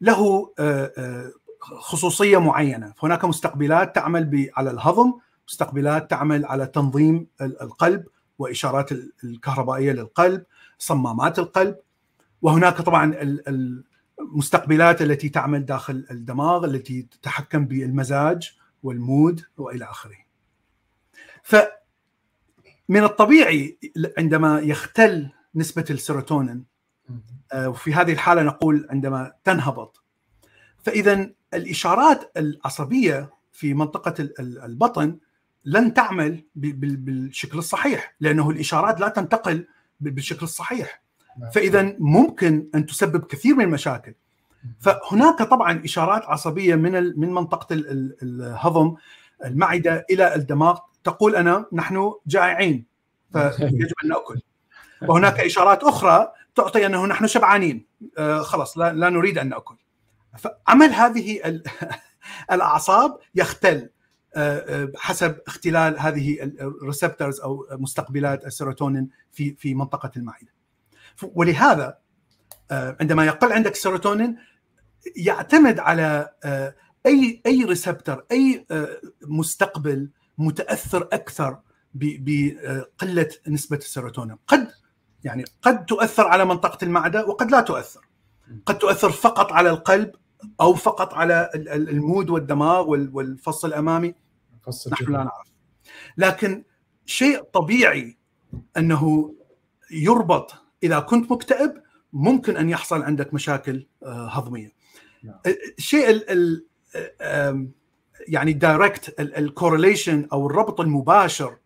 له 0.00 0.52
آه، 0.58 0.92
آه، 0.98 1.32
خصوصية 1.60 2.38
معينة. 2.38 2.92
فهناك 2.96 3.24
مستقبلات 3.24 3.94
تعمل 3.94 4.50
على 4.56 4.70
الهضم 4.70 5.12
مستقبلات 5.48 6.10
تعمل 6.10 6.44
على 6.46 6.66
تنظيم 6.66 7.26
ال- 7.40 7.62
القلب 7.62 8.04
وإشارات 8.38 8.92
ال- 8.92 9.12
الكهربائية 9.24 9.92
للقلب 9.92 10.44
صمامات 10.78 11.38
القلب. 11.38 11.76
وهناك 12.42 12.80
طبعا 12.80 13.14
المستقبلات 14.22 15.02
التي 15.02 15.28
تعمل 15.28 15.66
داخل 15.66 16.06
الدماغ 16.10 16.64
التي 16.64 17.02
تتحكم 17.02 17.64
بالمزاج 17.64 18.52
وال 18.82 19.03
mood 19.03 19.44
وإلى 19.56 19.84
آخره. 19.84 20.16
فمن 21.42 23.04
الطبيعي 23.04 23.78
عندما 24.18 24.60
يختل 24.60 25.28
نسبة 25.54 25.84
السيروتونين 25.90 26.64
آه، 27.52 27.68
وفي 27.68 27.94
هذه 27.94 28.12
الحالة 28.12 28.42
نقول 28.42 28.86
عندما 28.90 29.32
تنهبط 29.44 30.02
فإذا 30.82 31.30
الإشارات 31.54 32.32
العصبية 32.36 33.30
في 33.52 33.74
منطقة 33.74 34.14
ال- 34.22 34.40
ال- 34.40 34.58
البطن 34.62 35.18
لن 35.64 35.94
تعمل 35.94 36.44
بالشكل 36.54 37.58
الصحيح 37.58 38.14
لأنه 38.20 38.50
الإشارات 38.50 39.00
لا 39.00 39.08
تنتقل 39.08 39.66
بالشكل 40.00 40.42
الصحيح. 40.42 41.02
فإذا 41.52 41.96
ممكن 41.98 42.68
أن 42.74 42.86
تسبب 42.86 43.24
كثير 43.24 43.54
من 43.54 43.64
المشاكل. 43.64 44.14
فهناك 44.80 45.42
طبعا 45.42 45.84
إشارات 45.84 46.22
عصبية 46.24 46.74
من 46.74 47.20
من 47.20 47.34
منطقة 47.34 47.66
الهضم 48.22 48.94
المعدة 49.44 50.06
إلى 50.10 50.34
الدماغ. 50.34 50.78
تقول 51.04 51.36
أنا 51.36 51.66
نحن 51.72 52.12
جائعين 52.26 52.86
فيجب 53.32 53.92
أن 54.04 54.08
نأكل. 54.08 54.40
وهناك 55.08 55.40
إشارات 55.40 55.84
أخرى 55.84 56.32
تعطي 56.54 56.86
أنه 56.86 57.06
نحن 57.06 57.26
شبعانين. 57.26 57.86
آه 58.18 58.38
خلاص 58.38 58.78
لا, 58.78 58.92
لا 58.92 59.10
نريد 59.10 59.38
أن 59.38 59.48
نأكل. 59.48 59.76
فعمل 60.38 60.86
هذه 60.86 61.40
الأعصاب 62.52 63.18
يختل 63.34 63.90
آه، 64.34 64.82
آه، 64.82 64.92
حسب 64.96 65.38
اختلال 65.46 66.00
هذه 66.00 66.42
ال 66.42 66.52
receptors 66.52 67.40
أو 67.40 67.66
مستقبلات 67.72 68.46
السيروتونين 68.46 69.08
في 69.32 69.54
في 69.58 69.74
منطقة 69.74 70.10
المعدة. 70.16 70.52
ولهذا 71.22 71.98
آه، 72.70 72.96
عندما 73.00 73.24
يقل 73.24 73.52
عندك 73.52 73.72
السيروتونين 73.72 74.36
يعتمد 75.16 75.78
على 75.78 76.30
أي 77.06 77.42
أي 77.46 77.64
receptor 77.64 78.24
أي 78.32 78.66
مستقبل 79.22 80.10
متأثر 80.38 81.08
أكثر 81.12 81.58
بقله 81.94 83.28
نسبة 83.48 83.76
السيروتونين. 83.76 84.36
قد 84.46 84.68
يعني 85.24 85.44
قد 85.62 85.86
تؤثر 85.86 86.28
على 86.28 86.44
منطقة 86.44 86.84
المعدة 86.84 87.26
وقد 87.26 87.50
لا 87.50 87.60
تؤثر. 87.60 88.08
قد 88.66 88.78
تؤثر 88.78 89.12
فقط 89.12 89.52
على 89.52 89.70
القلب 89.70 90.14
أو 90.60 90.74
فقط 90.74 91.14
على 91.14 91.50
ال 91.54 91.69
mood 91.69 92.30
والدماغ 92.30 92.88
والفص 92.88 93.64
الأمامي. 93.64 94.14
نحن 94.88 95.12
لا 95.12 95.18
نعرف. 95.18 95.52
لكن 96.16 96.64
شيء 97.06 97.42
طبيعي 97.42 98.18
أنه 98.76 99.34
يربط 99.90 100.54
إذا 100.82 101.00
كنت 101.00 101.32
مكتئب 101.32 101.82
ممكن 102.12 102.56
أن 102.56 102.68
يحصل 102.68 103.02
عندك 103.02 103.34
مشاكل 103.34 103.86
آه، 104.02 104.28
هضمية. 104.28 104.72
نعم. 105.22 105.34
الشيء 105.78 106.24
يعني 108.28 108.52
direct 108.52 109.20
ال 109.20 109.29
correlation 109.29 110.28
أو 110.32 110.46
الربط 110.46 110.80
المباشر 110.80 111.56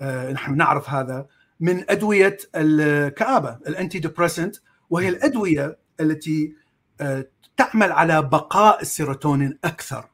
آه، 0.00 0.32
نحن 0.32 0.56
نعرف 0.56 0.90
هذا 0.90 1.26
من 1.60 1.90
أدوية 1.90 2.36
الكآبة 2.56 3.58
ال 3.66 3.98
antidepressant 3.98 4.56
وهي 4.90 5.08
الأدوية 5.08 5.78
التي 6.00 6.54
آه، 7.00 7.26
تعمل 7.56 7.92
على 7.92 8.22
بقاء 8.22 8.82
السيروتونين 8.82 9.58
أكثر 9.64 10.04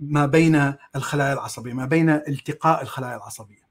ما 0.00 0.26
بين 0.26 0.74
الخلايا 0.96 1.32
العصبية 1.32 1.72
ما 1.72 1.86
بين 1.86 2.10
التقاء 2.10 2.82
الخلايا 2.82 3.16
العصبية. 3.16 3.62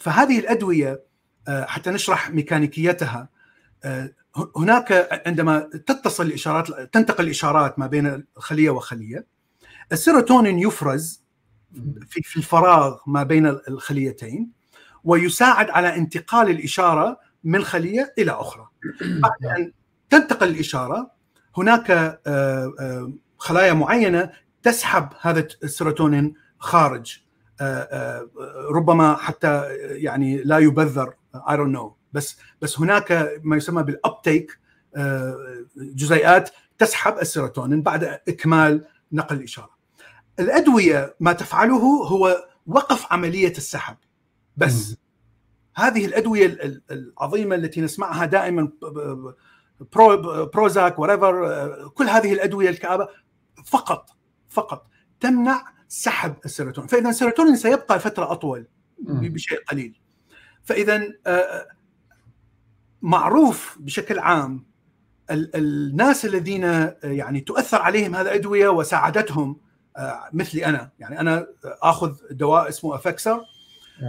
فهذه 0.00 0.38
الأدوية 0.38 1.02
آه، 1.48 1.64
حتى 1.64 1.90
نشرح 1.90 2.30
ميكانيكيتها 2.30 3.18
آه، 3.20 3.37
هناك 4.56 5.22
عندما 5.26 5.58
تتصل 5.86 6.26
الإشارات 6.26 6.92
تنتقل 6.92 7.24
الإشارات 7.24 7.78
ما 7.78 7.86
بين 7.86 8.24
خليه 8.36 8.70
وخليه 8.70 9.26
السيروتونين 9.92 10.58
يفرز 10.58 11.22
في 12.08 12.36
الفراغ 12.36 12.96
ما 13.06 13.22
بين 13.22 13.46
الخليتين 13.46 14.50
ويساعد 15.04 15.70
على 15.70 15.96
انتقال 15.96 16.50
الإشارة 16.50 17.20
من 17.44 17.64
خلية 17.64 18.14
إلى 18.18 18.30
أخرى. 18.30 18.68
بعد 19.22 19.58
أن 19.58 19.72
تنتقل 20.10 20.48
الإشارة 20.48 21.10
هناك 21.56 21.90
آه، 22.26 23.12
خلايا 23.38 23.72
معينة 23.72 24.30
تسحب 24.62 25.08
هذا 25.20 25.46
السيروتونين 25.62 26.34
خارج 26.58 27.18
آه، 27.60 27.64
آه، 27.64 28.28
ربما 28.70 29.16
حتى 29.16 29.64
يعني 29.78 30.42
لا 30.42 30.58
يبذر 30.58 31.14
I 31.50 31.56
don't 31.56 31.74
know 31.74 31.96
بس 32.12 32.36
بس 32.62 32.78
هناك 32.78 33.40
ما 33.42 33.56
يسمى 33.56 33.82
بال 33.82 34.01
uptake 34.01 34.58
آه، 34.96 35.64
جزيئات 35.76 36.50
تسحب 36.78 37.18
السيروتونين 37.18 37.82
بعد 37.82 38.04
إكمال 38.04 38.84
نقل 39.12 39.36
الإشارة. 39.36 39.78
الأدوية 40.38 41.16
ما 41.20 41.32
تفعله 41.32 41.76
هو 42.06 42.48
وقف 42.66 43.12
عملية 43.12 43.50
السحب. 43.50 43.96
بس 44.56 44.96
هذه 45.76 46.06
الأدوية 46.06 46.80
العظيمة 46.90 47.54
التي 47.54 47.80
نسمعها 47.80 48.26
دائما 48.26 48.72
برو 49.92 50.46
بروزاك 50.46 50.98
وريفر 50.98 51.88
كل 51.88 52.04
هذه 52.04 52.32
الأدوية 52.32 52.68
الكآبة 52.68 53.08
فقط 53.64 54.10
فقط 54.48 54.86
تمنع 55.20 55.64
سحب 55.88 56.34
السيروتونين. 56.44 56.88
فإذا 56.88 57.10
السيروتونين 57.10 57.56
سيبقى 57.56 58.00
فتره 58.00 58.32
أطول 58.32 58.66
بشيء 58.98 59.64
قليل. 59.64 60.00
فإذا 60.64 60.96
آه، 61.26 61.30
آه، 61.30 61.66
معروف 63.02 63.76
بشكل 63.80 64.18
عام. 64.18 64.68
الناس 65.30 66.24
الذين 66.24 66.64
آه، 66.64 66.96
يعني 67.02 67.40
تؤثر 67.40 67.82
عليهم 67.82 68.14
هذه 68.14 68.22
الادويه 68.22 68.68
وساعدتهم 68.68 69.56
مثلي 70.32 70.66
أنا. 70.66 70.90
يعني 70.98 71.20
أنا 71.20 71.46
آخذ 71.64 72.16
دواء 72.30 72.68
اسمه 72.68 72.94
افكسر 72.94 73.40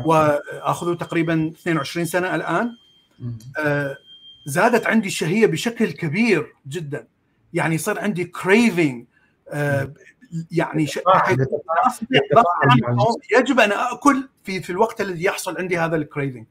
وآخذه 0.05 0.93
تقريبا 0.93 1.51
22 1.55 2.05
سنة 2.05 2.35
الآن. 2.35 2.69
زادت 4.45 4.87
عندي 4.87 5.07
الشهية 5.07 5.47
بشكل 5.47 5.91
كبير 5.91 6.55
جدا. 6.67 7.07
يعني 7.53 7.77
صار 7.77 7.99
عندي 7.99 8.25
كريفنج 8.25 9.05
يعني 10.51 10.87
ش... 10.87 10.99
يجب 13.37 13.59
أن 13.59 13.71
آكل 13.71 14.29
في 14.43 14.61
في 14.61 14.69
الوقت 14.69 15.01
الذي 15.01 15.23
يحصل 15.23 15.57
عندي 15.57 15.77
هذا 15.77 15.95
ال 15.95 16.01
craving 16.02 16.45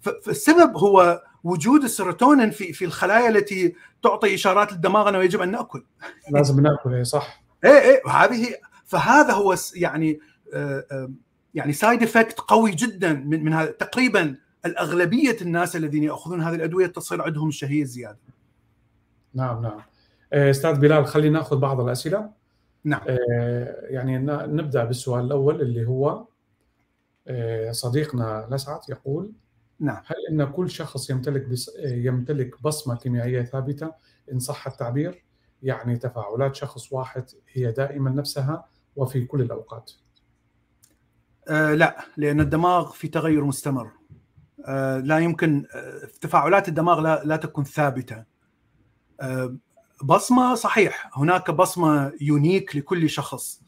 فالسبب 0.00 0.76
هو 0.76 1.22
وجود 1.44 1.84
السيروتونين 1.84 2.50
في 2.50 2.72
في 2.72 2.84
الخلايا 2.84 3.28
التي 3.28 3.74
تعطي 4.02 4.34
إشارات 4.34 4.72
للدماغ 4.72 5.08
أنه 5.08 5.18
يجب 5.18 5.40
أن 5.40 5.50
نأكل. 5.50 5.84
لازم 6.30 6.60
نأكل 6.60 6.94
اي 6.94 7.04
صح. 7.04 7.42
إيه 7.64 7.78
إيه 7.80 8.02
وهذه 8.06 8.54
فهذا 8.84 9.32
هو 9.32 9.56
يعني 9.74 10.20
آه، 10.54 10.84
آه، 10.92 11.10
يعني 11.54 11.72
side 11.72 12.02
effect 12.02 12.40
قوي 12.40 12.70
جدا 12.70 13.12
من 13.12 13.44
من 13.44 13.52
هذا 13.52 13.70
تقريبا 13.70 14.36
الأغلبية 14.66 15.36
الناس 15.42 15.76
الذين 15.76 16.04
يأخذون 16.04 16.42
هذه 16.42 16.54
الأدوية 16.54 16.86
تصير 16.86 17.22
عندهم 17.22 17.48
الشهيه 17.48 17.82
الزياده 17.82 18.18
نعم 19.34 19.62
نعم. 19.62 19.80
إيه، 20.32 20.50
أستاذ 20.50 20.74
بلال 20.74 21.06
خلينا 21.06 21.38
نأخذ 21.38 21.56
بعض 21.56 21.80
الأسئلة. 21.80 22.30
نعم. 22.84 23.00
آه، 23.08 23.76
يعني 23.82 24.18
نبدأ 24.46 24.84
بالسؤال 24.84 25.24
الأول 25.24 25.60
اللي 25.60 25.86
هو 25.86 26.24
آه، 27.28 27.72
صديقنا 27.72 28.48
لسعت 28.50 28.88
يقول 28.88 29.32
نعم. 29.80 30.02
هل 30.06 30.16
إن 30.30 30.44
كل 30.44 30.70
شخص 30.70 31.10
يمتلك 31.10 31.46
بس 31.46 31.70
يمتلك 31.84 32.62
بصمة 32.62 32.96
كيميائية 32.96 33.42
ثابتة 33.42 33.92
إن 34.32 34.38
صح 34.38 34.66
التعبير؟ 34.66 35.24
يعني 35.62 35.96
تفاعلات 35.96 36.54
شخص 36.54 36.92
واحد 36.92 37.24
هي 37.52 37.72
دائما 37.72 38.10
نفسها 38.10 38.64
وفي 38.96 39.24
كل 39.24 39.40
الأوقات. 39.40 39.92
آه 41.48 41.74
لا 41.74 42.04
لأن 42.16 42.40
الدماغ 42.40 42.92
في 42.92 43.08
تغير 43.08 43.44
مستمر. 43.44 43.90
آه 44.66 44.98
لا 44.98 45.18
يمكن 45.18 45.66
آه 45.74 46.08
تفاعلات 46.20 46.68
الدماغ 46.68 47.00
لا, 47.00 47.22
لا 47.24 47.36
تكون 47.36 47.64
ثابتة. 47.64 48.24
آه 49.20 49.56
بصمة 50.04 50.54
صحيح 50.54 51.18
هناك 51.18 51.50
بصمة 51.50 52.12
يونيك 52.20 52.76
لكل 52.76 53.10
شخص. 53.10 53.62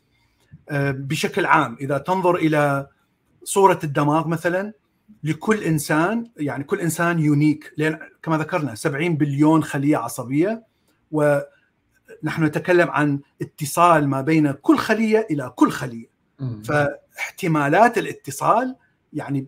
آه، 0.70 0.90
بشكل 0.90 1.46
عام 1.46 1.76
إذا 1.80 1.98
تنظر 1.98 2.36
إلى 2.36 2.88
صورة 3.44 3.78
الدماغ 3.84 4.28
مثلا 4.28 4.72
لكل 5.24 5.62
إنسان 5.62 6.30
يعني 6.36 6.64
كل 6.64 6.80
إنسان 6.80 7.18
يونيك 7.18 7.72
لأن 7.76 7.98
كما 8.22 8.38
ذكرنا 8.38 8.74
70 8.74 9.16
بليون 9.16 9.62
خلية 9.64 9.96
عصبية 9.96 10.62
ونحن 11.12 12.44
نتكلم 12.44 12.90
عن 12.90 13.20
اتصال 13.42 14.08
ما 14.08 14.20
بين 14.20 14.52
كل 14.52 14.78
خلية 14.78 15.26
إلى 15.30 15.52
كل 15.56 15.70
خلية. 15.70 16.06
فاحتمالات 16.64 17.98
الاتصال 17.98 18.76
يعني 19.12 19.46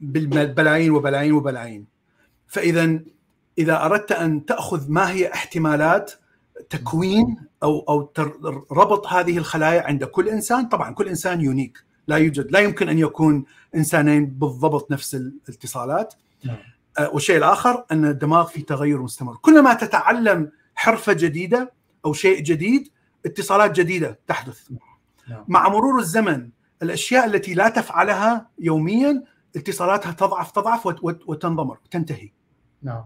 بالبلايين 0.00 0.90
وبلايين 0.90 1.32
وبلايين. 1.32 1.86
فإذا 2.46 3.00
إذا 3.58 3.84
أردت 3.84 4.12
أن 4.12 4.46
تأخذ 4.46 4.90
ما 4.92 5.10
هي 5.10 5.32
احتمالات 5.32 6.12
تكوين 6.70 7.36
أو 7.62 7.78
أو 7.88 8.12
ربط 8.72 9.06
هذه 9.06 9.38
الخلايا 9.38 9.82
عند 9.82 10.04
كل 10.04 10.28
إنسان 10.28 10.68
طبعا 10.68 10.94
كل 10.94 11.08
إنسان 11.08 11.40
يونيك 11.40 11.85
لا 12.08 12.16
يوجد 12.16 12.52
لا 12.52 12.58
يمكن 12.60 12.88
أن 12.88 12.98
يكون 12.98 13.44
إنسانين 13.74 14.26
بالضبط 14.26 14.90
نفس 14.90 15.14
الاتصالات. 15.14 16.14
نعم. 16.44 16.56
آه، 16.98 17.10
والشيء 17.10 17.36
الآخر 17.36 17.84
أن 17.92 18.04
الدماغ 18.04 18.46
في 18.46 18.62
تغير 18.62 19.02
مستمر. 19.02 19.36
كلما 19.36 19.74
تتعلم 19.74 20.52
حرفة 20.74 21.12
جديدة 21.12 21.72
أو 22.04 22.12
شيء 22.12 22.40
جديد 22.40 22.88
اتصالات 23.26 23.80
جديدة 23.80 24.20
تحدث. 24.26 24.70
نعم. 25.28 25.44
مع 25.48 25.68
مرور 25.68 25.98
الزمن 25.98 26.48
الأشياء 26.82 27.26
التي 27.26 27.54
لا 27.54 27.68
تفعلها 27.68 28.50
يوميا 28.58 29.24
اتصالاتها 29.56 30.12
تضعف 30.12 30.50
تضعف 30.50 30.86
وتنضمر 31.26 31.78
تنتهي. 31.90 32.32
نعم. 32.82 33.04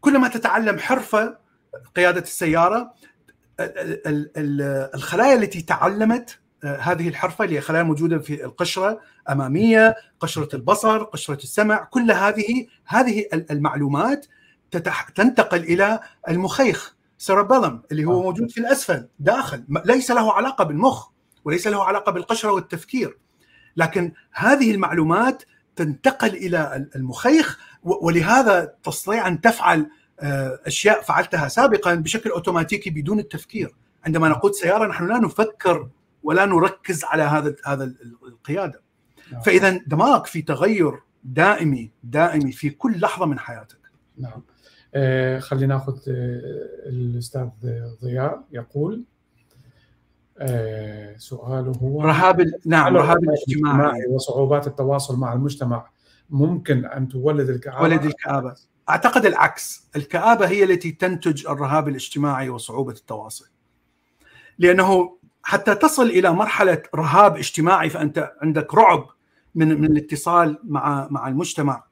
كلما 0.00 0.28
تتعلم 0.28 0.78
حرفة 0.78 1.38
قيادة 1.96 2.20
السيارة 2.20 2.94
الخلايا 4.94 5.34
التي 5.34 5.62
تعلمت 5.62 6.40
هذه 6.64 7.08
الحرفة 7.08 7.44
اللي 7.44 7.56
هي 7.56 7.60
خلايا 7.60 7.82
موجودة 7.82 8.18
في 8.18 8.44
القشرة 8.44 9.00
أمامية، 9.30 9.96
قشرة 10.20 10.56
البصر، 10.56 11.02
قشرة 11.02 11.42
السمع، 11.42 11.84
كل 11.84 12.10
هذه 12.10 12.66
هذه 12.86 13.24
المعلومات 13.32 14.26
تتح... 14.70 15.08
تنتقل 15.08 15.58
إلى 15.58 16.00
المخيخ 16.28 16.96
سيربلم 17.18 17.82
اللي 17.92 18.04
هو 18.04 18.22
موجود 18.22 18.50
في 18.50 18.60
الأسفل 18.60 19.08
داخل. 19.18 19.64
ليس 19.84 20.10
له 20.10 20.32
علاقة 20.32 20.64
بالمخ 20.64 21.08
وليس 21.44 21.66
له 21.66 21.84
علاقة 21.84 22.12
بالقشرة 22.12 22.52
والتفكير. 22.52 23.18
لكن 23.76 24.12
هذه 24.32 24.70
المعلومات 24.70 25.42
تنتقل 25.76 26.28
إلى 26.28 26.88
المخيخ 26.96 27.58
ولهذا 27.82 28.74
تستطيع 28.82 29.28
أن 29.28 29.40
تفعل 29.40 29.90
أشياء 30.66 31.02
فعلتها 31.02 31.48
سابقا 31.48 31.94
بشكل 31.94 32.30
أوتوماتيكي 32.30 32.90
بدون 32.90 33.18
التفكير. 33.18 33.74
عندما 34.06 34.28
نقود 34.28 34.52
سيارة 34.52 34.86
نحن 34.86 35.06
لا 35.06 35.18
نفكر 35.18 35.88
ولا 36.22 36.46
نركز 36.46 37.04
على 37.04 37.22
هذا 37.22 37.56
هذا 37.66 37.94
القيادة. 38.26 38.80
نعم. 39.32 39.40
فإذا 39.40 39.70
دماغك 39.86 40.26
في 40.26 40.42
تغير 40.42 41.00
دائمي 41.24 41.90
دائمي 42.04 42.52
في 42.52 42.70
كل 42.70 43.00
لحظة 43.00 43.26
من 43.26 43.38
حياتك. 43.38 43.78
نعم. 44.18 44.42
آه 44.94 45.38
خلينا 45.38 45.74
نأخذ 45.74 45.98
آه 46.08 46.40
الأستاذ 46.86 47.48
ضياء 48.02 48.44
يقول 48.52 49.04
آه 50.38 51.16
سؤاله 51.16 51.72
هو 51.72 52.02
رهاب 52.02 52.50
نعم 52.66 52.96
رهاب 52.96 53.24
الاجتماعي 53.24 54.06
وصعوبات 54.06 54.66
التواصل 54.66 55.16
مع 55.16 55.32
المجتمع 55.32 55.90
ممكن 56.30 56.84
أن 56.84 57.08
تولد 57.08 57.48
الكآبة؟ 57.48 57.82
ولد 57.82 58.04
الكآبة. 58.04 58.54
أعتقد 58.88 59.26
العكس. 59.26 59.88
الكآبة 59.96 60.48
هي 60.48 60.64
التي 60.64 60.90
تنتج 60.90 61.46
الرهاب 61.46 61.88
الاجتماعي 61.88 62.48
وصعوبة 62.48 62.92
التواصل. 62.92 63.46
لأنه 64.58 65.17
حتى 65.48 65.74
تصل 65.74 66.06
إلى 66.06 66.32
مرحلة 66.32 66.82
رهاب 66.94 67.36
اجتماعي 67.36 67.90
فأنت 67.90 68.32
عندك 68.42 68.74
رعب 68.74 69.06
من 69.54 69.80
من 69.80 69.84
الاتصال 69.84 70.58
مع 70.64 71.08
مع 71.10 71.28
المجتمع 71.28 71.84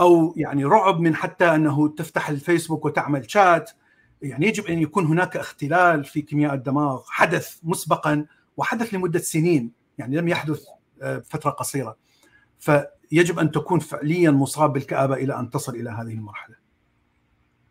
أو 0.00 0.34
يعني 0.36 0.64
رعب 0.64 1.00
من 1.00 1.14
حتى 1.14 1.44
أنه 1.44 1.88
تفتح 1.88 2.28
الفيسبوك 2.28 2.84
وتعمل 2.84 3.30
شات. 3.30 3.70
يعني 4.22 4.46
يجب 4.46 4.66
أن 4.66 4.78
يكون 4.78 5.06
هناك 5.06 5.36
اختلال 5.36 6.04
في 6.04 6.22
كيمياء 6.22 6.54
الدماغ 6.54 7.02
حدث 7.06 7.58
مسبقا 7.62 8.26
وحدث 8.56 8.94
لمدة 8.94 9.18
سنين 9.18 9.72
يعني 9.98 10.16
لم 10.16 10.28
يحدث 10.28 10.64
فترة 11.24 11.50
قصيرة. 11.50 11.96
فيجب 12.58 13.38
أن 13.38 13.50
تكون 13.50 13.78
فعليا 13.78 14.30
مصاب 14.30 14.72
بالكآبة 14.72 15.14
إلى 15.14 15.38
أن 15.38 15.50
تصل 15.50 15.74
إلى 15.74 15.90
هذه 15.90 16.12
المرحلة. 16.12 16.56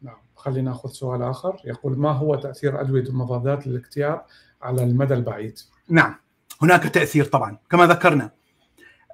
نعم 0.02 0.18
خلينا 0.36 0.72
نأخذ 0.72 0.90
سؤال 0.90 1.22
آخر. 1.22 1.62
يقول 1.66 2.00
ما 2.00 2.12
هو 2.12 2.36
تأثير 2.36 2.82
أدوية 2.82 3.04
المضادات 3.04 3.68
للاكتئاب 3.68 4.26
على 4.66 4.84
المدى 4.84 5.14
البعيد؟ 5.14 5.60
نعم 5.90 6.16
هناك 6.62 6.84
تأثير 6.84 7.26
طبعا 7.26 7.58
كما 7.70 7.88
ذكرنا 7.88 8.32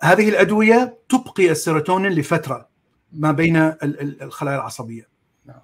هذه 0.04 0.30
الأدوية 0.30 1.00
تبقي 1.10 1.52
السيروتونين 1.52 2.12
لفترة 2.12 2.68
ما 3.12 3.32
بين 3.32 3.74
الخلايا 4.22 4.56
العصبية. 4.56 5.08
نعم. 5.46 5.60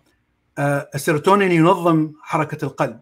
السيروتونين 0.96 1.52
ينظم 1.52 2.12
حركة 2.22 2.66
القلب. 2.66 3.00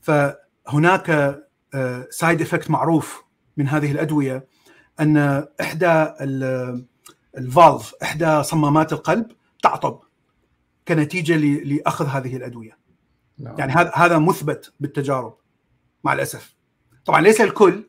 فهناك 0.00 1.38
side 2.10 2.40
effect 2.42 2.70
معروف 2.70 3.24
من 3.56 3.68
هذه 3.68 3.92
الأدوية 3.92 4.46
أن 5.00 5.46
إحدى 5.60 6.06
ال 7.38 7.47
valve 7.47 7.94
إحدى 8.02 8.42
صمامات 8.42 8.92
القلب 8.92 9.26
تعطب 9.62 10.00
كنتيجة 10.88 11.36
لأخذ 11.64 12.06
هذه 12.06 12.36
الأدوية. 12.36 12.78
نعم. 13.38 13.58
يعني 13.58 13.72
هذا 13.72 13.92
هذا 13.94 14.18
مثبت 14.18 14.72
بالتجارب 14.80 15.36
مع 16.04 16.12
الأسف. 16.12 16.54
طبعا 17.04 17.20
ليس 17.20 17.40
الكل 17.40 17.84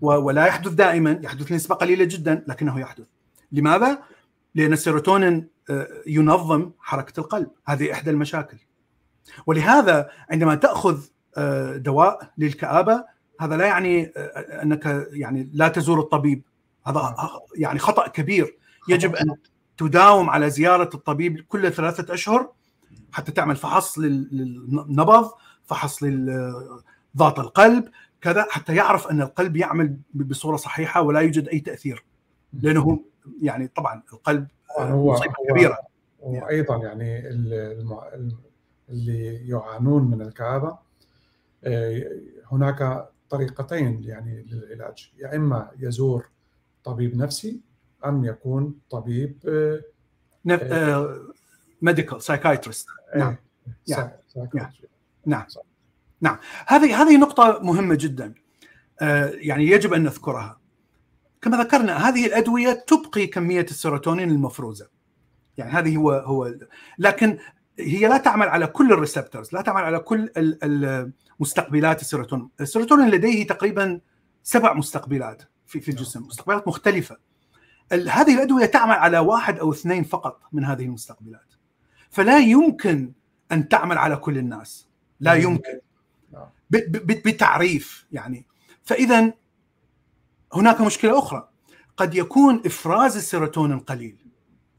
ولا 0.00 0.46
يحدث 0.46 0.72
دائما 0.72 1.20
يحدث 1.22 1.52
نسبة 1.52 1.74
قليلة 1.74 2.04
جدا 2.04 2.44
لكنه 2.48 2.80
يحدث. 2.80 3.06
لماذا؟ 3.52 4.02
لأن 4.54 4.72
السيروتونين 4.72 5.48
ينظم 6.06 6.70
حركة 6.78 7.20
القلب، 7.20 7.50
هذه 7.66 7.92
إحدى 7.92 8.10
المشاكل. 8.10 8.58
ولهذا 9.46 10.10
عندما 10.30 10.54
تأخذ 10.54 11.00
دواء 11.76 12.32
للكآبة 12.38 13.04
هذا 13.40 13.56
لا 13.56 13.66
يعني 13.66 14.06
أنك 14.62 15.08
يعني 15.12 15.50
لا 15.52 15.68
تزور 15.68 16.00
الطبيب، 16.00 16.42
هذا 16.86 17.14
يعني 17.56 17.78
خطأ 17.78 18.08
كبير، 18.08 18.58
يجب 18.88 19.16
أن 19.16 19.36
تداوم 19.76 20.30
على 20.30 20.50
زيارة 20.50 20.90
الطبيب 20.94 21.40
كل 21.40 21.72
ثلاثة 21.72 22.14
أشهر 22.14 22.52
حتى 23.12 23.32
تعمل 23.32 23.56
فحص 23.56 23.98
للنبض، 23.98 25.30
فحص 25.64 26.02
لضغط 27.14 27.38
القلب، 27.38 27.88
كذا 28.20 28.46
حتى 28.50 28.74
يعرف 28.74 29.06
أن 29.06 29.20
القلب 29.20 29.56
يعمل 29.56 29.96
بصورة 30.14 30.56
صحيحة 30.56 31.02
ولا 31.02 31.20
يوجد 31.20 31.48
أي 31.48 31.60
تأثير. 31.60 32.04
لأنه 32.52 33.04
يعني 33.42 33.68
طبعا 33.68 34.02
القلب 34.12 34.46
هو 34.78 35.20
كبيرة. 35.50 35.78
وأيضا 36.20 36.76
يعني. 36.76 37.28
اللي 38.88 39.48
يعانون 39.48 40.10
من 40.10 40.22
الكآبة 40.22 40.78
هناك 42.52 43.08
طريقتين 43.30 44.02
يعني 44.04 44.46
للعلاج. 44.50 45.12
يا 45.18 45.36
إما 45.36 45.70
يزور 45.78 46.28
طبيب 46.84 47.16
نفسي 47.16 47.60
أم 48.06 48.24
يكون 48.24 48.74
طبيب 48.90 49.38
medical 51.82 52.22
psychiatrist 52.22 52.88
نعم. 53.16 53.36
نعم. 53.88 54.10
نعم 55.26 55.46
هذه 56.66 57.02
هذه 57.02 57.16
نقطة 57.16 57.60
مهمة 57.62 57.94
جدا. 57.94 58.34
يعني 59.34 59.66
يجب 59.66 59.94
أن 59.94 60.02
نذكرها. 60.02 60.60
كما 61.42 61.56
ذكرنا 61.56 62.08
هذه 62.08 62.26
الأدوية 62.26 62.72
تبقي 62.72 63.26
كمية 63.26 63.60
السيروتونين 63.60 64.30
المفروزة. 64.30 64.88
يعني 65.56 65.70
هذه 65.70 65.96
هو 65.96 66.12
هو 66.12 66.54
لكن 66.98 67.38
هي 67.78 68.08
لا 68.08 68.16
تعمل 68.16 68.48
على 68.48 68.66
كل 68.66 68.92
ال 68.92 68.98
receptors 68.98 69.52
لا 69.52 69.60
تعمل 69.62 69.82
على 69.82 69.98
كل 69.98 70.30
مستقبلات 71.40 72.00
السيروتونين 72.00 72.50
السيروتونين 72.60 73.10
لديه 73.10 73.46
تقريبا 73.46 74.00
سبع 74.42 74.72
مستقبلات 74.72 75.42
في 75.66 75.80
في 75.80 75.88
الجسم 75.88 76.22
مستقبلات 76.22 76.68
مختلفة. 76.68 77.16
هذه 77.92 78.34
الأدوية 78.34 78.66
تعمل 78.66 78.92
على 78.92 79.18
واحد 79.18 79.58
أو 79.58 79.72
اثنين 79.72 80.04
فقط 80.04 80.40
من 80.52 80.64
هذه 80.64 80.84
المستقبلات. 80.84 81.54
فلا 82.10 82.38
يمكن 82.38 83.12
أن 83.52 83.68
تعمل 83.68 83.98
على 83.98 84.16
كل 84.16 84.38
الناس. 84.38 84.88
لا 85.20 85.34
يمكن. 85.34 85.80
بتعريف 86.70 88.06
يعني. 88.12 88.46
فاذا 88.82 89.32
هناك 90.54 90.80
مشكلة 90.80 91.18
أخرى. 91.18 91.48
قد 91.96 92.14
يكون 92.14 92.62
إفراز 92.66 93.16
السيروتونين 93.16 93.78
قليل. 93.78 94.16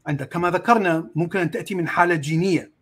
عندك 0.06 0.28
كما 0.28 0.50
ذكرنا 0.50 1.10
ممكن 1.14 1.38
أن 1.38 1.50
تأتي 1.50 1.74
من 1.74 1.88
حالة 1.88 2.14
جينية. 2.14 2.72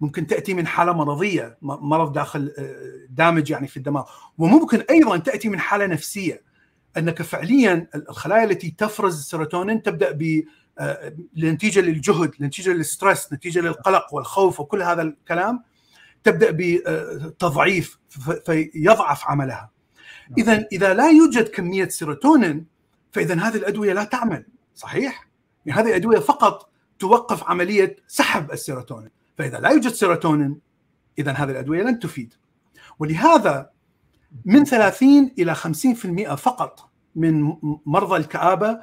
ممكن 0.00 0.26
تأتي 0.26 0.54
من 0.54 0.66
حالة 0.66 0.92
مرضية 0.92 1.58
مرض 1.62 2.12
داخل 2.12 2.52
damage 3.10 3.50
يعني 3.50 3.66
في 3.66 3.76
الدماغ. 3.76 4.04
وممكن 4.38 4.84
أيضا 4.90 5.16
تأتي 5.16 5.48
من 5.48 5.60
حالة 5.60 5.86
نفسية. 5.86 6.42
أنك 6.96 7.22
فعليا 7.22 7.88
الخلايا 7.94 8.44
التي 8.44 8.74
تفرز 8.78 9.18
السيروتونين 9.18 9.82
تبدأ 9.82 10.10
ب 10.10 10.44
نتيجة 11.38 11.80
للجهد 11.80 12.30
نتيجة 12.40 12.70
لل 12.70 12.85
stress 12.85 13.32
نتيجة 13.32 13.60
للقلق 13.60 14.14
والخوف 14.14 14.60
وكل 14.60 14.82
هذا 14.82 15.02
الكلام. 15.02 15.62
تبدأ 16.26 16.48
بتضعيف 16.50 17.98
فيضعف 18.46 19.28
عملها. 19.28 19.70
إذا 20.38 20.66
إذا 20.72 20.94
لا 20.94 21.10
يوجد 21.10 21.48
كمية 21.48 21.88
سيروتونين 21.88 22.66
فإذا 23.12 23.34
هذه 23.34 23.56
الأدوية 23.56 23.92
لا 23.92 24.04
تعمل. 24.04 24.46
صحيح؟ 24.74 25.28
يعني 25.66 25.80
هذه 25.80 25.88
الأدوية 25.88 26.18
فقط 26.18 26.70
توقف 26.98 27.44
عملية 27.44 27.96
سحب 28.06 28.52
السيروتونين. 28.52 29.10
فإذا 29.38 29.60
لا 29.60 29.68
يوجد 29.68 29.92
سيروتونين 29.92 30.60
إذا 31.18 31.32
هذه 31.32 31.50
الأدوية 31.50 31.82
لن 31.82 31.98
تفيد. 31.98 32.34
ولهذا 32.98 33.70
من 34.44 34.64
30 34.64 35.32
إلى 35.38 35.54
50% 35.54 36.34
فقط 36.34 36.90
من 37.16 37.56
مرضى 37.86 38.16
الكآبة 38.16 38.80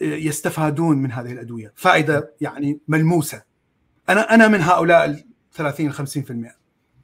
يستفادون 0.00 0.98
من 0.98 1.12
هذه 1.12 1.32
الأدوية. 1.32 1.72
فائدة 1.76 2.34
يعني 2.40 2.80
ملموسة. 2.88 3.42
أنا 4.08 4.34
أنا 4.34 4.48
من 4.48 4.60
هؤلاء 4.60 5.04
ال 5.04 5.24
30 5.52 5.92
50% 5.92 6.57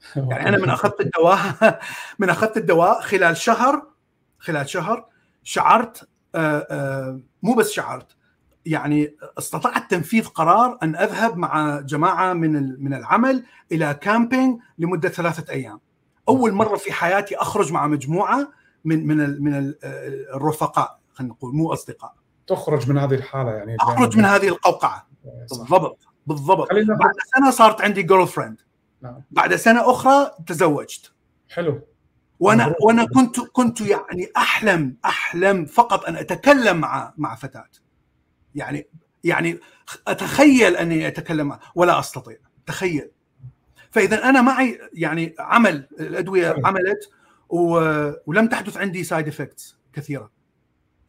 يعني 0.31 0.49
أنا 0.49 0.59
من 0.59 0.71
أخذت 0.71 1.01
الدواء 1.01 1.39
من 2.19 2.31
أخذت 2.31 2.57
الدواء 2.57 3.01
خلال 3.01 3.37
شهر 3.37 3.83
خلال 4.39 4.69
شهر 4.69 5.07
شعرت 5.43 6.09
آآ 6.35 6.67
آآ 6.71 7.21
مو 7.43 7.55
بس 7.55 7.71
شعرت 7.71 8.17
يعني 8.67 9.17
استطعت 9.39 9.91
تنفيذ 9.91 10.27
قرار 10.27 10.79
أن 10.83 10.97
أذهب 10.97 11.37
مع 11.37 11.81
جماعة 11.81 12.33
من 12.33 12.85
من 12.85 12.95
العمل 12.95 13.45
إلى 13.73 13.99
camping 14.01 14.61
لمدة 14.79 15.09
ثلاثة 15.09 15.53
أيام. 15.53 15.81
أول 16.29 16.53
مرة 16.53 16.77
في 16.77 16.93
حياتي 16.93 17.37
أخرج 17.37 17.73
مع 17.73 17.87
مجموعة 17.87 18.49
من 18.85 19.07
من 19.07 19.43
من 19.43 19.75
الرفقاء 20.35 20.99
خلينا 21.13 21.33
نقول 21.35 21.55
مو 21.55 21.73
أصدقاء. 21.73 22.15
تخرج 22.47 22.91
من 22.91 22.99
هذه 22.99 23.15
الحالة 23.15 23.51
يعني 23.51 23.77
أخرج 23.81 24.17
من 24.17 24.25
هذه 24.25 24.49
القوقعة. 24.49 25.07
بالضبط 25.51 25.99
بالضبط. 26.27 26.69
بعد 26.73 27.15
سنة 27.37 27.51
صارت 27.51 27.81
عندي 27.81 28.03
girlfriend 28.03 28.61
نعم. 29.05 29.23
بعد 29.31 29.55
سنة 29.57 29.91
أخرى 29.91 30.31
تزوجت 30.47 31.13
حلو 31.51 31.81
وأنا 32.41 32.65
مبروك. 32.67 32.81
وأنا 32.83 33.05
كنت 33.07 33.41
كنت 33.41 33.81
يعني 33.81 34.29
احلم 34.37 34.97
أحلم 35.05 35.67
فقط 35.67 36.05
أن 36.05 36.17
أتكلم 36.17 36.77
مع 36.77 37.15
مع 37.19 37.35
فتاة 37.35 37.69
يعني 38.55 38.87
يعني 39.25 39.59
أتخيل 40.09 40.77
أني 40.77 41.07
أتكلم 41.09 41.47
معها 41.47 41.61
ولا 41.75 41.99
أستطيع 41.99 42.37
تخيل 42.67 43.11
فإذا 43.91 44.29
أنا 44.29 44.43
معي 44.43 44.79
يعني 44.93 45.35
عمل 45.39 45.89
الأدوية 46.01 46.53
حلو. 46.53 46.67
عملت 46.67 47.11
و- 47.49 48.11
ولم 48.27 48.47
تحدث 48.49 48.77
عندي 48.77 49.05
side 49.05 49.29
effects 49.29 49.79
كثيرة 49.93 50.31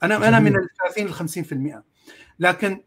أنا 0.03 0.15
أنا 0.27 0.39
من 0.39 0.49
جميل. 0.51 0.61
ال 0.63 0.69
30 0.93 1.07
ل 1.07 1.79
50% 1.79 1.83
لكن 2.39 2.83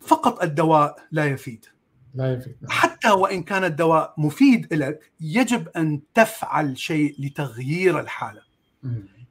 فقط 0.00 0.42
الدواء 0.42 0.96
لا 1.10 1.24
يفيد 1.26 1.66
لا 2.14 2.32
يفيد 2.32 2.56
نعم. 2.60 2.70
حتى 2.70 3.10
وإن 3.10 3.42
كان 3.42 3.64
الدواء 3.64 4.14
مفيد 4.18 4.74
لك 4.74 5.12
يجب 5.20 5.68
أن 5.68 6.00
تفعل 6.14 6.78
شيء 6.78 7.16
لتغيير 7.18 8.00
الحالة. 8.00 8.42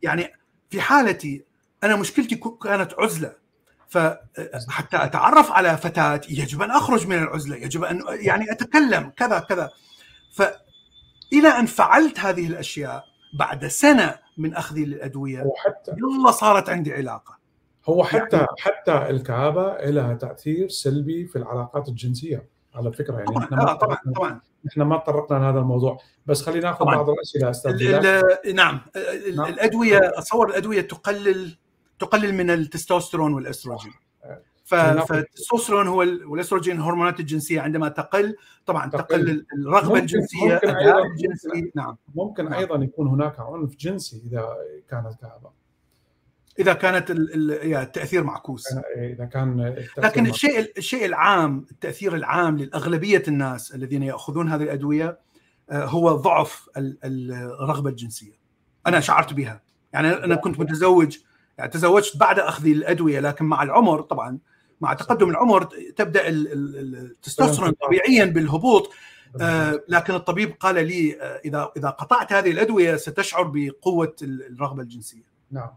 يعني 0.04 0.28
في 0.70 0.82
حالتي 0.82 1.44
أنا 1.84 1.96
مشكلتي 1.96 2.36
كانت 2.64 2.94
عزلة. 3.00 3.36
فحتى 3.88 5.04
أتعرف 5.04 5.52
على 5.52 5.78
فتاة 5.78 6.22
يجب 6.30 6.62
أن 6.62 6.72
أخرج 6.72 7.08
من 7.08 7.18
العزلة 7.18 7.56
يجب 7.56 7.84
أن 7.84 8.02
يعني 8.10 8.52
أتكلم 8.52 9.10
كذا 9.10 9.40
كذا. 9.40 9.70
فالى 10.34 11.48
أن 11.60 11.66
فعلت 11.66 12.20
هذه 12.20 12.48
الأشياء 12.48 13.04
بعد 13.40 13.68
سنة 13.68 14.16
من 14.38 14.56
اخذي 14.56 14.86
للادويه 14.86 15.44
وحتى 15.44 15.92
يلا 15.92 16.32
صارت 16.32 16.70
عندي 16.70 16.94
علاقة. 16.94 17.38
هو 17.86 18.04
حتى 18.04 18.46
حتى 18.60 19.10
الكآبة 19.10 19.78
لها 19.78 20.14
تأثير 20.14 20.70
سلبي 20.70 21.28
في 21.28 21.36
العلاقات 21.36 21.90
الجنسية. 21.90 22.46
على 22.76 22.92
فكرة 22.94 23.14
يعني 23.14 23.26
طبعا 23.28 23.44
إحنا 23.44 23.58
ما 23.58 23.72
آه 23.72 23.74
طبعا 23.74 23.98
طبعا 24.16 24.40
إحنا 24.68 24.84
ما 24.84 24.98
تطرقنا 24.98 25.38
لهذا 25.38 25.60
الموضوع 25.60 25.98
بس 26.26 26.42
خلينا 26.42 26.66
ناخذ. 26.70 26.86
بعض 26.86 27.10
الأسئلة 27.10 27.50
أستاذ 27.50 27.72
ال- 27.72 27.78
بلال 27.78 28.06
ال- 28.06 28.56
نعم 28.56 28.80
نعم. 29.36 29.46
الأدوية 29.46 29.98
اتصور 30.18 30.50
الأدوية 30.50 30.82
تقلل 30.82 31.58
تقلل 32.00 32.34
من 32.34 32.50
التستوستيرون 32.52 33.34
والأستروجين 33.34 33.94
نعم. 34.66 35.06
فالتستوستيرون 35.06 35.88
هو 35.88 36.02
ال- 36.04 36.26
والأستروجين 36.26 36.80
هرمونات 36.82 37.20
الجنسية 37.20 37.62
عندما 37.62 37.90
تقل 37.90 38.36
طبعا 38.66 38.90
تقل. 38.90 39.02
تقل 39.04 39.46
الرغبة 39.58 39.88
ممكن- 39.90 40.02
الجنسية 40.02 40.54
ممكن 40.54 40.68
أيضاً- 40.76 41.06
الجنسي 41.06 41.72
نعم 41.76 41.98
ممكن 42.16 42.44
نعم. 42.50 42.54
أيضا 42.54 42.76
يكون 42.84 43.08
هناك 43.08 43.40
عنف 43.40 43.76
جنسي 43.76 44.22
إذا 44.28 44.48
كانت 44.90 45.14
كآبة 45.22 45.61
إذا 46.60 46.74
كانت 46.74 47.12
التأثير 47.12 48.24
معكوس. 48.24 48.68
إذا 48.98 49.26
كان 49.26 49.60
التأثير 49.60 50.04
لكن 50.04 50.28
الشيء 50.28 50.72
الشيء 50.78 51.06
العام 51.06 51.66
التأثير 51.72 52.16
العام 52.16 52.58
لأغلبية 52.58 53.24
الناس 53.28 53.76
الذين 53.76 54.04
يأخذون 54.04 54.50
هذه 54.50 54.64
الأدوية 54.64 55.20
آه، 55.70 55.86
هو 55.86 56.12
ضعف 56.16 56.70
ال- 56.78 56.98
الرغبة 57.62 57.90
الجنسية. 57.90 58.34
أنا 58.88 59.00
شعرت 59.00 59.34
بها. 59.34 59.62
يعني 59.94 60.10
أنا 60.14 60.36
كنت 60.36 60.60
متزوج 60.60 61.18
يعني 61.58 61.72
تزوجت 61.72 62.18
بعد 62.18 62.40
اخذي 62.40 62.72
الأدوية 62.72 63.20
لكن 63.20 63.46
مع 63.46 63.64
العمر 63.64 64.02
طبعا 64.02 64.38
مع 64.82 64.94
تقدم 64.94 65.30
العمر 65.30 65.64
تبدأ 65.96 66.28
ال- 66.28 66.52
ال- 66.52 66.78
ال- 66.78 66.96
التستوستيرون 66.96 67.72
طبيعيا 67.72 68.26
بالهبوط. 68.26 68.92
آه، 69.42 69.82
لكن 69.88 70.14
الطبيب 70.16 70.54
قال 70.60 70.76
لي 70.88 71.22
آه، 71.22 71.42
اذا 71.46 71.72
إذا 71.78 71.90
قطعت 71.90 72.34
هذه 72.34 72.52
الأدوية 72.52 72.96
ستشعر 72.96 73.44
بقوة 73.44 74.16
ال- 74.22 74.54
الرغبة 74.54 74.82
الجنسية. 74.82 75.24
نعم. 75.52 75.70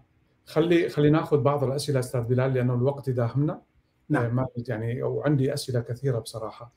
خلي 0.47 0.89
خلي 0.89 1.11
ناخذ 1.11 1.39
بعض 1.41 1.65
الأسئلة 1.65 2.01
أستاذ 2.01 2.21
بلال 2.21 2.55
لأنه 2.55 2.75
الوقت 2.75 3.11
داهمنا 3.11 3.61
نعم. 4.09 4.25
آه، 4.25 4.29
ما 4.29 4.47
يعني 4.69 5.03
وعندي 5.03 5.55
أسئلة 5.55 5.81
كثيرة 5.81 6.19
بصراحة 6.19 6.73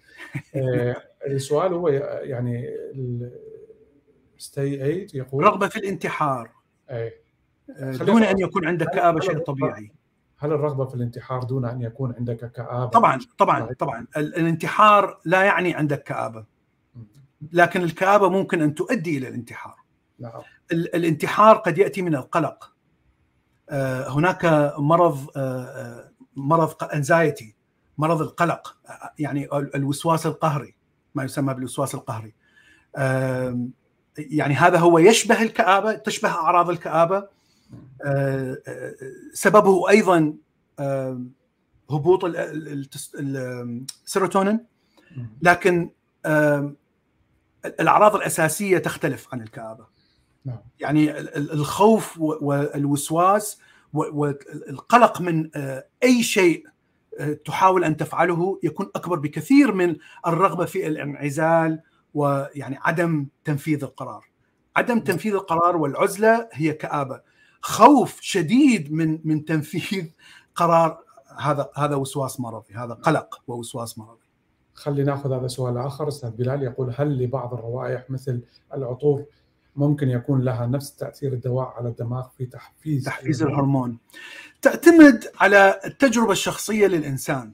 آه، 0.55 0.95
السؤال 1.27 1.73
هو 1.73 1.87
يعني 1.89 2.69
ستي 4.37 4.77
8 4.77 5.07
يقول 5.13 5.43
رغبة 5.43 5.67
في 5.67 5.75
الانتحار 5.79 6.51
أي. 6.89 7.13
آه، 7.77 7.91
دون 7.95 8.23
أن 8.23 8.39
يكون 8.39 8.67
عندك 8.67 8.87
كآبة 8.89 9.19
شيء 9.19 9.37
طبيعي 9.39 9.91
هل 10.37 10.51
الرغبة 10.53 10.85
في 10.85 10.95
الانتحار 10.95 11.43
دون 11.43 11.65
أن 11.65 11.81
يكون 11.81 12.13
عندك 12.17 12.51
كآبة؟ 12.51 12.85
طبعا 12.85 13.19
طبعا 13.37 13.59
صحيح. 13.59 13.77
طبعا 13.79 14.07
ال- 14.17 14.35
الانتحار 14.35 15.19
لا 15.25 15.43
يعني 15.43 15.73
عندك 15.75 16.03
كآبة. 16.03 16.45
لكن 17.51 17.83
الكآبة 17.83 18.29
ممكن 18.29 18.61
أن 18.61 18.75
تؤدي 18.75 19.17
إلى 19.17 19.27
الانتحار 19.27 19.75
نعم 20.19 20.41
ال- 20.71 20.95
الانتحار 20.95 21.57
قد 21.57 21.77
يأتي 21.77 22.01
من 22.01 22.15
القلق 22.15 22.73
هناك 24.09 24.45
مرض 24.77 25.27
آه، 25.35 25.63
آه، 25.65 26.11
مرض 26.35 26.83
انزايتي 26.93 27.55
مرض 27.97 28.21
القلق 28.21 28.75
آه، 28.89 29.13
يعني 29.19 29.45
ال- 29.45 29.75
الوسواس 29.75 30.25
القهري 30.25 30.75
ما 31.15 31.23
يسمى 31.23 31.53
بالوسواس 31.53 31.95
القهري. 31.95 32.33
يعني 34.17 34.53
هذا 34.53 34.77
هو 34.79 34.99
يشبه 34.99 35.41
الكآبة 35.41 35.93
تشبه 35.93 36.29
أعراض 36.29 36.69
الكآبة. 36.69 37.27
آه، 38.05 38.57
آه، 38.67 38.93
سببه 39.33 39.89
أيضا 39.89 40.33
هبوط 41.91 42.25
السيروتونين. 43.15 44.65
لكن 45.41 45.89
الأعراض 47.65 48.15
الأساسية 48.15 48.77
تختلف 48.77 49.27
عن 49.33 49.41
الكآبة. 49.41 49.85
نعم. 50.47 50.57
يعني 50.79 51.19
ال- 51.19 51.35
ال- 51.37 51.51
الخوف 51.51 52.17
والوسواس 52.19 53.59
والقلق 53.93 55.21
من 55.21 55.49
آه، 55.55 55.85
أي 56.03 56.23
شيء 56.23 56.63
آه، 57.19 57.33
تحاول 57.33 57.83
أن 57.83 57.97
تفعله 57.97 58.59
يكون 58.63 58.89
أكبر 58.95 59.19
بكثير 59.19 59.71
من 59.71 59.95
الرغبة 60.27 60.65
في 60.65 60.87
الانعزال 60.87 61.81
ويعني 62.13 62.77
عدم 62.81 63.27
تنفيذ 63.45 63.83
القرار. 63.83 64.25
عدم 64.75 64.99
تنفيذ 64.99 65.33
القرار 65.33 65.77
والعزلة 65.77 66.49
هي 66.53 66.73
كآبة. 66.73 67.21
خوف 67.61 68.21
شديد 68.21 68.93
من 68.93 69.19
من 69.23 69.45
تنفيذ 69.45 70.09
قرار 70.55 70.99
هذا 71.39 71.69
هذا 71.75 71.95
وسواس 71.95 72.39
مرضي 72.39 72.73
هذا 72.73 72.93
قلق 72.93 73.41
ووسواس 73.47 73.97
مرضي. 73.97 74.27
خلي 74.73 75.03
ناخذ 75.03 75.33
هذا 75.33 75.47
سؤال 75.47 75.77
آخر. 75.77 76.07
أستاذ 76.07 76.29
بلال 76.29 76.63
يقول 76.63 76.93
هل 76.97 77.23
لبعض 77.23 77.53
الروائح 77.53 78.09
مثل 78.09 78.41
العطور 78.73 79.25
ممكن 79.77 80.09
يكون 80.09 80.41
لها 80.41 80.65
نفس 80.67 80.95
تأثير 80.95 81.33
الدواء 81.33 81.73
على 81.77 81.89
الدماغ 81.89 82.27
في 82.37 82.45
تحفيز 82.45 83.03
تحفيز 83.03 83.43
الهرمون. 83.43 83.97
تعتمد 84.61 85.23
على 85.39 85.79
التجربة 85.85 86.31
الشخصية 86.31 86.87
للإنسان. 86.87 87.51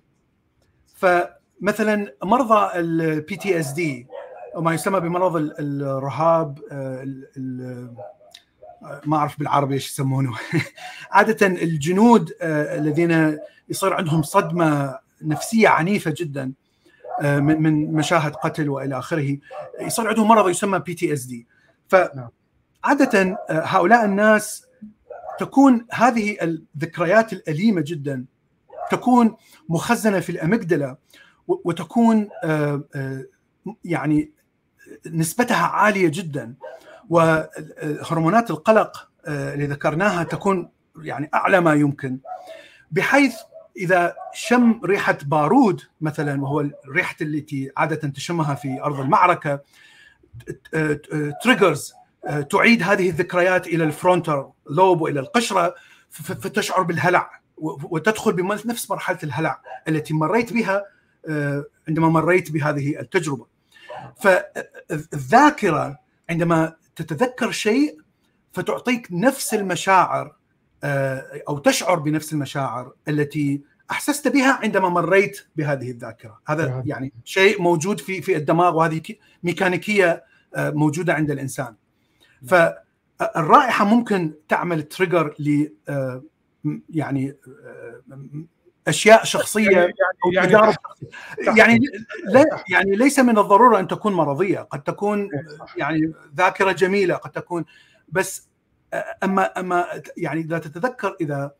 فمثلا 0.95 2.13
مرضى 2.23 2.79
ال 2.79 3.35
PTSD 3.35 4.07
وما 4.55 4.73
يسمى 4.73 4.99
بمرض 4.99 5.35
ال- 5.35 5.59
الرهاب 5.83 6.59
آه، 6.71 7.03
ال- 7.03 7.27
ال- 7.37 7.93
آه، 8.83 9.01
ما 9.05 9.17
أعرف 9.17 9.39
بالعربي 9.39 9.73
إيش 9.73 9.91
يسمونه. 9.91 10.31
عادة 11.11 11.47
الجنود 11.47 12.33
آه، 12.41 12.77
الذين 12.79 13.37
يصير 13.69 13.93
عندهم 13.93 14.21
صدمة 14.23 14.99
نفسية 15.21 15.67
عنيفة 15.69 16.13
جدا 16.17 16.53
من 17.23 17.61
من 17.61 17.93
مشاهد 17.93 18.35
قتل 18.35 18.69
وإلى 18.69 18.97
آخره 18.99 19.37
يصير 19.81 20.07
عندهم 20.07 20.27
مرض 20.27 20.49
يسمى 20.49 20.79
PTSD 20.79 21.47
فعادة 21.93 23.37
آه، 23.49 23.61
هؤلاء 23.65 24.05
الناس 24.05 24.65
تكون 25.39 25.85
هذه 25.91 26.37
الذكريات 26.41 27.33
الأليمة 27.33 27.83
جدا 27.87 28.25
تكون 28.91 29.35
مخزنة 29.69 30.19
في 30.19 30.31
ال 30.31 30.39
amygdala 30.39 30.97
و- 31.47 31.61
وتكون 31.65 32.29
آه، 32.43 32.83
آه، 32.95 33.25
يعني 33.85 34.31
نسبتها 35.11 35.65
عالية 35.67 36.07
جدا. 36.13 36.53
وهرمونات 37.09 38.51
القلق 38.51 39.09
اللي 39.27 39.65
ذكرناها 39.65 40.23
تكون 40.23 40.69
يعني 41.01 41.29
أعلى 41.33 41.61
ما 41.61 41.73
يمكن. 41.73 42.19
بحيث 42.91 43.35
إذا 43.77 44.15
شم 44.33 44.81
ريحة 44.85 45.17
بارود 45.25 45.81
مثلا 46.01 46.41
وهو 46.41 46.59
الريحة 46.85 47.15
التي 47.21 47.71
عادة 47.77 48.09
تشمها 48.09 48.55
في 48.55 48.81
أرض 48.81 48.99
المعركة 48.99 49.59
triggers 51.43 51.93
تعيد 52.49 52.83
هذه 52.83 53.09
الذكريات 53.09 53.67
إلى 53.67 53.83
ال 53.83 53.91
frontal 53.91 54.49
lobe 54.69 55.01
وإلى 55.01 55.19
القشرة 55.19 55.75
فتشعر 56.09 56.81
بالهلع 56.81 57.43
وتدخل 57.57 58.33
بنفس 58.33 58.91
مرحلة 58.91 59.17
الهلع 59.23 59.61
التي 59.87 60.13
مريت 60.13 60.53
بها 60.53 60.83
آه، 61.29 61.65
عندما 61.87 62.09
مريت 62.09 62.51
بهذه 62.51 62.99
التجربة. 62.99 63.45
فالذاكرة 64.21 65.99
عندما 66.29 66.75
تتذكر 66.95 67.51
شيء 67.51 67.97
فتعطيك 68.53 69.07
نفس 69.11 69.53
المشاعر 69.53 70.35
آه، 70.83 71.43
أو 71.49 71.57
تشعر 71.57 71.99
بنفس 71.99 72.33
المشاعر 72.33 72.91
التي 73.07 73.61
أحسست 73.91 74.27
بها 74.27 74.59
عندما 74.63 74.89
مريت 74.89 75.45
بهذه 75.55 75.91
الذاكرة، 75.91 76.39
هذا 76.47 76.67
نعم. 76.67 76.83
يعني 76.85 77.13
شيء 77.25 77.61
موجود 77.61 77.99
في 77.99 78.21
في 78.21 78.35
الدماغ 78.37 78.77
وهذه 78.77 78.97
كي- 78.97 79.19
ميكانيكية 79.43 80.23
آه، 80.55 80.69
موجودة 80.69 81.13
عند 81.13 81.31
الإنسان. 81.31 81.75
فالرائحه 82.47 83.85
ممكن 83.85 84.33
تعمل 84.49 84.83
تريجر 84.83 85.35
ل 85.39 85.67
آه، 85.89 86.23
يعني 86.89 87.35
آه، 87.65 88.01
أشياء 88.87 89.23
شخصية 89.23 89.69
يعني 89.69 89.93
أو 90.25 90.31
يعني 90.31 90.47
تجارب 90.47 90.73
يعني 91.57 91.79
لا 92.25 92.63
يعني 92.71 92.91
ليس 92.95 93.19
من 93.19 93.37
الضرورة 93.37 93.79
أن 93.79 93.87
تكون 93.87 94.13
مرضية. 94.13 94.59
قد 94.59 94.83
تكون 94.83 95.29
صح. 95.59 95.77
يعني 95.77 96.13
ذاكرة 96.37 96.71
جميلة 96.71 97.15
قد 97.15 97.31
تكون. 97.31 97.65
بس 98.09 98.47
أما 99.23 99.59
أما 99.59 99.85
يعني 100.17 100.41
إذا 100.41 100.57
تتذكر 100.57 101.15
إذا 101.21 101.51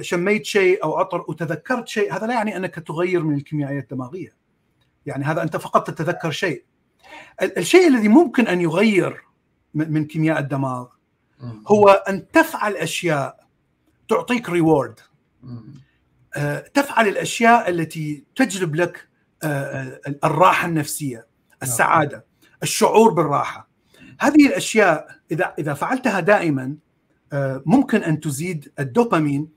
شميت 0.00 0.44
شيء 0.44 0.84
أو 0.84 0.96
عطر 0.96 1.24
وتذكرت 1.28 1.88
شيء 1.88 2.16
هذا 2.16 2.26
لا 2.26 2.34
يعني 2.34 2.56
أنك 2.56 2.74
تغير 2.74 3.22
من 3.22 3.36
الكيميائية 3.36 3.80
الدماغية. 3.80 4.34
يعني 5.06 5.24
هذا 5.24 5.42
أنت 5.42 5.56
فقط 5.56 5.90
تتذكر 5.90 6.30
شيء. 6.30 6.64
الشيء 7.42 7.88
الذي 7.88 8.08
ممكن 8.08 8.46
أن 8.46 8.60
يغير 8.60 9.22
من 9.74 10.04
كيمياء 10.04 10.38
الدماغ 10.38 10.86
هو 11.68 11.88
أن 11.88 12.30
تفعل 12.30 12.76
أشياء 12.76 13.46
تعطيك 14.08 14.50
ريورد 14.50 15.00
آه، 16.36 16.58
تفعل 16.58 17.08
الأشياء 17.08 17.70
التي 17.70 18.24
تجلب 18.36 18.74
لك 18.74 19.08
آه، 19.42 19.46
آه، 20.06 20.14
الراحة 20.24 20.68
النفسية 20.68 21.16
نعم. 21.16 21.26
السعادة 21.62 22.24
الشعور 22.62 23.10
بالراحة. 23.12 23.68
هذه 24.20 24.46
الأشياء 24.46 25.06
اذا 25.30 25.54
إذا 25.58 25.74
فعلتها 25.74 26.20
دائما 26.20 26.76
ممكن 27.66 28.02
أن 28.02 28.20
تزيد 28.20 28.72
الدوبامين 28.78 29.48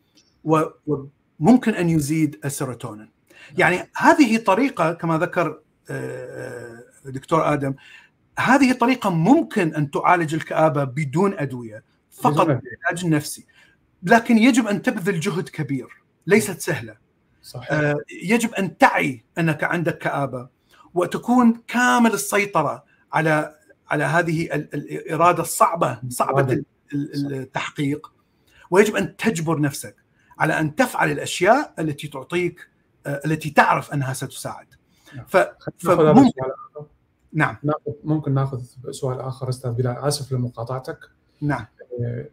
وممكن 0.45 1.73
أن 1.73 1.89
يزيد 1.89 2.39
السيروتونين. 2.45 3.09
يعني 3.57 3.89
هذه 3.95 4.37
طريقة 4.37 4.93
كما 4.93 5.17
ذكر 5.17 5.59
دكتور 7.05 7.53
آدم 7.53 7.73
هذه 8.39 8.73
طريقة 8.73 9.09
ممكن 9.09 9.75
أن 9.75 9.91
تعالج 9.91 10.33
الكآبة 10.35 10.83
بدون 10.83 11.33
أدوية 11.33 11.83
فقط 12.11 12.45
بالعلاج 12.45 13.03
النفسي 13.03 13.45
لكن 14.03 14.37
يجب 14.37 14.67
أن 14.67 14.81
تبذل 14.81 15.19
جهد 15.19 15.49
كبير 15.49 15.87
ليست 16.27 16.59
سهلة. 16.59 16.97
صحيح. 17.41 17.71
آه 17.71 17.95
يجب 18.23 18.53
أن 18.53 18.77
تعي 18.77 19.23
أنك 19.37 19.63
عندك 19.63 19.97
كآبة 19.97 20.49
وتكون 20.93 21.61
كامل 21.67 22.13
السيطرة 22.13 22.83
على 23.13 23.55
على 23.89 24.03
هذه 24.03 24.45
الإرادة 24.53 25.43
الصعبة 25.43 25.99
صعبة 26.09 26.63
التحقيق. 26.93 28.11
ويجب 28.69 28.95
أن 28.95 29.17
تجبر 29.17 29.61
نفسك. 29.61 30.04
على 30.39 30.59
أن 30.59 30.75
تفعل 30.75 31.11
الأشياء 31.11 31.73
التي 31.79 32.07
تعطيك 32.07 32.67
آه 33.05 33.21
التي 33.25 33.49
تعرف 33.49 33.93
أنها 33.93 34.13
ستساعد. 34.13 34.67
نعم. 35.15 35.25
ف... 35.25 35.37
فممكن 35.77 36.41
نعم. 37.33 37.57
ممكن 38.03 38.33
ناخذ 38.33 38.61
سؤال 38.91 39.19
آخر 39.19 39.49
أستاذ 39.49 39.71
بلال. 39.71 39.97
آسف 39.97 40.31
لمقاطعتك. 40.31 40.99
نعم. 41.41 41.65
آه، 42.03 42.25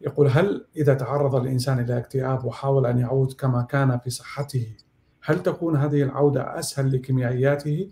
يقول 0.00 0.28
هل 0.28 0.66
إذا 0.76 0.94
تعرض 0.94 1.34
الإنسان 1.34 1.78
إلى 1.78 1.98
اكتئاب 1.98 2.44
وحاول 2.44 2.86
أن 2.86 2.98
يعود 2.98 3.32
كما 3.32 3.62
كان 3.62 3.98
في 3.98 4.10
صحته 4.10 4.76
هل 5.22 5.42
تكون 5.42 5.76
هذه 5.76 6.02
العودة 6.02 6.58
أسهل 6.58 6.92
لكيميائياته 6.92 7.90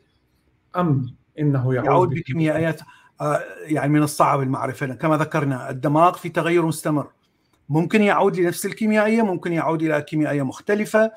أم 0.77 1.17
إنه 1.39 1.75
يعود, 1.75 1.87
يعود 1.87 2.09
بكيميائيات 2.09 2.81
آه، 3.21 3.41
يعني 3.63 3.93
من 3.93 4.03
الصعب 4.03 4.41
المعرفة. 4.41 4.87
كما 4.87 5.17
ذكرنا 5.17 5.71
الدماغ 5.71 6.13
في 6.13 6.29
تغير 6.29 6.67
مستمر. 6.67 7.11
ممكن 7.69 8.03
يعود 8.03 8.41
لنفس 8.41 8.67
الكيميائية 8.67 9.23
ممكن 9.23 9.53
يعود 9.53 9.83
إلى 9.83 10.03
كيميائية 10.03 10.43
مختلفة 10.43 11.13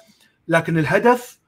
لكن 0.48 0.78
الهدف 0.78 1.40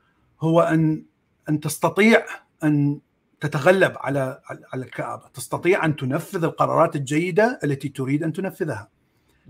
هو 0.41 0.62
أن 0.62 1.04
أن 1.49 1.60
تستطيع 1.60 2.26
أن 2.64 2.99
تتغلب 3.41 3.93
على 3.97 4.41
على 4.74 4.86
الكآبة، 4.86 5.24
تستطيع 5.34 5.86
أن 5.86 5.95
تنفذ 5.95 6.43
القرارات 6.43 6.95
الجيدة 6.95 7.60
التي 7.64 7.89
تريد 7.89 8.24
أن 8.24 8.34
تنفذها. 8.34 8.89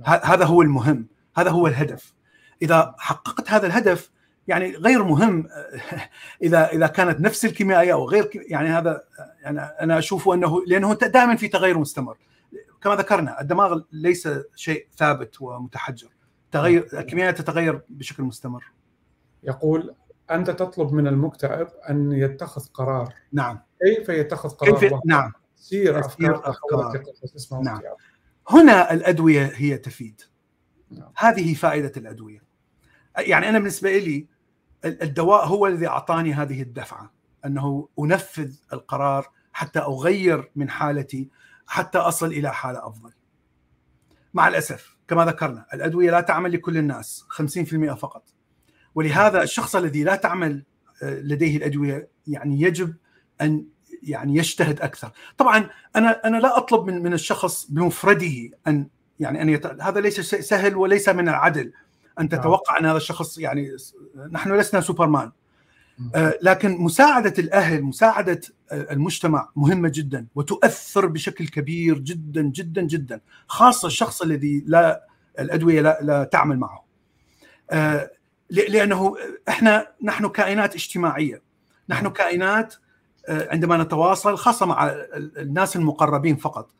هذا 0.06 0.45
هو 0.45 0.62
المهم، 0.62 1.08
هذا 1.38 1.49
هو 1.49 1.68
الهدف. 1.68 2.14
إذا 2.62 2.95
حققت 2.97 3.52
هذا 3.52 3.68
الهدف 3.68 4.12
يعني 4.47 4.76
غير 4.76 5.04
مهم 5.04 5.47
إذا 6.43 6.72
إذا 6.72 6.88
كانت 6.88 7.20
نفس 7.20 7.45
الكيميائية 7.45 7.93
أو 7.93 8.10
غير 8.10 8.30
يعني 8.34 8.70
هذا 8.70 9.04
يعني 9.41 9.60
أنا 9.60 9.99
أشوف 9.99 10.30
أنه 10.30 10.66
لأنه 10.68 10.93
دائما 10.93 11.36
في 11.36 11.47
تغير 11.47 11.78
مستمر. 11.78 12.18
كما 12.82 12.96
ذكرنا 12.96 13.42
الدماغ 13.42 13.82
ليس 13.92 14.30
شيء 14.56 14.88
ثابت 14.98 15.42
ومتحجر. 15.42 16.10
تغير 16.52 16.88
الكيميائيه 16.94 17.32
تتغير 17.32 17.82
بشكل 17.90 18.24
مستمر. 18.24 18.72
يقول 19.44 19.96
أنت 20.32 20.50
تطلب 20.50 20.94
من 20.94 21.08
المكتئب 21.08 21.68
أن 21.90 22.12
يتخذ 22.12 22.66
قرار 22.74 23.14
نعم 23.34 23.60
كيف 23.82 24.10
يتخذ 24.10 24.50
قرار 24.50 24.80
كيف 24.80 24.94
نعم 25.06 25.32
سير 25.56 26.00
أفكار, 26.00 26.50
أفكار. 26.50 27.02
نعم. 27.64 27.82
هنا 28.50 28.94
الأدوية 28.94 29.52
هي 29.56 29.78
تفيد 29.78 30.22
نعم. 30.92 31.12
هذه 31.18 31.54
فائدة 31.54 31.92
الأدوية 31.98 32.44
يعني 33.18 33.50
أنا 33.50 33.60
بالنسبة 33.60 33.98
لي 33.98 34.28
الدواء 34.86 35.46
هو 35.46 35.68
الذي 35.68 35.88
أعطاني 35.88 36.34
هذه 36.34 36.62
الدفعة 36.62 37.14
أنه 37.46 37.88
أنفذ 38.00 38.56
القرار 38.74 39.32
حتى 39.54 39.80
أغير 39.80 40.52
من 40.56 40.70
حالتي 40.70 41.30
حتى 41.72 41.97
اصل 41.97 42.28
إلى 42.28 42.53
حالة 42.53 42.88
أفضل. 42.88 43.11
مع 44.34 44.47
الأسف 44.47 44.97
كما 45.07 45.26
ذكرنا 45.26 45.65
الأدوية 45.74 46.11
لا 46.11 46.22
تعمل 46.22 46.51
لكل 46.51 46.78
الناس 46.78 47.26
50% 47.41 47.93
فقط. 47.93 48.24
ولهذا 48.95 49.43
الشخص 49.43 49.76
الذي 49.76 50.03
لا 50.03 50.15
تعمل 50.15 50.63
آه، 51.03 51.19
لديه 51.19 51.57
الأدوية 51.57 52.09
يعني 52.28 52.61
يجب 52.61 52.95
أن 53.41 53.65
يعني 54.03 54.36
يجتهد 54.36 54.82
أكثر 54.82 55.11
طبعا 55.38 55.69
أنا 55.95 56.28
أنا 56.28 56.38
لا 56.38 56.57
أطلب 56.57 56.86
من 56.86 57.03
من 57.03 57.13
الشخص 57.13 57.65
بمفرده 57.65 58.49
أن 58.67 58.88
يعني 59.19 59.41
أن 59.41 59.49
يت... 59.49 59.65
هذا 59.65 59.99
ليس 59.99 60.19
سهل 60.36 60.76
وليس 60.76 61.09
من 61.09 61.30
العدل 61.30 61.72
أن 62.19 62.28
نعم. 62.32 62.41
تتوقع 62.41 62.80
أن 62.80 62.86
هذا 62.86 62.97
الشخص 62.97 63.38
يعني 63.38 63.76
نحن 64.32 64.53
لسنا 64.53 64.82
سوبرمان 64.82 65.32
لكن 66.42 66.78
مساعدة 66.78 67.34
الأهل 67.39 67.84
مساعدة 67.84 68.42
آه، 68.72 68.94
المجتمع 68.94 69.50
مهمة 69.56 69.92
جدا 69.94 70.28
وتؤثر 70.36 71.06
بشكل 71.06 71.48
كبير 71.48 72.00
جدا 72.00 72.42
جدا 72.42 72.82
جدا 72.82 73.22
خاصة 73.48 73.88
الشخص 73.88 74.22
الذي 74.22 74.64
لا 74.68 75.08
الأدوية 75.39 75.82
لا, 75.82 76.00
لا 76.02 76.24
تعمل 76.24 76.60
معه. 76.60 76.86
آه 77.72 78.12
لأنه 78.50 79.16
إحنا 79.50 79.88
نحن 80.04 80.28
كائنات 80.28 80.76
اجتماعية. 80.76 81.42
نحن 81.89 82.04
نعم. 82.04 82.14
كائنات 82.14 82.76
آه، 83.28 83.48
عندما 83.52 83.78
نتواصل 83.78 84.38
خاصة 84.38 84.66
مع 84.66 84.88
الناس 85.38 85.76
المقربين 85.76 86.36
فقط 86.36 86.72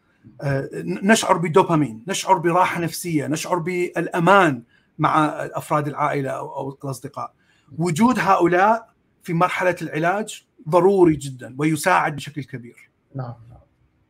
آه، 0.42 0.70
نشعر 0.84 1.38
بالدوبامين 1.38 2.04
نشعر 2.08 2.38
براحة 2.38 2.82
نفسية 2.82 3.28
نشعر 3.28 3.60
بالأمان 3.60 4.64
مع 5.00 5.26
افراد 5.54 5.88
العائلة 5.88 6.30
أو 6.30 6.78
الأصدقاء. 6.84 7.34
وجود 7.78 8.20
هؤلاء 8.20 8.91
في 9.24 9.34
مرحلة 9.34 9.76
العلاج 9.82 10.46
ضروري 10.70 11.16
جدا 11.16 11.56
ويساعد 11.60 12.16
بشكل 12.16 12.44
كبير. 12.44 12.90
نعم 13.16 13.36
نعم. 13.50 13.60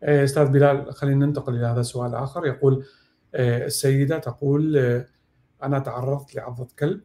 إيه، 0.04 0.24
أستاذ 0.24 0.46
بلال 0.46 0.94
خلينا 0.94 1.26
ننتقل 1.26 1.56
إلى 1.56 1.66
هذا 1.66 1.80
السؤال 1.80 2.10
الآخر 2.10 2.46
يقول 2.46 2.86
إيه، 3.36 3.66
السيدة 3.66 4.18
تقول 4.20 4.78
إيه، 4.78 5.08
أنا 5.64 5.80
تعرضت 5.80 6.36
لعضة 6.36 6.68
كلب 6.80 7.02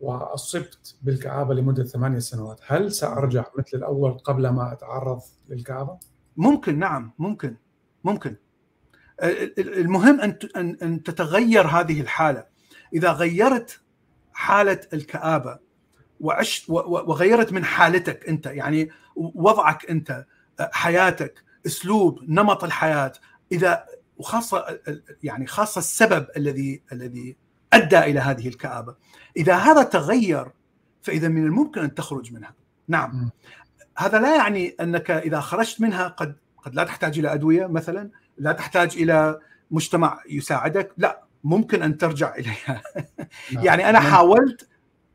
وأصبت 0.00 0.96
بالكآبة 1.02 1.54
لمدة 1.54 1.84
ثمانية 1.84 2.18
سنوات. 2.18 2.60
هل 2.66 2.92
سأرجع 2.92 3.44
مثل 3.58 3.78
الأول 3.78 4.18
قبل 4.18 4.48
ما 4.48 4.72
أتعرض 4.72 5.20
للكآبة؟ 5.48 5.98
ممكن 6.36 6.78
نعم 6.78 7.12
ممكن 7.18 7.56
ممكن. 8.04 8.36
المهم 9.58 10.20
أن 10.20 10.38
أن 10.82 11.02
تتغير 11.02 11.66
هذه 11.66 12.00
الحالة. 12.00 12.44
إذا 12.94 13.12
غيرت 13.12 13.80
حالة 14.32 14.80
الكآبة 14.92 15.58
وعشت 16.20 16.70
وغيرت 16.70 17.52
من 17.52 17.64
حالتك 17.64 18.28
أنت. 18.28 18.46
يعني 18.46 18.90
وضعك 19.16 19.90
أنت 19.90 20.24
حياتك 20.60 21.44
أسلوب 21.66 22.20
نمط 22.28 22.64
الحياة. 22.64 23.12
إذا 23.52 23.84
وخاصة 24.16 24.78
يعني 25.22 25.46
خاصة 25.46 25.78
السبب 25.78 26.26
الذي 26.36 26.82
الذي 26.92 27.36
أدى 27.72 27.98
إلى 27.98 28.20
هذه 28.20 28.48
الكآبة. 28.48 28.94
إذا 29.36 29.56
هذا 29.56 29.82
تغير 29.82 30.46
فإذا 31.02 31.28
من 31.28 31.44
الممكن 31.44 31.80
أن 31.80 31.94
تخرج 31.94 32.32
منها. 32.32 32.54
نعم. 32.88 33.10
م. 33.10 33.30
هذا 33.96 34.18
لا 34.18 34.36
يعني 34.36 34.76
أنك 34.80 35.10
إذا 35.10 35.40
خرجت 35.40 35.80
منها 35.80 36.08
قد 36.08 36.36
قد 36.62 36.74
لا 36.74 36.84
تحتاج 36.84 37.18
إلى 37.18 37.32
أدوية 37.32 37.66
مثلا 37.66 38.10
لا 38.38 38.52
تحتاج 38.52 38.96
إلى 38.96 39.40
مجتمع 39.70 40.20
يساعدك. 40.30 40.92
لا 40.96 41.22
ممكن 41.44 41.82
أن 41.82 41.98
ترجع 41.98 42.34
إليها. 42.34 42.82
نعم. 43.52 43.64
يعني 43.64 43.90
أنا 43.90 44.00
حاولت 44.00 44.68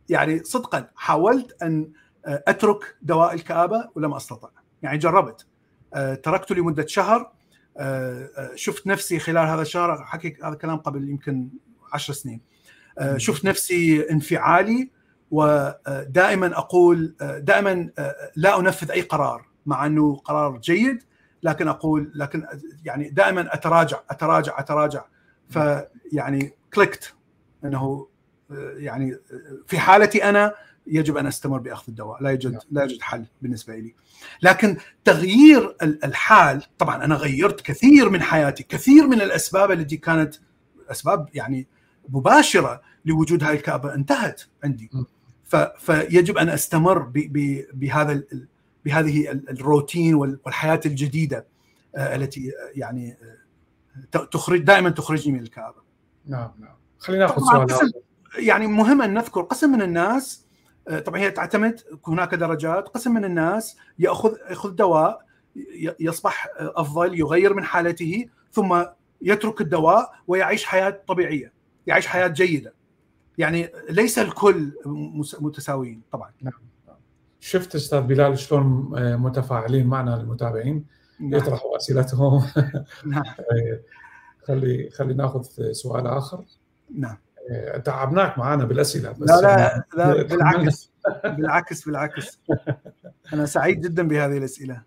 يعني 0.09 0.43
صدقا 0.43 0.89
حاولت 0.95 1.63
أن 1.63 1.91
أترك 2.25 2.95
دواء 3.01 3.33
الكآبة 3.33 3.89
ولم 3.95 4.13
أستطع. 4.13 4.49
يعني 4.81 4.97
جربت. 4.97 5.45
آه، 5.93 6.15
تركته 6.15 6.55
لمدة 6.55 6.85
شهر. 6.87 7.31
آه، 7.77 8.29
آه، 8.37 8.51
شفت 8.55 8.87
نفسي 8.87 9.19
خلال 9.19 9.47
هذا 9.47 9.61
الشهر 9.61 10.05
حكي 10.05 10.37
هذا 10.43 10.53
الكلام 10.53 10.77
قبل 10.77 11.09
يمكن 11.09 11.49
عشر 11.93 12.13
سنين. 12.13 12.41
آه، 12.99 13.17
شفت 13.17 13.45
نفسي 13.45 14.09
انفعالي 14.11 14.89
ودائما 15.31 16.57
أقول 16.57 17.15
آه، 17.21 17.37
دائما 17.37 17.89
آه، 17.99 18.15
لا 18.35 18.59
أنفذ 18.59 18.91
أي 18.91 19.01
قرار 19.01 19.45
مع 19.65 19.85
أنه 19.85 20.15
قرار 20.15 20.57
جيد 20.57 21.03
لكن 21.43 21.67
أقول 21.67 22.11
لكن 22.15 22.45
يعني 22.85 23.09
دائما 23.09 23.53
أتراجع 23.53 23.99
أتراجع 24.09 24.59
أتراجع. 24.59 25.05
فيعني 25.49 26.53
كليكت 26.73 27.13
إنه 27.65 28.07
يعني 28.77 29.17
في 29.67 29.79
حالتي 29.79 30.23
أنا 30.23 30.53
يجب 30.87 31.17
أن 31.17 31.27
أستمر 31.27 31.57
بأخذ 31.57 31.83
الدواء 31.87 32.23
لا 32.23 32.29
يوجد 32.29 32.59
لا 32.71 32.81
يوجد 32.81 33.01
حل 33.01 33.25
بالنسبة 33.41 33.75
لي 33.75 33.95
لكن 34.41 34.77
تغيير 35.05 35.75
الحال 35.81 36.63
طبعا 36.77 37.05
أنا 37.05 37.15
غيرت 37.15 37.61
كثير 37.61 38.09
من 38.09 38.21
حياتي 38.21 38.63
كثير 38.63 39.07
من 39.07 39.21
الأسباب 39.21 39.71
التي 39.71 39.97
كانت 39.97 40.35
أسباب 40.91 41.29
يعني 41.33 41.67
مباشرة 42.09 42.81
لوجود 43.05 43.43
هذه 43.43 43.55
الكآبة 43.55 43.93
انتهت 43.93 44.41
عندي. 44.63 44.91
فيجب 45.77 46.37
أن 46.37 46.49
أستمر 46.49 47.11
بهذا 47.73 48.23
بهذه 48.85 49.31
الروتين 49.31 50.15
والحياة 50.15 50.81
الجديدة 50.85 51.45
آه، 51.95 52.15
التي 52.15 52.51
يعني 52.75 53.17
آه، 54.15 54.25
تخرج 54.25 54.59
دائما 54.59 54.89
تخرجني 54.89 55.33
من 55.33 55.39
الكآبة. 55.39 55.81
نعم 56.25 56.51
نعم. 56.59 56.75
خلينا 56.99 57.25
ناخذ 57.25 57.41
سؤال 57.41 57.93
يعني 58.37 58.67
مهم 58.67 59.01
أن 59.01 59.13
نذكر 59.13 59.41
قسم 59.41 59.71
من 59.71 59.81
الناس 59.81 60.45
آه، 60.87 60.99
طبعا 60.99 61.19
هي 61.19 61.31
تعتمد 61.31 61.79
هناك 62.07 62.35
درجات 62.35 62.87
قسم 62.87 63.13
من 63.13 63.25
الناس 63.25 63.77
يأخذ 63.99 64.35
يأخذ 64.49 64.71
دواء 64.71 65.25
يصبح 65.99 66.47
أفضل 66.57 67.19
يغير 67.19 67.53
من 67.53 67.63
حالته 67.63 68.25
ثم 68.51 68.83
يترك 69.21 69.61
الدواء 69.61 70.11
ويعيش 70.27 70.65
حياة 70.65 71.01
طبيعية 71.07 71.53
يعيش 71.87 72.07
حياة 72.07 72.27
جيدة. 72.27 72.73
يعني 73.37 73.69
ليس 73.89 74.19
الكل 74.19 74.71
متساويين 75.39 76.01
طبعا. 76.11 76.31
نعم. 76.41 76.53
شفت 77.39 77.75
أستاذ 77.75 78.01
بلال 78.01 78.39
شلون 78.39 78.93
آه، 78.97 79.15
متفاعلين 79.15 79.87
معنا 79.87 80.21
المتابعين؟ 80.21 80.85
نعم. 81.19 81.33
يطرحوا 81.33 81.77
أسئلتهم. 81.77 82.45
نعم. 83.05 83.23
خلي 84.47 84.89
خلي 84.89 85.13
ناخذ 85.13 85.43
سؤال 85.71 86.07
آخر. 86.07 86.45
نعم. 86.95 87.17
آه، 87.32 87.32
تعبناك 87.85 88.37
معنا 88.37 88.65
بالأسئلة 88.65 89.11
بس 89.11 89.29
لا 89.29 89.41
لا, 89.41 89.85
لا 89.97 90.23
بالعكس. 90.29 90.91
بالعكس 91.23 91.85
بالعكس. 91.85 92.39
أنا 93.33 93.45
سعيد 93.45 93.81
جدا 93.81 94.07
بهذه 94.07 94.37
الأسئلة. 94.37 94.81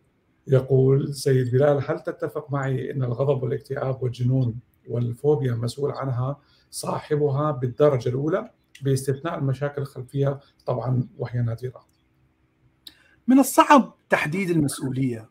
يقول 0.46 1.14
سيد 1.14 1.50
بلال 1.52 1.84
هل 1.90 2.00
تتفق 2.00 2.50
معي 2.52 2.90
إن 2.90 3.02
الغضب 3.02 3.42
والاكتئاب 3.42 4.02
والجنون 4.02 4.58
والفوبيا 4.88 5.54
مسؤول 5.54 5.90
عنها 5.90 6.40
صاحبها 6.70 7.50
بالدرجة 7.50 8.08
الأولى 8.08 8.50
باستثناء 8.82 9.38
المشاكل 9.38 9.82
الخلفية؟ 9.82 10.40
طبعا 10.66 11.08
وهي 11.18 11.42
نادرة. 11.42 11.86
من 13.28 13.38
الصعب 13.38 13.94
تحديد 14.10 14.50
المسؤولية 14.50 15.30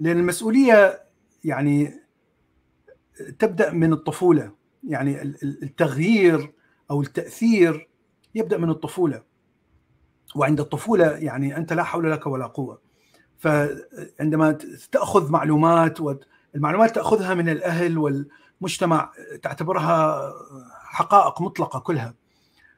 لأن 0.00 0.18
المسؤولية 0.18 1.02
يعني 1.44 2.00
تبدأ 3.38 3.72
من 3.72 3.92
الطفولة. 3.92 4.52
يعني 4.88 5.22
التغيير 5.42 6.52
أو 6.90 7.00
التأثير 7.02 7.88
يبدأ 8.34 8.58
من 8.58 8.70
الطفولة. 8.70 9.22
وعند 10.34 10.60
الطفولة 10.60 11.06
يعني 11.06 11.56
أنت 11.56 11.72
لا 11.72 11.82
حول 11.82 12.12
لك 12.12 12.26
ولا 12.26 12.46
قوة. 12.46 12.80
فعندما 13.38 14.58
تأخذ 14.92 15.30
معلومات 15.30 15.98
والمعلومات 16.00 16.94
تأخذها 16.94 17.34
من 17.34 17.48
الأهل 17.48 17.98
والمجتمع 17.98 19.12
تعتبرها 19.42 20.32
حقائق 20.84 21.42
مطلقة 21.42 21.78
كلها. 21.78 22.14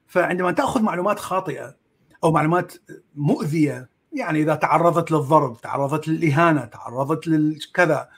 فعندما 0.06 0.52
تأخذ 0.52 0.82
معلومات 0.82 1.18
خاطئة 1.18 1.76
أو 2.24 2.32
معلومات 2.32 2.72
مؤذية 3.14 3.90
يعني 4.12 4.42
إذا 4.42 4.54
تعرضت 4.54 5.10
للضرب 5.10 5.60
تعرضت 5.60 6.08
للإهانة 6.08 6.64
تعرضت 6.64 7.26
للكذا 7.26 8.08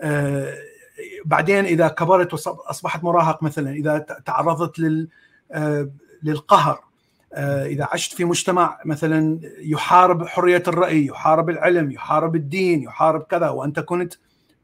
آه 0.00 0.54
بعدين 1.24 1.64
إذا 1.64 1.88
كبرت 1.88 2.32
واصبحت 2.32 3.04
مراهق 3.04 3.42
مثلا 3.42 3.70
إذا 3.70 3.98
تعرضت 3.98 4.78
لل 4.78 5.08
آه 5.52 5.90
للقهر 6.22 6.84
آه 7.32 7.66
إذا 7.66 7.88
عشت 7.92 8.14
في 8.14 8.24
مجتمع 8.24 8.78
مثلا 8.84 9.40
يحارب 9.58 10.26
حرية 10.26 10.62
الرأي 10.68 11.06
يحارب 11.06 11.50
العلم 11.50 11.90
يحارب 11.90 12.36
الدين 12.36 12.82
يحارب 12.82 13.22
كذا 13.22 13.48
وأنت 13.48 13.80
كنت 13.80 14.14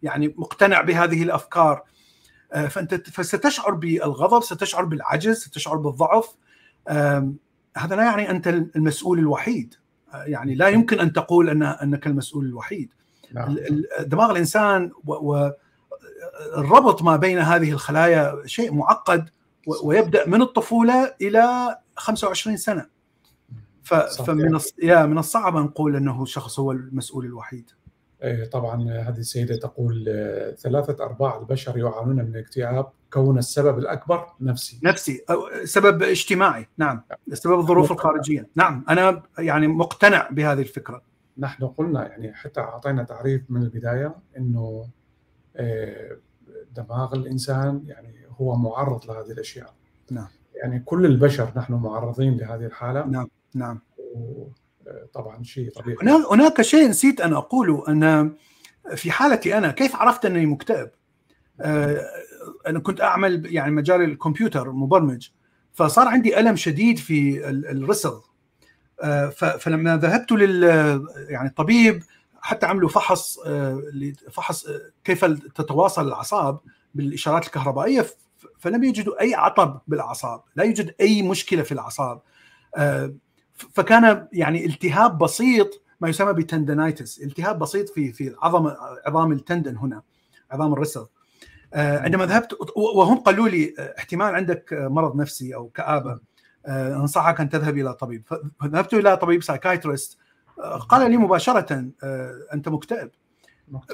يعني 0.03 0.35
مقتنع 0.39 0.81
بهذه 0.81 1.23
الأفكار 1.23 1.83
آه، 2.53 2.67
فأنت 2.67 2.95
فستشعر 2.95 3.75
بالغضب 3.75 4.43
ستشعر 4.43 4.85
بالعجز 4.85 5.37
ستشعر 5.37 5.77
بالضعف 5.77 6.35
هذا 7.77 7.97
لا 7.97 8.03
يعني 8.03 8.31
أنت 8.31 8.49
المسؤول 8.49 9.19
الوحيد 9.19 9.75
يعني 10.15 10.55
لا 10.55 10.69
يمكن 10.69 11.01
أن 11.01 11.13
تقول 11.13 11.51
ان 11.51 11.63
أنك 11.63 12.07
المسؤول 12.07 12.47
الوحيد 12.47 12.93
نعم. 13.33 13.57
دماغ 14.01 14.31
الإنسان 14.31 14.91
والربط 16.57 17.03
ما 17.03 17.17
بين 17.17 17.39
هذه 17.39 17.71
الخلايا 17.71 18.43
شيء 18.47 18.75
معقد 18.75 19.31
ويبدأ 19.85 20.29
من 20.29 20.43
الطفولة 20.43 21.15
إلى 21.21 21.77
25 21.97 22.57
سنة. 22.57 22.87
فمن 23.83 24.61
من 24.89 25.19
الصعب 25.19 25.57
أن 25.57 25.63
نقول 25.63 25.97
أنه 25.97 26.23
الشخص 26.23 26.61
هو 26.61 26.73
المسؤول 26.73 27.25
الوحيد. 27.25 27.71
إيه، 28.23 28.45
طبعا 28.45 28.91
هذه 28.91 29.19
السيدة 29.19 29.57
تقول 29.57 30.05
آه، 30.09 30.55
ثلاثة 30.55 31.05
أرباع 31.05 31.39
البشر 31.39 31.79
يعانون 31.79 32.17
من 32.17 32.37
الاكتئاب 32.37 32.87
كون 33.13 33.39
السبب 33.39 33.79
الأكبر 33.79 34.27
نفسي. 34.41 34.81
نفسي 34.85 35.25
أو 35.31 35.49
سبب 35.65 36.03
اجتماعي 36.03 36.69
نعم. 36.79 37.03
سبب 37.33 37.59
الظروف 37.59 37.93
الخارجية. 37.93 38.49
نعم 38.55 38.85
أنا 38.89 39.23
يعني 39.39 39.69
مقتنع 39.69 40.29
بهذه 40.31 40.61
الفكرة. 40.61 41.03
نحن 41.39 41.67
قلنا 41.67 42.09
يعني 42.09 42.35
حتى 42.35 42.61
أعطينا 42.61 43.03
تعريف 43.03 43.43
من 43.49 43.63
البداية 43.63 44.15
إنه 44.37 44.89
آه، 45.57 46.17
دماغ 46.77 47.15
الإنسان 47.15 47.83
يعني 47.87 48.15
هو 48.41 48.57
معرض 48.57 49.07
لهذه 49.07 49.31
الأشياء. 49.31 49.75
نعم. 50.11 50.29
يعني 50.55 50.81
كل 50.81 51.07
البشر 51.07 51.53
نحن 51.57 51.73
معرضين 51.73 52.37
لهذه 52.37 52.67
الحالة. 52.67 53.07
نعم 53.07 53.29
نعم. 53.55 53.81
طبعا 55.13 55.43
شيء 55.43 55.71
طبيعي. 55.71 55.97
هناك 56.31 56.63
شيء 56.63 56.89
نسيت 56.89 57.21
أن 57.21 57.33
أقوله 57.33 57.85
أن 57.89 58.35
في 58.95 59.11
حالتي 59.11 59.59
أنا 59.59 59.71
كيف 59.71 59.97
عرفت 59.97 60.25
أنني 60.25 60.47
مكتئب؟ 60.47 60.91
آه، 61.61 62.01
أنا 62.67 62.79
كنت 62.79 63.01
أعمل 63.01 63.55
يعني 63.55 63.71
مجال 63.71 64.03
الكمبيوتر 64.03 64.73
مبرمج 64.73 65.29
فصار 65.73 66.09
عندي 66.09 66.41
ألم 66.41 66.57
شديد 66.57 66.99
في 66.99 67.49
الرسل 67.49 68.13
آه، 69.03 69.29
فلما 69.29 69.97
ذهبت 69.97 70.33
لل 70.33 70.63
يعني 71.29 71.49
الطبيب 71.49 72.03
حتى 72.43 72.67
عملوا 72.67 72.89
فحص 72.89 73.39
آه، 73.39 73.83
فحص 74.31 74.67
كيف 75.05 75.25
تتواصل 75.55 76.09
الأعصاب 76.09 76.59
بالإشارات 76.95 77.47
الكهربائية 77.47 78.07
فلم 78.59 78.85
يجدوا 78.85 79.21
أي 79.21 79.35
عطب 79.35 79.81
بالأعصاب، 79.87 80.43
لا 80.57 80.65
يوجد 80.65 80.95
أي 81.01 81.23
مشكلة 81.23 81.63
في 81.63 81.73
الأعصاب. 81.73 82.21
فكان 83.75 84.29
يعني 84.33 84.67
التهاب 84.67 85.19
بسيط 85.19 85.83
ما 86.01 86.09
يسمى 86.09 86.33
ب 86.33 86.41
tendonitis 86.41 87.23
التهاب 87.23 87.59
بسيط 87.59 87.89
في 87.89 88.13
في 88.13 88.35
عظم 88.43 88.73
عظام 89.07 89.33
ال 89.33 89.39
tendon 89.39 89.77
هنا 89.77 90.03
عظام 90.51 90.73
ال 90.73 90.78
wrist 90.78 91.07
آه، 91.75 91.99
عندما 91.99 92.27
ذهبت 92.27 92.57
وهم 92.77 93.19
قالوا 93.19 93.49
لي 93.49 93.75
آه، 93.79 93.95
احتمال 93.99 94.35
عندك 94.35 94.69
مرض 94.73 95.17
نفسي 95.17 95.55
أو 95.55 95.69
كآبة 95.69 96.19
آه، 96.67 96.97
أنصحك 96.97 97.41
أن 97.41 97.49
تذهب 97.49 97.79
إلى 97.79 97.95
طبيب. 97.95 98.23
فذهبت 98.61 98.95
إلى 98.95 99.17
طبيب 99.17 99.43
psychiatrist 99.43 100.19
قال 100.89 101.11
لي 101.11 101.17
مباشرة 101.17 101.91
أنت 102.55 102.69
مكتئب. 102.69 103.11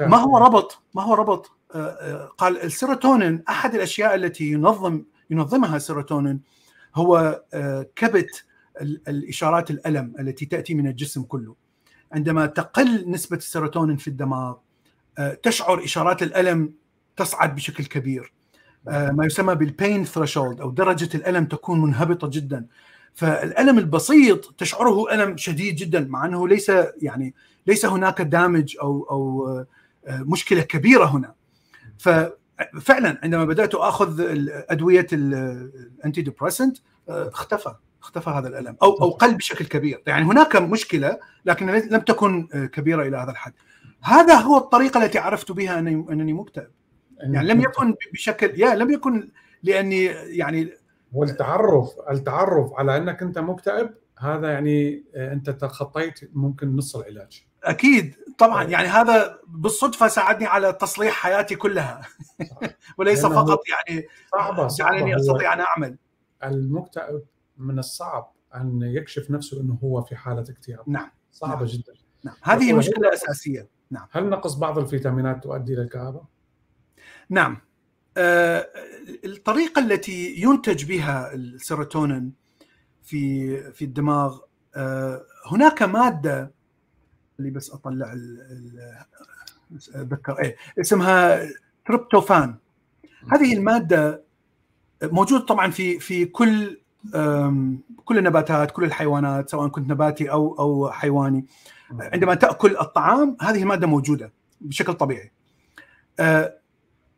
ما 0.00 0.16
هو 0.16 0.38
ربط؟ 0.38 0.82
ما 0.94 1.02
هو 1.02 1.14
ربط؟ 1.14 1.50
قال 2.38 2.62
السيروتونين 2.62 3.42
أحد 3.48 3.74
الأشياء 3.74 4.14
التي 4.14 4.44
ينظم 4.44 5.02
ينظمها 5.30 5.76
السيروتونين 5.76 6.40
هو 6.94 7.42
كبت 7.96 8.44
الإشارات 9.08 9.70
الألم 9.70 10.14
التي 10.20 10.46
تأتي 10.46 10.74
من 10.74 10.86
الجسم 10.86 11.22
كله. 11.22 11.54
عندما 12.12 12.46
تقل 12.46 13.10
نسبة 13.10 13.36
السيروتونين 13.36 13.96
في 13.96 14.08
الدماغ 14.08 14.54
آه، 15.18 15.34
تشعر 15.34 15.84
إشارات 15.84 16.22
الألم 16.22 16.74
تصعد 17.16 17.54
بشكل 17.54 17.84
كبير. 17.84 18.32
آه، 18.88 19.10
ما 19.10 19.26
يسمى 19.26 19.54
بال 19.54 19.71
pain 19.71 20.04
threshold 20.04 20.60
أو 20.60 20.70
درجة 20.70 21.16
الألم 21.16 21.44
تكون 21.44 21.80
منهبطة 21.80 22.28
جدا. 22.32 22.66
فالألم 23.16 23.78
البسيط 23.78 24.54
تشعره 24.58 25.14
ألم 25.14 25.36
شديد 25.36 25.76
جدا 25.76 26.00
مع 26.00 26.24
أنه 26.24 26.48
ليس 26.48 26.72
يعني 27.02 27.34
ليس 27.66 27.86
هناك 27.86 28.22
damage 28.22 28.76
أو 28.82 29.06
أو 29.10 29.48
آه، 30.06 30.22
مشكلة 30.22 30.62
كبيرة 30.62 31.04
هنا. 31.04 31.34
ففعلا 31.98 33.18
عندما 33.22 33.44
بدأت 33.44 33.74
أخذ 33.74 34.20
أدوية 34.70 35.06
ال 35.12 36.22
antidepressant 36.22 36.78
اختفى 37.08 37.74
اختفى 38.02 38.30
هذا 38.30 38.48
الألم 38.48 38.76
أو 38.82 38.92
أو 38.92 39.10
قل 39.10 39.34
بشكل 39.34 39.64
كبير. 39.64 40.02
يعني 40.06 40.24
هناك 40.24 40.56
مشكلة 40.56 41.18
لكن 41.44 41.70
لم 41.70 42.00
تكن 42.00 42.48
كبيرة 42.72 43.02
إلى 43.02 43.16
هذا 43.16 43.30
الحد. 43.30 43.52
هذا 44.02 44.34
هو 44.34 44.56
الطريقة 44.56 45.04
التي 45.04 45.18
عرفت 45.18 45.52
بها 45.52 45.78
أنني 45.78 46.32
مكتئب 46.32 46.70
يعني 47.20 47.48
لم 47.48 47.60
يكن 47.60 47.94
بشكل 48.12 48.60
يا 48.60 48.74
لم 48.74 48.90
يكن 48.90 49.28
لأني 49.62 50.04
يعني 50.04 50.72
والتعرف 51.12 51.90
التعرف 52.10 52.72
على 52.74 52.96
أنك 52.96 53.22
أنت 53.22 53.38
مكتئب 53.38 53.90
هذا 54.18 54.52
يعني 54.52 55.04
آه، 55.14 55.32
أنت 55.32 55.50
تخطيت 55.50 56.30
ممكن 56.32 56.76
نص 56.76 56.96
العلاج. 56.96 57.46
أكيد 57.64 58.14
طبعا 58.38 58.62
طيب. 58.62 58.72
يعني 58.72 58.88
هذا 58.88 59.38
بالصدفة 59.46 60.08
ساعدني 60.08 60.46
على 60.46 60.72
تصليح 60.72 61.14
حياتي 61.14 61.56
كلها. 61.56 62.02
وليس 62.98 63.26
فقط 63.26 63.60
يعني 63.68 64.06
صعبة 64.32 64.66
جعلني 64.66 65.16
أستطيع 65.16 65.52
أن 65.52 65.60
أعمل. 65.60 65.96
المكتئب 66.44 67.22
من 67.58 67.78
الصعب 67.78 68.32
أن 68.54 68.82
يكشف 68.82 69.30
نفسه 69.30 69.60
أنه 69.60 69.78
هو 69.84 70.02
في 70.02 70.16
حالة 70.16 70.40
اكتئاب. 70.40 70.80
نعم 70.86 71.10
صعبة 71.32 71.54
نعم. 71.54 71.64
جدا. 71.64 71.92
نعم. 72.24 72.34
هذه 72.42 72.72
مشكلة 72.72 73.12
أساسية. 73.12 73.68
نعم. 73.90 74.06
هل 74.10 74.28
نقص 74.28 74.54
بعض 74.54 74.78
الفيتامينات 74.78 75.42
تؤدي 75.42 75.74
إلى 75.74 75.82
الكآبة؟ 75.82 76.20
نعم. 77.30 77.52
آه، 77.52 77.65
الطريقة 78.16 79.80
التي 79.80 80.34
ينتج 80.38 80.84
بها 80.84 81.34
السيروتونين 81.34 82.32
في 83.02 83.56
في 83.72 83.84
الدماغ 83.84 84.38
آه، 84.76 85.22
هناك 85.46 85.82
مادة 85.82 86.50
اللي 87.38 87.50
بس 87.50 87.70
أطلع 87.70 88.14
أتذكر 89.94 90.38
إيه 90.38 90.56
اسمها 90.80 91.48
تريبتوفان 91.86 92.54
هذه 93.32 93.54
المادة 93.54 94.24
موجود 95.02 95.40
طبعا 95.40 95.70
في 95.70 95.98
في 95.98 96.24
كل 96.24 96.80
كل 98.04 98.18
النباتات 98.18 98.70
كل 98.70 98.84
الحيوانات 98.84 99.50
سواء 99.50 99.68
كنت 99.68 99.90
نباتي 99.90 100.30
أو 100.30 100.58
أو 100.58 100.90
حيواني 100.90 101.46
عندما 102.00 102.34
تأكل 102.34 102.76
الطعام 102.76 103.36
هذه 103.40 103.62
المادة 103.62 103.86
موجودة 103.86 104.32
بشكل 104.60 104.94
طبيعي. 104.94 105.32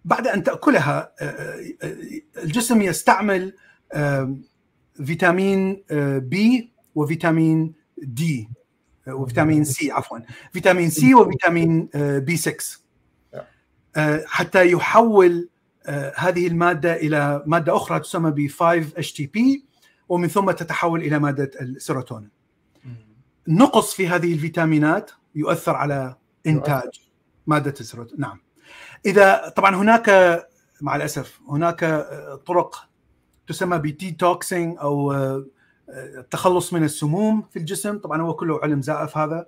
آه، 0.04 0.08
بعد 0.08 0.26
أن 0.26 0.42
تأكلها 0.42 1.12
آه، 1.20 1.24
آه، 1.82 1.96
الجسم 2.44 2.82
يستعمل 2.82 3.52
فيتامين 5.04 5.84
آه، 5.90 6.18
B 6.18 6.72
وفيتامين 6.94 7.72
D 7.98 8.48
آه، 9.08 9.14
وفيتامين 9.14 9.64
C 9.64 9.90
عفوا. 9.90 10.18
فيتامين 10.52 10.90
C 10.90 11.14
وفيتامين 11.14 11.88
آه، 11.94 12.18
B 12.18 12.36
6 12.36 12.78
آه، 13.96 14.24
حتى 14.26 14.70
يحول 14.72 15.48
آه، 15.86 16.12
هذه 16.16 16.46
المادة 16.46 16.96
إلى 16.96 17.42
مادة 17.46 17.76
أخرى 17.76 18.00
تسمى 18.00 18.30
ب 18.30 18.48
5 18.50 18.92
HTP 18.96 19.64
ومن 20.08 20.28
ثم 20.28 20.50
تتحول 20.50 21.00
إلى 21.02 21.18
مادة 21.18 21.50
السيروتونين. 21.60 22.30
النقص 23.48 23.94
في 23.94 24.08
هذه 24.08 24.32
الفيتامينات 24.32 25.10
يؤثر 25.34 25.76
على 25.76 26.16
إنتاج 26.46 26.88
مادة 27.46 27.74
السيروتونين. 27.80 28.20
نعم. 28.20 28.40
إذا 29.06 29.52
طبعا 29.56 29.76
هناك 29.76 30.08
مع 30.80 30.96
الأسف 30.96 31.40
هناك 31.48 31.84
آه، 31.84 32.40
طرق 32.46 32.88
تسمى 33.48 33.78
ب 33.78 33.89
detoxing 33.89 34.76
أو 34.80 35.12
آه، 35.12 35.46
آه، 35.90 36.20
التخلص 36.20 36.72
من 36.72 36.84
السموم 36.84 37.44
في 37.50 37.58
الجسم. 37.58 37.98
طبعا 37.98 38.22
هو 38.22 38.34
كله 38.34 38.60
علم 38.62 38.82
زائف 38.82 39.18
هذا. 39.18 39.46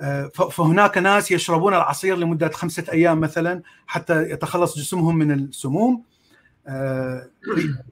آه، 0.00 0.26
فهناك 0.26 0.98
ناس 0.98 1.30
يشربون 1.30 1.74
العصير 1.74 2.16
لمدة 2.16 2.48
خمسة 2.48 2.84
أيام 2.92 3.20
مثلا 3.20 3.62
حتى 3.86 4.30
يتخلص 4.30 4.78
جسمهم 4.78 5.16
من 5.16 5.32
السموم. 5.32 6.04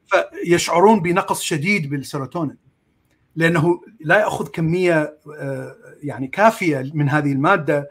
فيشعرون 0.07 1.01
بنقص 1.01 1.41
شديد 1.41 1.91
بالسيروتونين 1.91 2.57
لأنه 3.37 3.81
لا 4.01 4.19
يأخذ 4.19 4.49
كمية 4.49 5.19
يعني 6.03 6.27
كافية 6.27 6.91
من 6.95 7.09
هذه 7.09 7.33
المادة. 7.33 7.91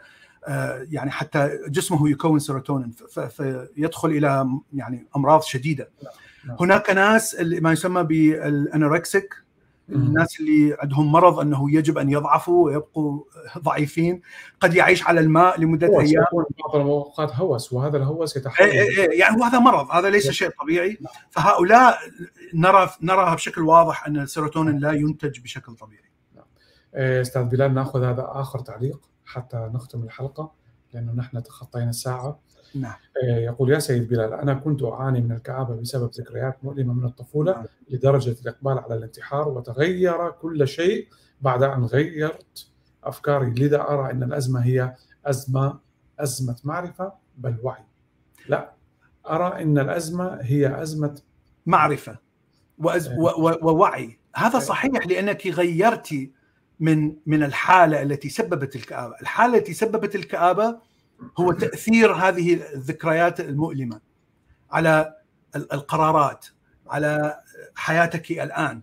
يعني 0.91 1.11
حتى 1.11 1.59
جسمه 1.67 2.09
يكون 2.09 2.39
سيروتونين 2.39 2.93
فيدخل 3.29 4.09
إلى 4.09 4.47
يعني 4.73 5.07
أمراض 5.15 5.41
شديدة. 5.41 5.89
نعم. 6.45 6.57
هناك 6.59 6.89
ناس 6.89 7.35
اللي 7.35 7.59
ما 7.59 7.71
يسمى 7.71 8.03
بال 8.03 8.30
anorexic 8.30 9.35
الناس 9.89 10.39
اللي 10.39 10.77
عندهم 10.79 11.11
مرض 11.11 11.39
أنه 11.39 11.75
يجب 11.75 11.97
أن 11.97 12.09
يضعفوا 12.09 12.65
ويبقوا 12.65 13.23
ضعيفين 13.57 14.21
قد 14.59 14.73
يعيش 14.73 15.07
على 15.07 15.19
الماء 15.19 15.59
لمدة 15.59 15.87
خمس 15.87 16.09
أيام. 16.09 16.23
يكون 16.23 16.45
بعض 16.65 16.75
الاوقات 16.75 17.35
هوس 17.35 17.73
وهذا 17.73 17.97
الهوس 17.97 18.37
يتحول. 18.37 18.67
إيه 18.67 18.81
إيه 18.81 18.97
إيه، 18.99 19.19
يعني 19.19 19.37
هو 19.37 19.43
هذا 19.43 19.59
مرض 19.59 19.91
هذا 19.91 20.09
ليس 20.09 20.31
شيء 20.31 20.49
طبيعي. 20.61 20.97
فهؤلاء 21.29 21.97
نرى 22.53 22.89
نراها 23.01 23.35
بشكل 23.35 23.61
واضح 23.61 24.05
أن 24.07 24.17
السيروتونين 24.17 24.79
لا 24.79 24.91
ينتج 24.91 25.39
بشكل 25.39 25.75
طبيعي. 25.75 26.09
إيه، 26.95 27.21
أستاذ 27.21 27.43
بلال 27.43 27.73
نأخذ 27.73 28.03
هذا 28.03 28.27
آخر 28.31 28.59
تعليق. 28.59 28.99
حتى 29.29 29.69
نختم 29.73 30.03
الحلقة 30.03 30.51
لأنه 30.93 31.13
نحن 31.13 31.43
تخطينا 31.43 31.89
الساعة. 31.89 32.39
نعم. 32.75 32.93
إيه، 33.23 33.45
يقول 33.45 33.71
يا 33.71 33.79
سيد 33.79 34.09
بلال 34.09 34.33
أنا 34.33 34.53
كنت 34.53 34.83
أعاني 34.83 35.21
من 35.21 35.31
الكآبة 35.31 35.75
بسبب 35.75 36.11
ذكريات 36.19 36.57
مؤلمة 36.63 36.93
من 36.93 37.05
الطفولة 37.05 37.51
نعم. 37.53 37.65
لدرجة 37.89 38.35
الإقبال 38.41 38.79
على 38.79 38.95
الانتحار 38.95 39.49
وتغير 39.49 40.31
كل 40.31 40.67
شيء 40.67 41.07
بعد 41.41 41.63
أن 41.63 41.85
غيرت 41.85 42.67
أفكاري. 43.03 43.49
لذا 43.49 43.81
أرى 43.81 44.11
إن 44.11 44.23
الأزمة 44.23 44.59
هي 44.59 44.95
أزمة 45.25 45.79
أزمة 46.19 46.55
معرفة 46.63 47.13
بل 47.37 47.57
وعي. 47.63 47.83
لا 48.47 48.73
أرى 49.29 49.61
إن 49.61 49.79
الأزمة 49.79 50.37
هي 50.41 50.81
أزمة 50.81 51.21
معرفة 51.65 52.17
وأز... 52.77 53.07
و... 53.07 53.27
و... 53.27 53.57
ووعي. 53.61 54.19
هذا 54.35 54.59
صحيح 54.59 55.07
لأنك 55.07 55.47
غيرتي 55.47 56.38
من 56.79 57.15
من 57.25 57.43
الحالة 57.43 58.01
التي 58.01 58.29
سببت 58.29 58.75
الكآبه، 58.75 59.15
الحالة 59.21 59.57
التي 59.57 59.73
سببت 59.73 60.15
الكآبه 60.15 60.79
هو 61.39 61.51
تأثير 61.51 62.11
هذه 62.13 62.53
الذكريات 62.73 63.39
المؤلمة 63.39 64.01
على 64.71 65.15
ال- 65.55 65.73
القرارات 65.73 66.45
على 66.87 67.39
حياتك 67.75 68.31
الآن. 68.31 68.81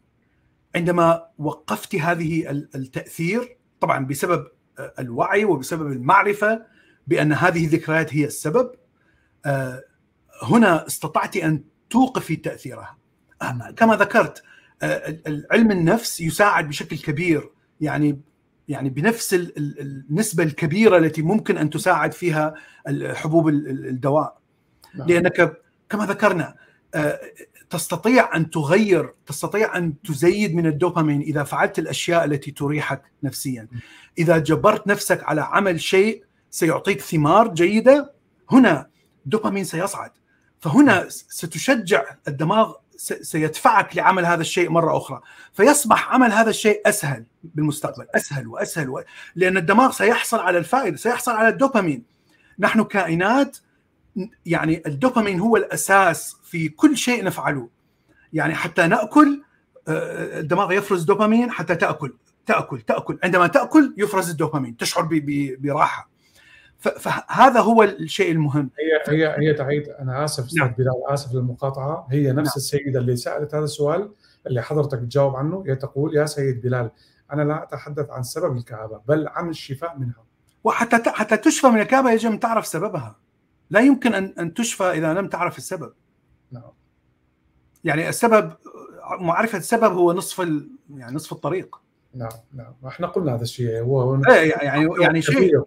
عندما 0.76 1.26
وقفت 1.38 1.94
هذه 1.94 2.50
ال- 2.50 2.68
التأثير 2.74 3.56
طبعا 3.80 4.06
بسبب 4.06 4.46
الوعي 4.98 5.44
وبسبب 5.44 5.92
المعرفة 5.92 6.62
بأن 7.06 7.32
هذه 7.32 7.64
الذكريات 7.64 8.14
هي 8.14 8.24
السبب 8.24 8.70
آه، 9.46 9.82
هنا 10.42 10.86
استطعت 10.86 11.36
أن 11.36 11.64
توقفي 11.90 12.36
تأثيرها. 12.36 12.98
كما 13.76 13.96
ذكرت 13.96 14.42
آه، 14.82 15.18
علم 15.50 15.70
النفس 15.70 16.20
يساعد 16.20 16.68
بشكل 16.68 16.98
كبير 16.98 17.50
يعني 17.80 18.20
يعني 18.68 18.90
بنفس 18.90 19.34
ال- 19.34 19.56
ال- 19.58 20.04
النسبة 20.10 20.42
الكبيرة 20.42 20.96
التي 20.96 21.22
ممكن 21.22 21.58
أن 21.58 21.70
تساعد 21.70 22.12
فيها 22.12 22.54
حبوب 23.14 23.48
ال- 23.48 23.68
ال- 23.68 23.86
الدواء. 23.86 24.38
نعم. 24.94 25.08
لأنك 25.08 25.62
كما 25.90 26.06
ذكرنا 26.06 26.54
آه، 26.94 27.20
تستطيع 27.70 28.36
أن 28.36 28.50
تغير 28.50 29.12
تستطيع 29.26 29.76
أن 29.76 29.94
تزيد 30.02 30.54
من 30.54 30.66
الدوبامين 30.66 31.20
إذا 31.20 31.42
فعلت 31.44 31.78
الأشياء 31.78 32.24
التي 32.24 32.50
تريحك 32.50 33.02
نفسيا. 33.22 33.68
إذا 34.18 34.38
جبرت 34.38 34.86
نفسك 34.86 35.24
على 35.24 35.40
عمل 35.40 35.80
شيء 35.80 36.24
سيعطيك 36.50 37.00
ثمار 37.00 37.48
جيدة 37.54 38.12
هنا 38.50 38.86
الدوبامين 39.24 39.64
سيصعد. 39.64 40.10
فهنا 40.60 41.06
ستشجع 41.08 42.04
الدماغ 42.28 42.72
سيدفعك 42.98 43.96
لعمل 43.96 44.26
هذا 44.26 44.40
الشيء 44.40 44.70
مرة 44.70 44.96
أخرى. 44.96 45.20
فيصبح 45.52 46.12
عمل 46.12 46.32
هذا 46.32 46.50
الشيء 46.50 46.80
أسهل 46.86 47.24
بالمستقبل. 47.44 48.06
أسهل 48.14 48.46
وأسهل 48.48 48.88
و... 48.88 49.02
لأن 49.34 49.56
الدماغ 49.56 49.90
سيحصل 49.90 50.38
على 50.38 50.58
الفائدة 50.58 50.96
سيحصل 50.96 51.32
على 51.32 51.48
الدوبامين. 51.48 52.02
نحن 52.58 52.84
كائنات 52.84 53.58
يعني 54.46 54.82
الدوبامين 54.86 55.40
هو 55.40 55.56
الأساس 55.56 56.36
في 56.44 56.68
كل 56.68 56.96
شيء 56.96 57.24
نفعله. 57.24 57.68
يعني 58.32 58.54
حتى 58.54 58.86
نأكل 58.86 59.42
آه، 59.88 60.40
الدماغ 60.40 60.72
يفرز 60.72 61.02
دوبامين 61.02 61.50
حتى 61.50 61.74
تأكل. 61.74 62.14
تأكل 62.46 62.80
تأكل. 62.80 63.18
عندما 63.24 63.46
تأكل 63.46 63.94
يفرز 63.98 64.30
الدوبامين 64.30 64.76
تشعر 64.76 65.08
براحة. 65.60 66.15
فهذا 66.78 67.60
هو 67.60 67.82
الشيء 67.82 68.32
المهم. 68.32 68.70
هي 68.78 69.18
هي 69.18 69.36
هي 69.38 69.54
تعيد 69.54 69.88
أنا 69.88 70.24
آسف 70.24 70.54
نعم. 70.58 70.74
بلال 70.78 71.02
آسف 71.06 71.34
للمقاطعة. 71.34 72.06
هي 72.10 72.32
نفس 72.32 72.36
نعم. 72.36 72.56
السيدة 72.56 73.00
اللي 73.00 73.16
سألت 73.16 73.54
هذا 73.54 73.64
السؤال 73.64 74.12
اللي 74.46 74.62
حضرتك 74.62 74.98
تجاوب 74.98 75.36
عنه. 75.36 75.64
هي 75.66 75.76
تقول 75.76 76.16
يا 76.16 76.26
سيد 76.26 76.62
بلال 76.62 76.90
أنا 77.32 77.42
لا 77.42 77.62
أتحدث 77.62 78.10
عن 78.10 78.22
سبب 78.22 78.56
الكآبة 78.56 79.00
بل 79.08 79.28
عن 79.28 79.48
الشفاء 79.48 79.98
منها. 79.98 80.24
وحتى 80.64 81.10
حتى 81.10 81.36
تشفى 81.36 81.66
من 81.66 81.80
الكآبة 81.80 82.10
يجب 82.10 82.30
أن 82.30 82.40
تعرف 82.40 82.66
سببها. 82.66 83.16
لا 83.70 83.80
يمكن 83.80 84.14
ان 84.14 84.34
أن 84.38 84.54
تشفى 84.54 84.84
إذا 84.84 85.14
لم 85.14 85.28
تعرف 85.28 85.58
السبب. 85.58 85.92
نعم. 86.52 86.72
يعني 87.84 88.08
السبب 88.08 88.52
معرفة 89.20 89.58
السبب 89.58 89.92
هو 89.92 90.12
نصف 90.12 90.40
ال... 90.40 90.70
يعني 90.90 91.16
نصف 91.16 91.32
الطريق. 91.32 91.80
نعم 92.14 92.28
نعم. 92.54 92.74
إحنا 92.86 93.06
قلنا 93.06 93.34
هذا 93.34 93.42
الشيء. 93.42 93.80
هو 93.80 94.14
إيه 94.14 94.52
يعني 94.62 94.88
يعني 95.00 95.22
شيء. 95.22 95.62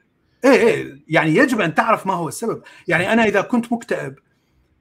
إيه 0.46 0.52
إيه 0.52 1.00
يعني 1.08 1.36
يجب 1.36 1.62
أن 1.62 1.76
تعرف 1.76 2.08
ما 2.08 2.14
هو 2.14 2.28
السبب. 2.28 2.62
يعني 2.88 3.14
أنا 3.14 3.24
إذا 3.24 3.42
كنت 3.42 3.74
مكتئب 3.74 4.16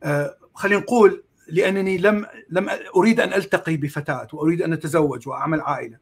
آه 0.03 0.37
خلينا 0.55 0.81
نقول 0.81 1.25
لأنني 1.49 1.99
لم 1.99 2.27
لم 2.51 2.71
أريد 2.97 3.21
أن 3.21 3.33
ألتقي 3.33 3.77
بفتاة 3.77 4.29
وأريد 4.33 4.63
أن 4.63 4.73
أتزوج 4.73 5.29
وأعمل 5.29 5.61
عائلة. 5.61 5.99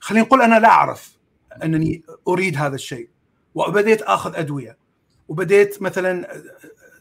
خلينا 0.00 0.24
نقول 0.24 0.42
أنا 0.42 0.58
لا 0.58 0.68
أعرف 0.68 1.18
أنني 1.62 2.02
أريد 2.28 2.56
هذا 2.56 2.74
الشيء 2.74 3.08
وبديت 3.54 4.02
آخذ 4.02 4.36
أدوية 4.36 4.76
وبديت 5.28 5.82
مثلا 5.82 6.42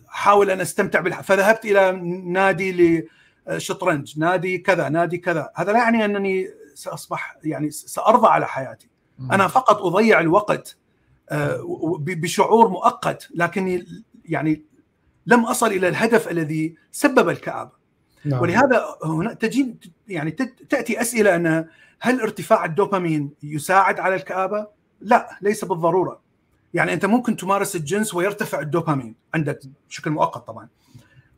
أحاول 0.10 0.50
أن 0.50 0.62
أستمتع 0.62 1.00
بالح... 1.00 1.22
فذهبت 1.22 1.66
إلى 1.66 1.92
نادي 2.26 3.08
لشطرنج 3.48 4.20
نادي 4.20 4.58
كذا 4.58 4.90
نادي 4.90 5.18
كذا. 5.18 5.50
هذا 5.56 5.72
لا 5.72 5.78
يعني 5.78 6.06
أنني 6.06 6.48
سأصبح 6.76 7.38
يعني 7.44 7.72
سأرضى 7.72 8.28
على 8.28 8.48
حياتي. 8.48 8.90
أنا 9.32 9.48
فقط 9.48 9.82
أضيع 9.82 10.20
الوقت 10.20 10.78
آه، 10.78 10.83
بشعور 12.00 12.68
مؤقت 12.68 13.28
لكني 13.36 13.86
يعني 14.26 14.62
لم 15.26 15.46
أصل 15.46 15.68
إلى 15.68 15.88
الهدف 15.88 16.32
الذي 16.32 16.76
سبب 16.92 17.30
الكآبة. 17.30 17.72
نعم. 18.26 18.42
ولهذا 18.42 18.86
هنا 19.04 19.34
تجي 19.34 19.76
يعني 20.08 20.32
تأتي 20.70 21.02
أسئلة 21.02 21.36
أن 21.36 21.68
هل 22.00 22.22
ارتفاع 22.22 22.66
الدوبامين 22.66 23.32
يساعد 23.44 24.00
على 24.00 24.16
الكآبة؟ 24.16 24.68
لا 25.02 25.38
ليس 25.42 25.66
بالضرورة. 25.66 26.22
يعني 26.74 26.94
أنت 26.94 27.06
ممكن 27.06 27.38
تمارس 27.38 27.76
الجنس 27.76 28.14
ويرتفع 28.14 28.60
الدوبامين 28.60 29.16
عندك 29.34 29.60
بشكل 29.90 30.12
مؤقت 30.12 30.48
طبعا. 30.48 30.68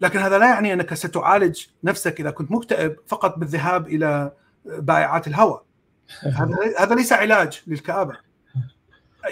لكن 0.02 0.20
هذا 0.20 0.38
لا 0.38 0.46
يعني 0.46 0.74
أنك 0.74 0.94
ستعالج 0.94 1.66
نفسك 1.84 2.20
إذا 2.20 2.32
كنت 2.32 2.52
مكتئب 2.52 2.96
فقط 3.08 3.38
بالذهاب 3.38 3.88
إلى 3.88 4.32
بائعات 4.66 5.28
الهواء. 5.28 5.64
هذا 6.20 6.56
هذا 6.80 6.96
ليس 6.96 7.14
علاج 7.14 7.62
للكآبة. 7.68 8.18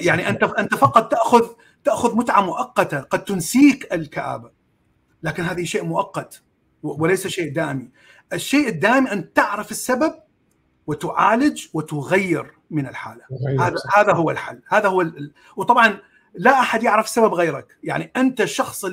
يعني 0.01 0.29
انت 0.29 0.43
أنت 0.43 0.75
فقط 0.75 1.11
تاخذ 1.11 1.47
تأخذ 1.83 2.15
متعة 2.15 2.41
مؤقتة. 2.41 2.99
قد 2.99 3.23
تنسيك 3.23 3.93
الكآبة. 3.93 4.51
لكن 5.23 5.43
هذه 5.43 5.63
شيء 5.63 5.83
مؤقت 5.83 6.41
وليس 6.83 7.27
شيء 7.27 7.53
دائمي 7.53 7.91
الشيء 8.33 8.67
الدائم 8.67 9.07
أن 9.07 9.33
تعرف 9.33 9.71
السبب 9.71 10.13
وتعالج 10.87 11.65
وتغير 11.73 12.53
من 12.71 12.87
الحالة. 12.87 13.21
هذا 13.59 13.75
هذا 13.95 14.13
هو 14.13 14.31
الحل. 14.31 14.61
هذا 14.67 14.87
هو 14.87 15.01
ال... 15.01 15.33
وطبعا 15.55 15.97
لا 16.35 16.59
أحد 16.59 16.83
يعرف 16.83 17.05
السبب 17.05 17.33
غيرك. 17.33 17.77
يعني 17.83 18.11
أنت 18.17 18.41
الشخص 18.41 18.85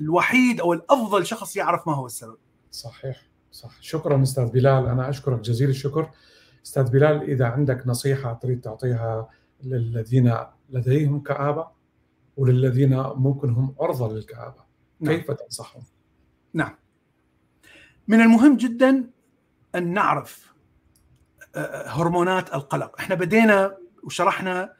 الوحيد 0.00 0.60
أو 0.60 0.72
الأفضل 0.72 1.26
شخص 1.26 1.56
يعرف 1.56 1.86
ما 1.86 1.94
هو 1.94 2.06
السبب. 2.06 2.36
صحيح. 2.70 3.22
صح. 3.52 3.70
شكرا 3.80 4.22
أستاذ 4.22 4.46
بلال. 4.50 4.86
أنا 4.86 5.08
أشكرك 5.08 5.40
جزيل 5.40 5.70
الشكر. 5.70 6.10
أستاذ 6.66 6.90
بلال 6.90 7.22
إذا 7.22 7.46
عندك 7.46 7.82
نصيحة 7.86 8.32
تريد 8.32 8.60
تعطيها 8.60 9.28
للذين 9.62 10.34
لديهم 10.70 11.20
كآبة 11.20 11.68
وللذين 12.36 12.96
ممكن 12.96 13.50
هم 13.50 13.74
عرضه 13.80 14.12
للكآبة 14.12 14.64
نعم. 15.00 15.16
كيف 15.16 15.30
تنصحهم؟ 15.30 15.82
نعم 16.52 16.74
من 18.08 18.20
المهم 18.20 18.56
جدا 18.56 19.10
أن 19.74 19.92
نعرف 19.92 20.52
آه، 21.54 21.88
هرمونات 21.88 22.54
القلق 22.54 23.00
إحنا 23.00 23.14
بدينا 23.14 23.76
وشرحنا 24.02 24.72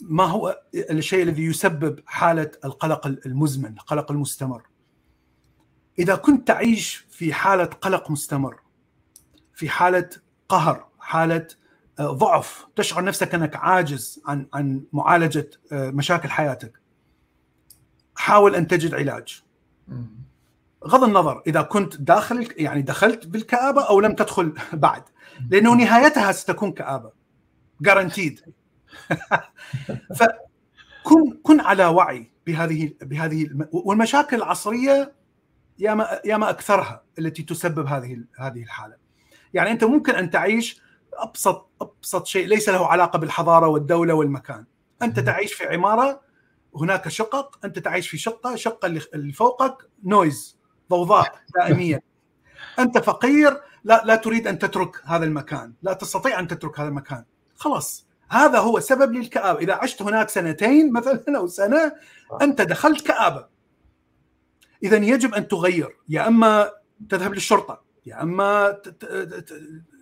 ما 0.00 0.24
هو 0.24 0.62
الشيء 0.74 1.22
الذي 1.22 1.44
يسبب 1.44 2.00
حالة 2.06 2.50
القلق 2.64 3.06
المزمن 3.06 3.72
القلق 3.72 4.12
المستمر 4.12 4.62
إذا 5.98 6.16
كنت 6.16 6.48
تعيش 6.48 7.06
في 7.10 7.32
حالة 7.32 7.64
قلق 7.64 8.10
مستمر 8.10 8.60
في 9.54 9.68
حالة 9.68 10.10
قهر 10.48 10.88
حالة 10.98 11.36
آه، 11.36 11.65
ضعف 12.00 12.66
تشعر 12.76 13.04
نفسك 13.04 13.34
أنك 13.34 13.56
عاجز 13.56 14.22
عن 14.26 14.46
عن 14.54 14.82
معالجة 14.92 15.50
آه، 15.72 15.90
مشاكل 15.90 16.30
حياتك. 16.30 16.80
حاول 18.16 18.54
أن 18.54 18.66
تجد 18.66 18.94
علاج. 18.94 19.42
غض 20.86 21.04
النظر 21.04 21.42
إذا 21.46 21.62
كنت 21.62 21.96
داخل 21.96 22.48
يعني 22.56 22.82
دخلت 22.82 23.26
بالكآبة 23.26 23.88
أو 23.88 24.00
لم 24.00 24.14
تدخل 24.14 24.52
بعد 24.72 25.02
لأنه 25.50 25.74
نهايتها 25.74 26.32
ستكون 26.32 26.72
كآبة. 26.72 27.12
جارانتيد 27.80 28.40
فكن 30.18 31.38
كن 31.42 31.60
على 31.60 31.86
وعي 31.86 32.30
بهذه 32.46 32.92
بهذه 33.02 33.48
والمشاكل 33.72 34.36
العصرية 34.36 35.12
يا 35.78 35.94
ما 35.94 36.20
يا 36.24 36.36
ما 36.36 36.50
أكثرها 36.50 37.02
التي 37.18 37.42
تسبب 37.42 37.86
هذه 37.86 38.24
هذه 38.38 38.62
الحالة. 38.62 38.96
يعني 39.54 39.70
أنت 39.70 39.84
ممكن 39.84 40.14
أن 40.14 40.30
تعيش 40.30 40.85
أبسط 41.18 41.68
أبسط 41.80 42.26
شيء 42.26 42.46
ليس 42.46 42.68
له 42.68 42.86
علاقة 42.86 43.18
بالحضارة 43.18 43.66
والدولة 43.66 44.14
والمكان. 44.14 44.64
أنت 45.02 45.20
تعيش 45.20 45.52
في 45.52 45.64
عمارة 45.64 46.20
هناك 46.76 47.08
شقق 47.08 47.58
أنت 47.64 47.78
تعيش 47.78 48.08
في 48.08 48.18
شقة 48.18 48.56
شقة 48.56 48.86
اللي 49.14 49.32
فوقك 49.32 49.88
نويز 50.04 50.58
ضوضاء 50.90 51.40
دائمية. 51.58 52.02
أنت 52.78 52.98
فقير 52.98 53.60
لا 53.84 54.02
لا 54.04 54.16
تريد 54.16 54.46
أن 54.46 54.58
تترك 54.58 55.02
هذا 55.04 55.24
المكان 55.24 55.72
لا 55.82 55.92
تستطيع 55.92 56.40
أن 56.40 56.48
تترك 56.48 56.80
هذا 56.80 56.88
المكان. 56.88 57.24
خلاص 57.54 58.06
هذا 58.28 58.58
هو 58.58 58.80
سبب 58.80 59.12
للكآبة. 59.12 59.58
إذا 59.58 59.74
عشت 59.74 60.02
هناك 60.02 60.28
سنتين 60.28 60.92
مثلا 60.92 61.38
أو 61.38 61.46
سنة 61.46 61.92
أنت 62.42 62.62
دخلت 62.62 63.06
كآبة. 63.06 63.46
إذا 64.82 64.96
يجب 64.96 65.34
أن 65.34 65.48
تغير. 65.48 65.96
يا 66.08 66.28
أما 66.28 66.70
تذهب 67.08 67.34
للشرطة 67.34 67.86
يا 68.06 68.22
أما 68.22 68.80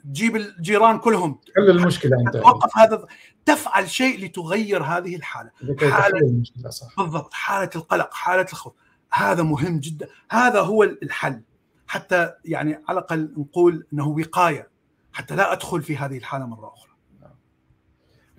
تجيب 0.05 0.37
الجيران 0.37 0.99
كلهم. 0.99 1.41
حل 1.57 1.71
المشكلة 1.71 2.21
أنت. 2.21 2.37
توقف 2.37 2.79
هذا 2.79 3.07
تفعل 3.45 3.91
شيء 3.91 4.25
لتغير 4.25 4.83
هذه 4.83 5.17
الحالة. 5.17 5.51
حالة 5.91 6.43
صح. 6.69 6.97
بالضبط. 6.99 7.33
حالة 7.33 7.71
القلق 7.77 8.15
حالة 8.15 8.47
الخوف. 8.53 8.73
هذا 9.13 9.43
مهم 9.43 9.81
جدا. 9.81 10.09
هذا 10.31 10.61
هو 10.61 10.83
الحل. 10.83 11.43
حتى 11.87 12.33
يعني 12.45 12.75
على 12.89 12.99
الأقل 12.99 13.35
نقول 13.37 13.87
أنه 13.93 14.09
وقاية. 14.09 14.69
حتى 15.13 15.37
لا 15.37 15.53
أدخل 15.53 15.83
في 15.83 15.97
هذه 15.97 16.19
الحالة 16.19 16.47
مرة 16.47 16.73
أخرى. 16.75 16.95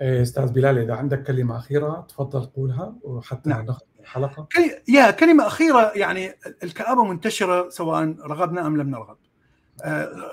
إيه، 0.02 0.22
أستاذ 0.22 0.52
بلال 0.52 0.78
إذا 0.78 0.96
عندك 0.96 1.24
كلمة 1.24 1.58
أخيرة 1.58 2.06
تفضل 2.10 2.46
قولها 2.46 2.96
وحتى 3.02 3.50
نعم. 3.50 3.66
نختم 3.66 3.86
الحلقة. 4.00 4.48
يا 4.88 5.12
كلمة 5.12 5.48
أخيرة 5.48 5.92
يعني 5.96 6.34
الكآبة 6.64 7.04
منتشرة 7.04 7.70
سواء 7.70 8.16
رغبنا 8.28 8.68
أم 8.68 8.78
لم 8.78 8.90
نرغب. 8.90 9.18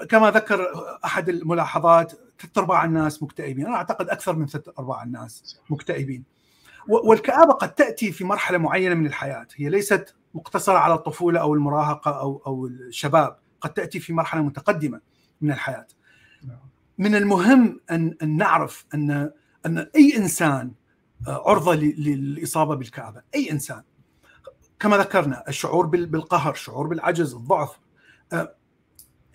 كما 0.09 0.31
ذكر 0.31 0.67
أحد 1.05 1.29
الملاحظات 1.29 2.13
ثلاث 2.41 2.59
أرباع 2.59 2.85
الناس 2.85 3.23
مكتئبين. 3.23 3.67
أنا 3.67 3.77
أعتقد 3.77 4.09
أكثر 4.09 4.37
من 4.37 4.47
ثلاث 4.47 4.69
أرباع 4.79 5.03
الناس 5.03 5.61
مكتئبين. 5.71 6.25
والكآبة 6.89 7.53
قد 7.53 7.75
تأتي 7.75 8.13
في 8.13 8.25
مرحلة 8.25 8.59
معينة 8.59 8.95
من 8.95 9.07
الحياة. 9.07 9.47
هي 9.57 9.69
ليست 9.69 10.15
مقتصرة 10.35 10.79
على 10.79 10.95
الطفولة 10.95 11.41
أو 11.41 11.55
المراهقة 11.55 12.21
أو 12.21 12.43
أو 12.47 12.67
الشباب. 12.67 13.37
قد 13.61 13.73
تأتي 13.73 14.01
في 14.01 14.13
مرحلة 14.13 14.43
متقدمة 14.43 15.01
من 15.41 15.53
الحياة. 15.53 15.87
من 16.99 17.15
المهم 17.15 17.81
ان 17.91 18.17
أن 18.23 18.37
نعرف 18.37 18.87
ان 18.95 19.31
أن 19.67 19.79
أي 19.97 20.17
إنسان 20.17 20.73
آه، 21.29 21.49
عرضة 21.49 21.75
للإصابة 21.75 22.75
بالكآبة. 22.75 23.23
أي 23.35 23.51
إنسان. 23.51 23.83
كما 24.81 24.97
ذكرنا 24.97 25.45
الشعور 25.49 25.87
بالقهر 25.87 26.53
الشعور 26.53 26.87
بالعجز 26.87 27.35
الضعف. 27.35 27.79
آه، 28.33 28.55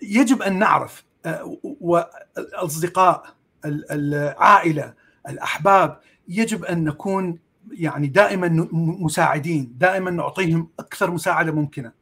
يجب 0.02 0.42
أن 0.42 0.58
نعرف 0.58 1.04
آه، 1.26 1.58
والأصدقاء 1.62 3.34
العائلة 3.64 4.94
الأحباب 5.28 6.00
يجب 6.28 6.64
أن 6.64 6.84
نكون 6.84 7.38
يعني 7.72 8.06
دائما 8.06 8.68
مساعدين 8.72 9.72
دائما 9.76 10.10
نعطيهم 10.10 10.70
أكثر 10.78 11.10
مساعدة 11.10 11.52
ممكنة 11.52 11.92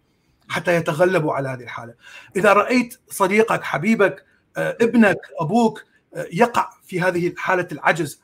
حتى 0.48 0.74
يتغلبوا 0.74 1.32
على 1.32 1.48
هذه 1.48 1.62
الحالة. 1.62 1.94
إذا 2.36 2.52
رأيت 2.52 3.01
صديقك 3.09 3.62
حبيبك 3.62 4.24
ابنك 4.56 5.18
أبوك 5.40 5.85
يقع 6.32 6.70
في 6.85 7.01
هذه 7.01 7.35
حالة 7.36 7.68
العجز 7.73 8.23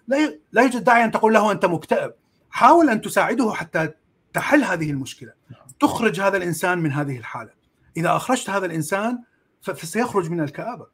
لا 0.53 0.63
يوجد 0.63 0.85
داعي 0.85 1.05
أن 1.05 1.11
تقول 1.11 1.35
له 1.35 1.53
أنت 1.53 1.65
مكتئب. 1.67 2.13
حاول 2.51 2.91
أن 2.91 3.01
تساعده 3.01 3.53
حتى 3.53 3.91
تحل 4.33 4.65
هذه 4.65 4.91
المشكلة. 4.91 5.33
تخرج 5.81 6.21
هذا 6.21 6.37
الإنسان 6.37 6.79
من 6.79 6.93
هذه 6.93 7.19
الحالة. 7.19 7.51
إذا 7.97 8.17
أخرجت 8.17 8.51
هذا 8.51 8.67
الإنسان 8.67 9.19
فسيخرج 9.63 10.31
من 10.31 10.41
الكآبة. 10.41 10.87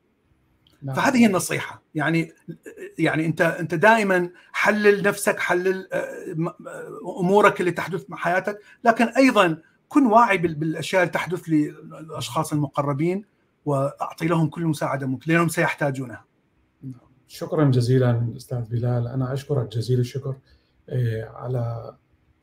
نعم. 0.83 0.97
فهذه 0.97 1.27
النصيحة. 1.27 1.83
يعني 1.95 2.33
يعني 2.99 3.27
أنت 3.27 3.41
أنت 3.41 3.75
دائما 3.75 4.31
حلل 4.53 5.03
نفسك 5.03 5.39
حلل 5.39 5.89
آه، 5.93 6.53
أمورك 7.21 7.61
اللي 7.61 7.71
تحدث 7.71 8.05
مع 8.11 8.17
حياتك. 8.17 8.59
لكن 8.85 9.05
أيضا 9.05 9.63
كن 9.89 10.07
واعي 10.07 10.39
بالأشياء 10.39 11.03
اللي 11.03 11.13
تحدث 11.13 11.43
للأشخاص 11.49 12.53
المقربين 12.53 13.25
وأعطي 13.65 14.27
لهم 14.27 14.49
كل 14.49 14.67
مساعدة 14.67 15.07
ممكن 15.07 15.33
لأنهم 15.33 15.49
سيحتاجونها. 15.49 16.25
شكرا 17.29 17.65
جزيلا 17.65 18.33
أستاذ 18.37 18.69
بلال. 18.71 19.09
أنا 19.09 19.33
أشكرك 19.33 19.69
جزيل 19.69 20.01
الشكر 20.01 20.37
إيه، 20.89 21.25
على 21.25 21.95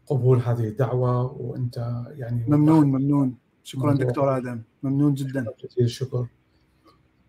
قبول 0.07 0.37
هذه 0.37 0.67
الدعوة 0.67 1.41
وأنت 1.41 2.03
يعني 2.11 2.45
ممنون 2.47 2.87
ممنون. 2.87 3.35
شكرا 3.65 3.93
دكتور 3.93 4.37
آدم. 4.37 4.61
ممنون 4.83 5.13
جدا. 5.13 5.45
جزيل 5.63 5.85
الشكر. 5.85 6.27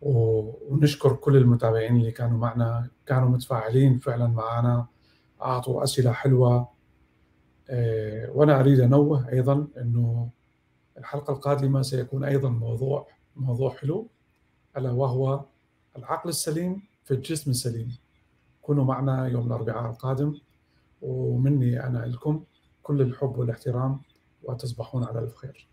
ونشكر 0.02 1.16
كل 1.16 1.36
المتابعين 1.36 1.96
اللي 1.96 2.10
كانوا 2.10 2.38
معنا 2.38 2.88
كانوا 3.06 3.28
متفاعلين 3.28 3.98
فعلا 3.98 4.26
معنا 4.26 4.86
أعطوا 5.42 5.84
أسئلة 5.84 6.12
حلوة. 6.12 6.68
إيه، 7.70 8.30
وأنا 8.30 8.60
أريد 8.60 8.80
أنوه 8.80 9.28
أيضا 9.32 9.66
إنه 9.76 10.28
الحلقة 10.98 11.32
القادمة 11.32 11.82
سيكون 11.82 12.24
أيضا 12.24 12.48
موضوع 12.48 13.06
موضوع 13.36 13.74
حلو 13.74 14.08
ألا 14.76 14.90
وهو 14.90 15.44
العقل 15.96 16.28
السليم 16.28 16.82
في 17.04 17.14
الجسم 17.14 17.50
السليم. 17.50 17.96
كونوا 18.62 18.84
معنا 18.84 19.26
يوم 19.26 19.46
الأربعاء 19.46 19.90
القادم 19.90 20.34
ومني 21.02 21.86
أنا 21.86 21.98
لكم 21.98 22.44
كل 22.82 23.00
الحب 23.00 23.38
والاحترام 23.38 24.00
وتصبحون 24.42 25.04
على 25.04 25.18
الف 25.18 25.36
خير 25.36 25.68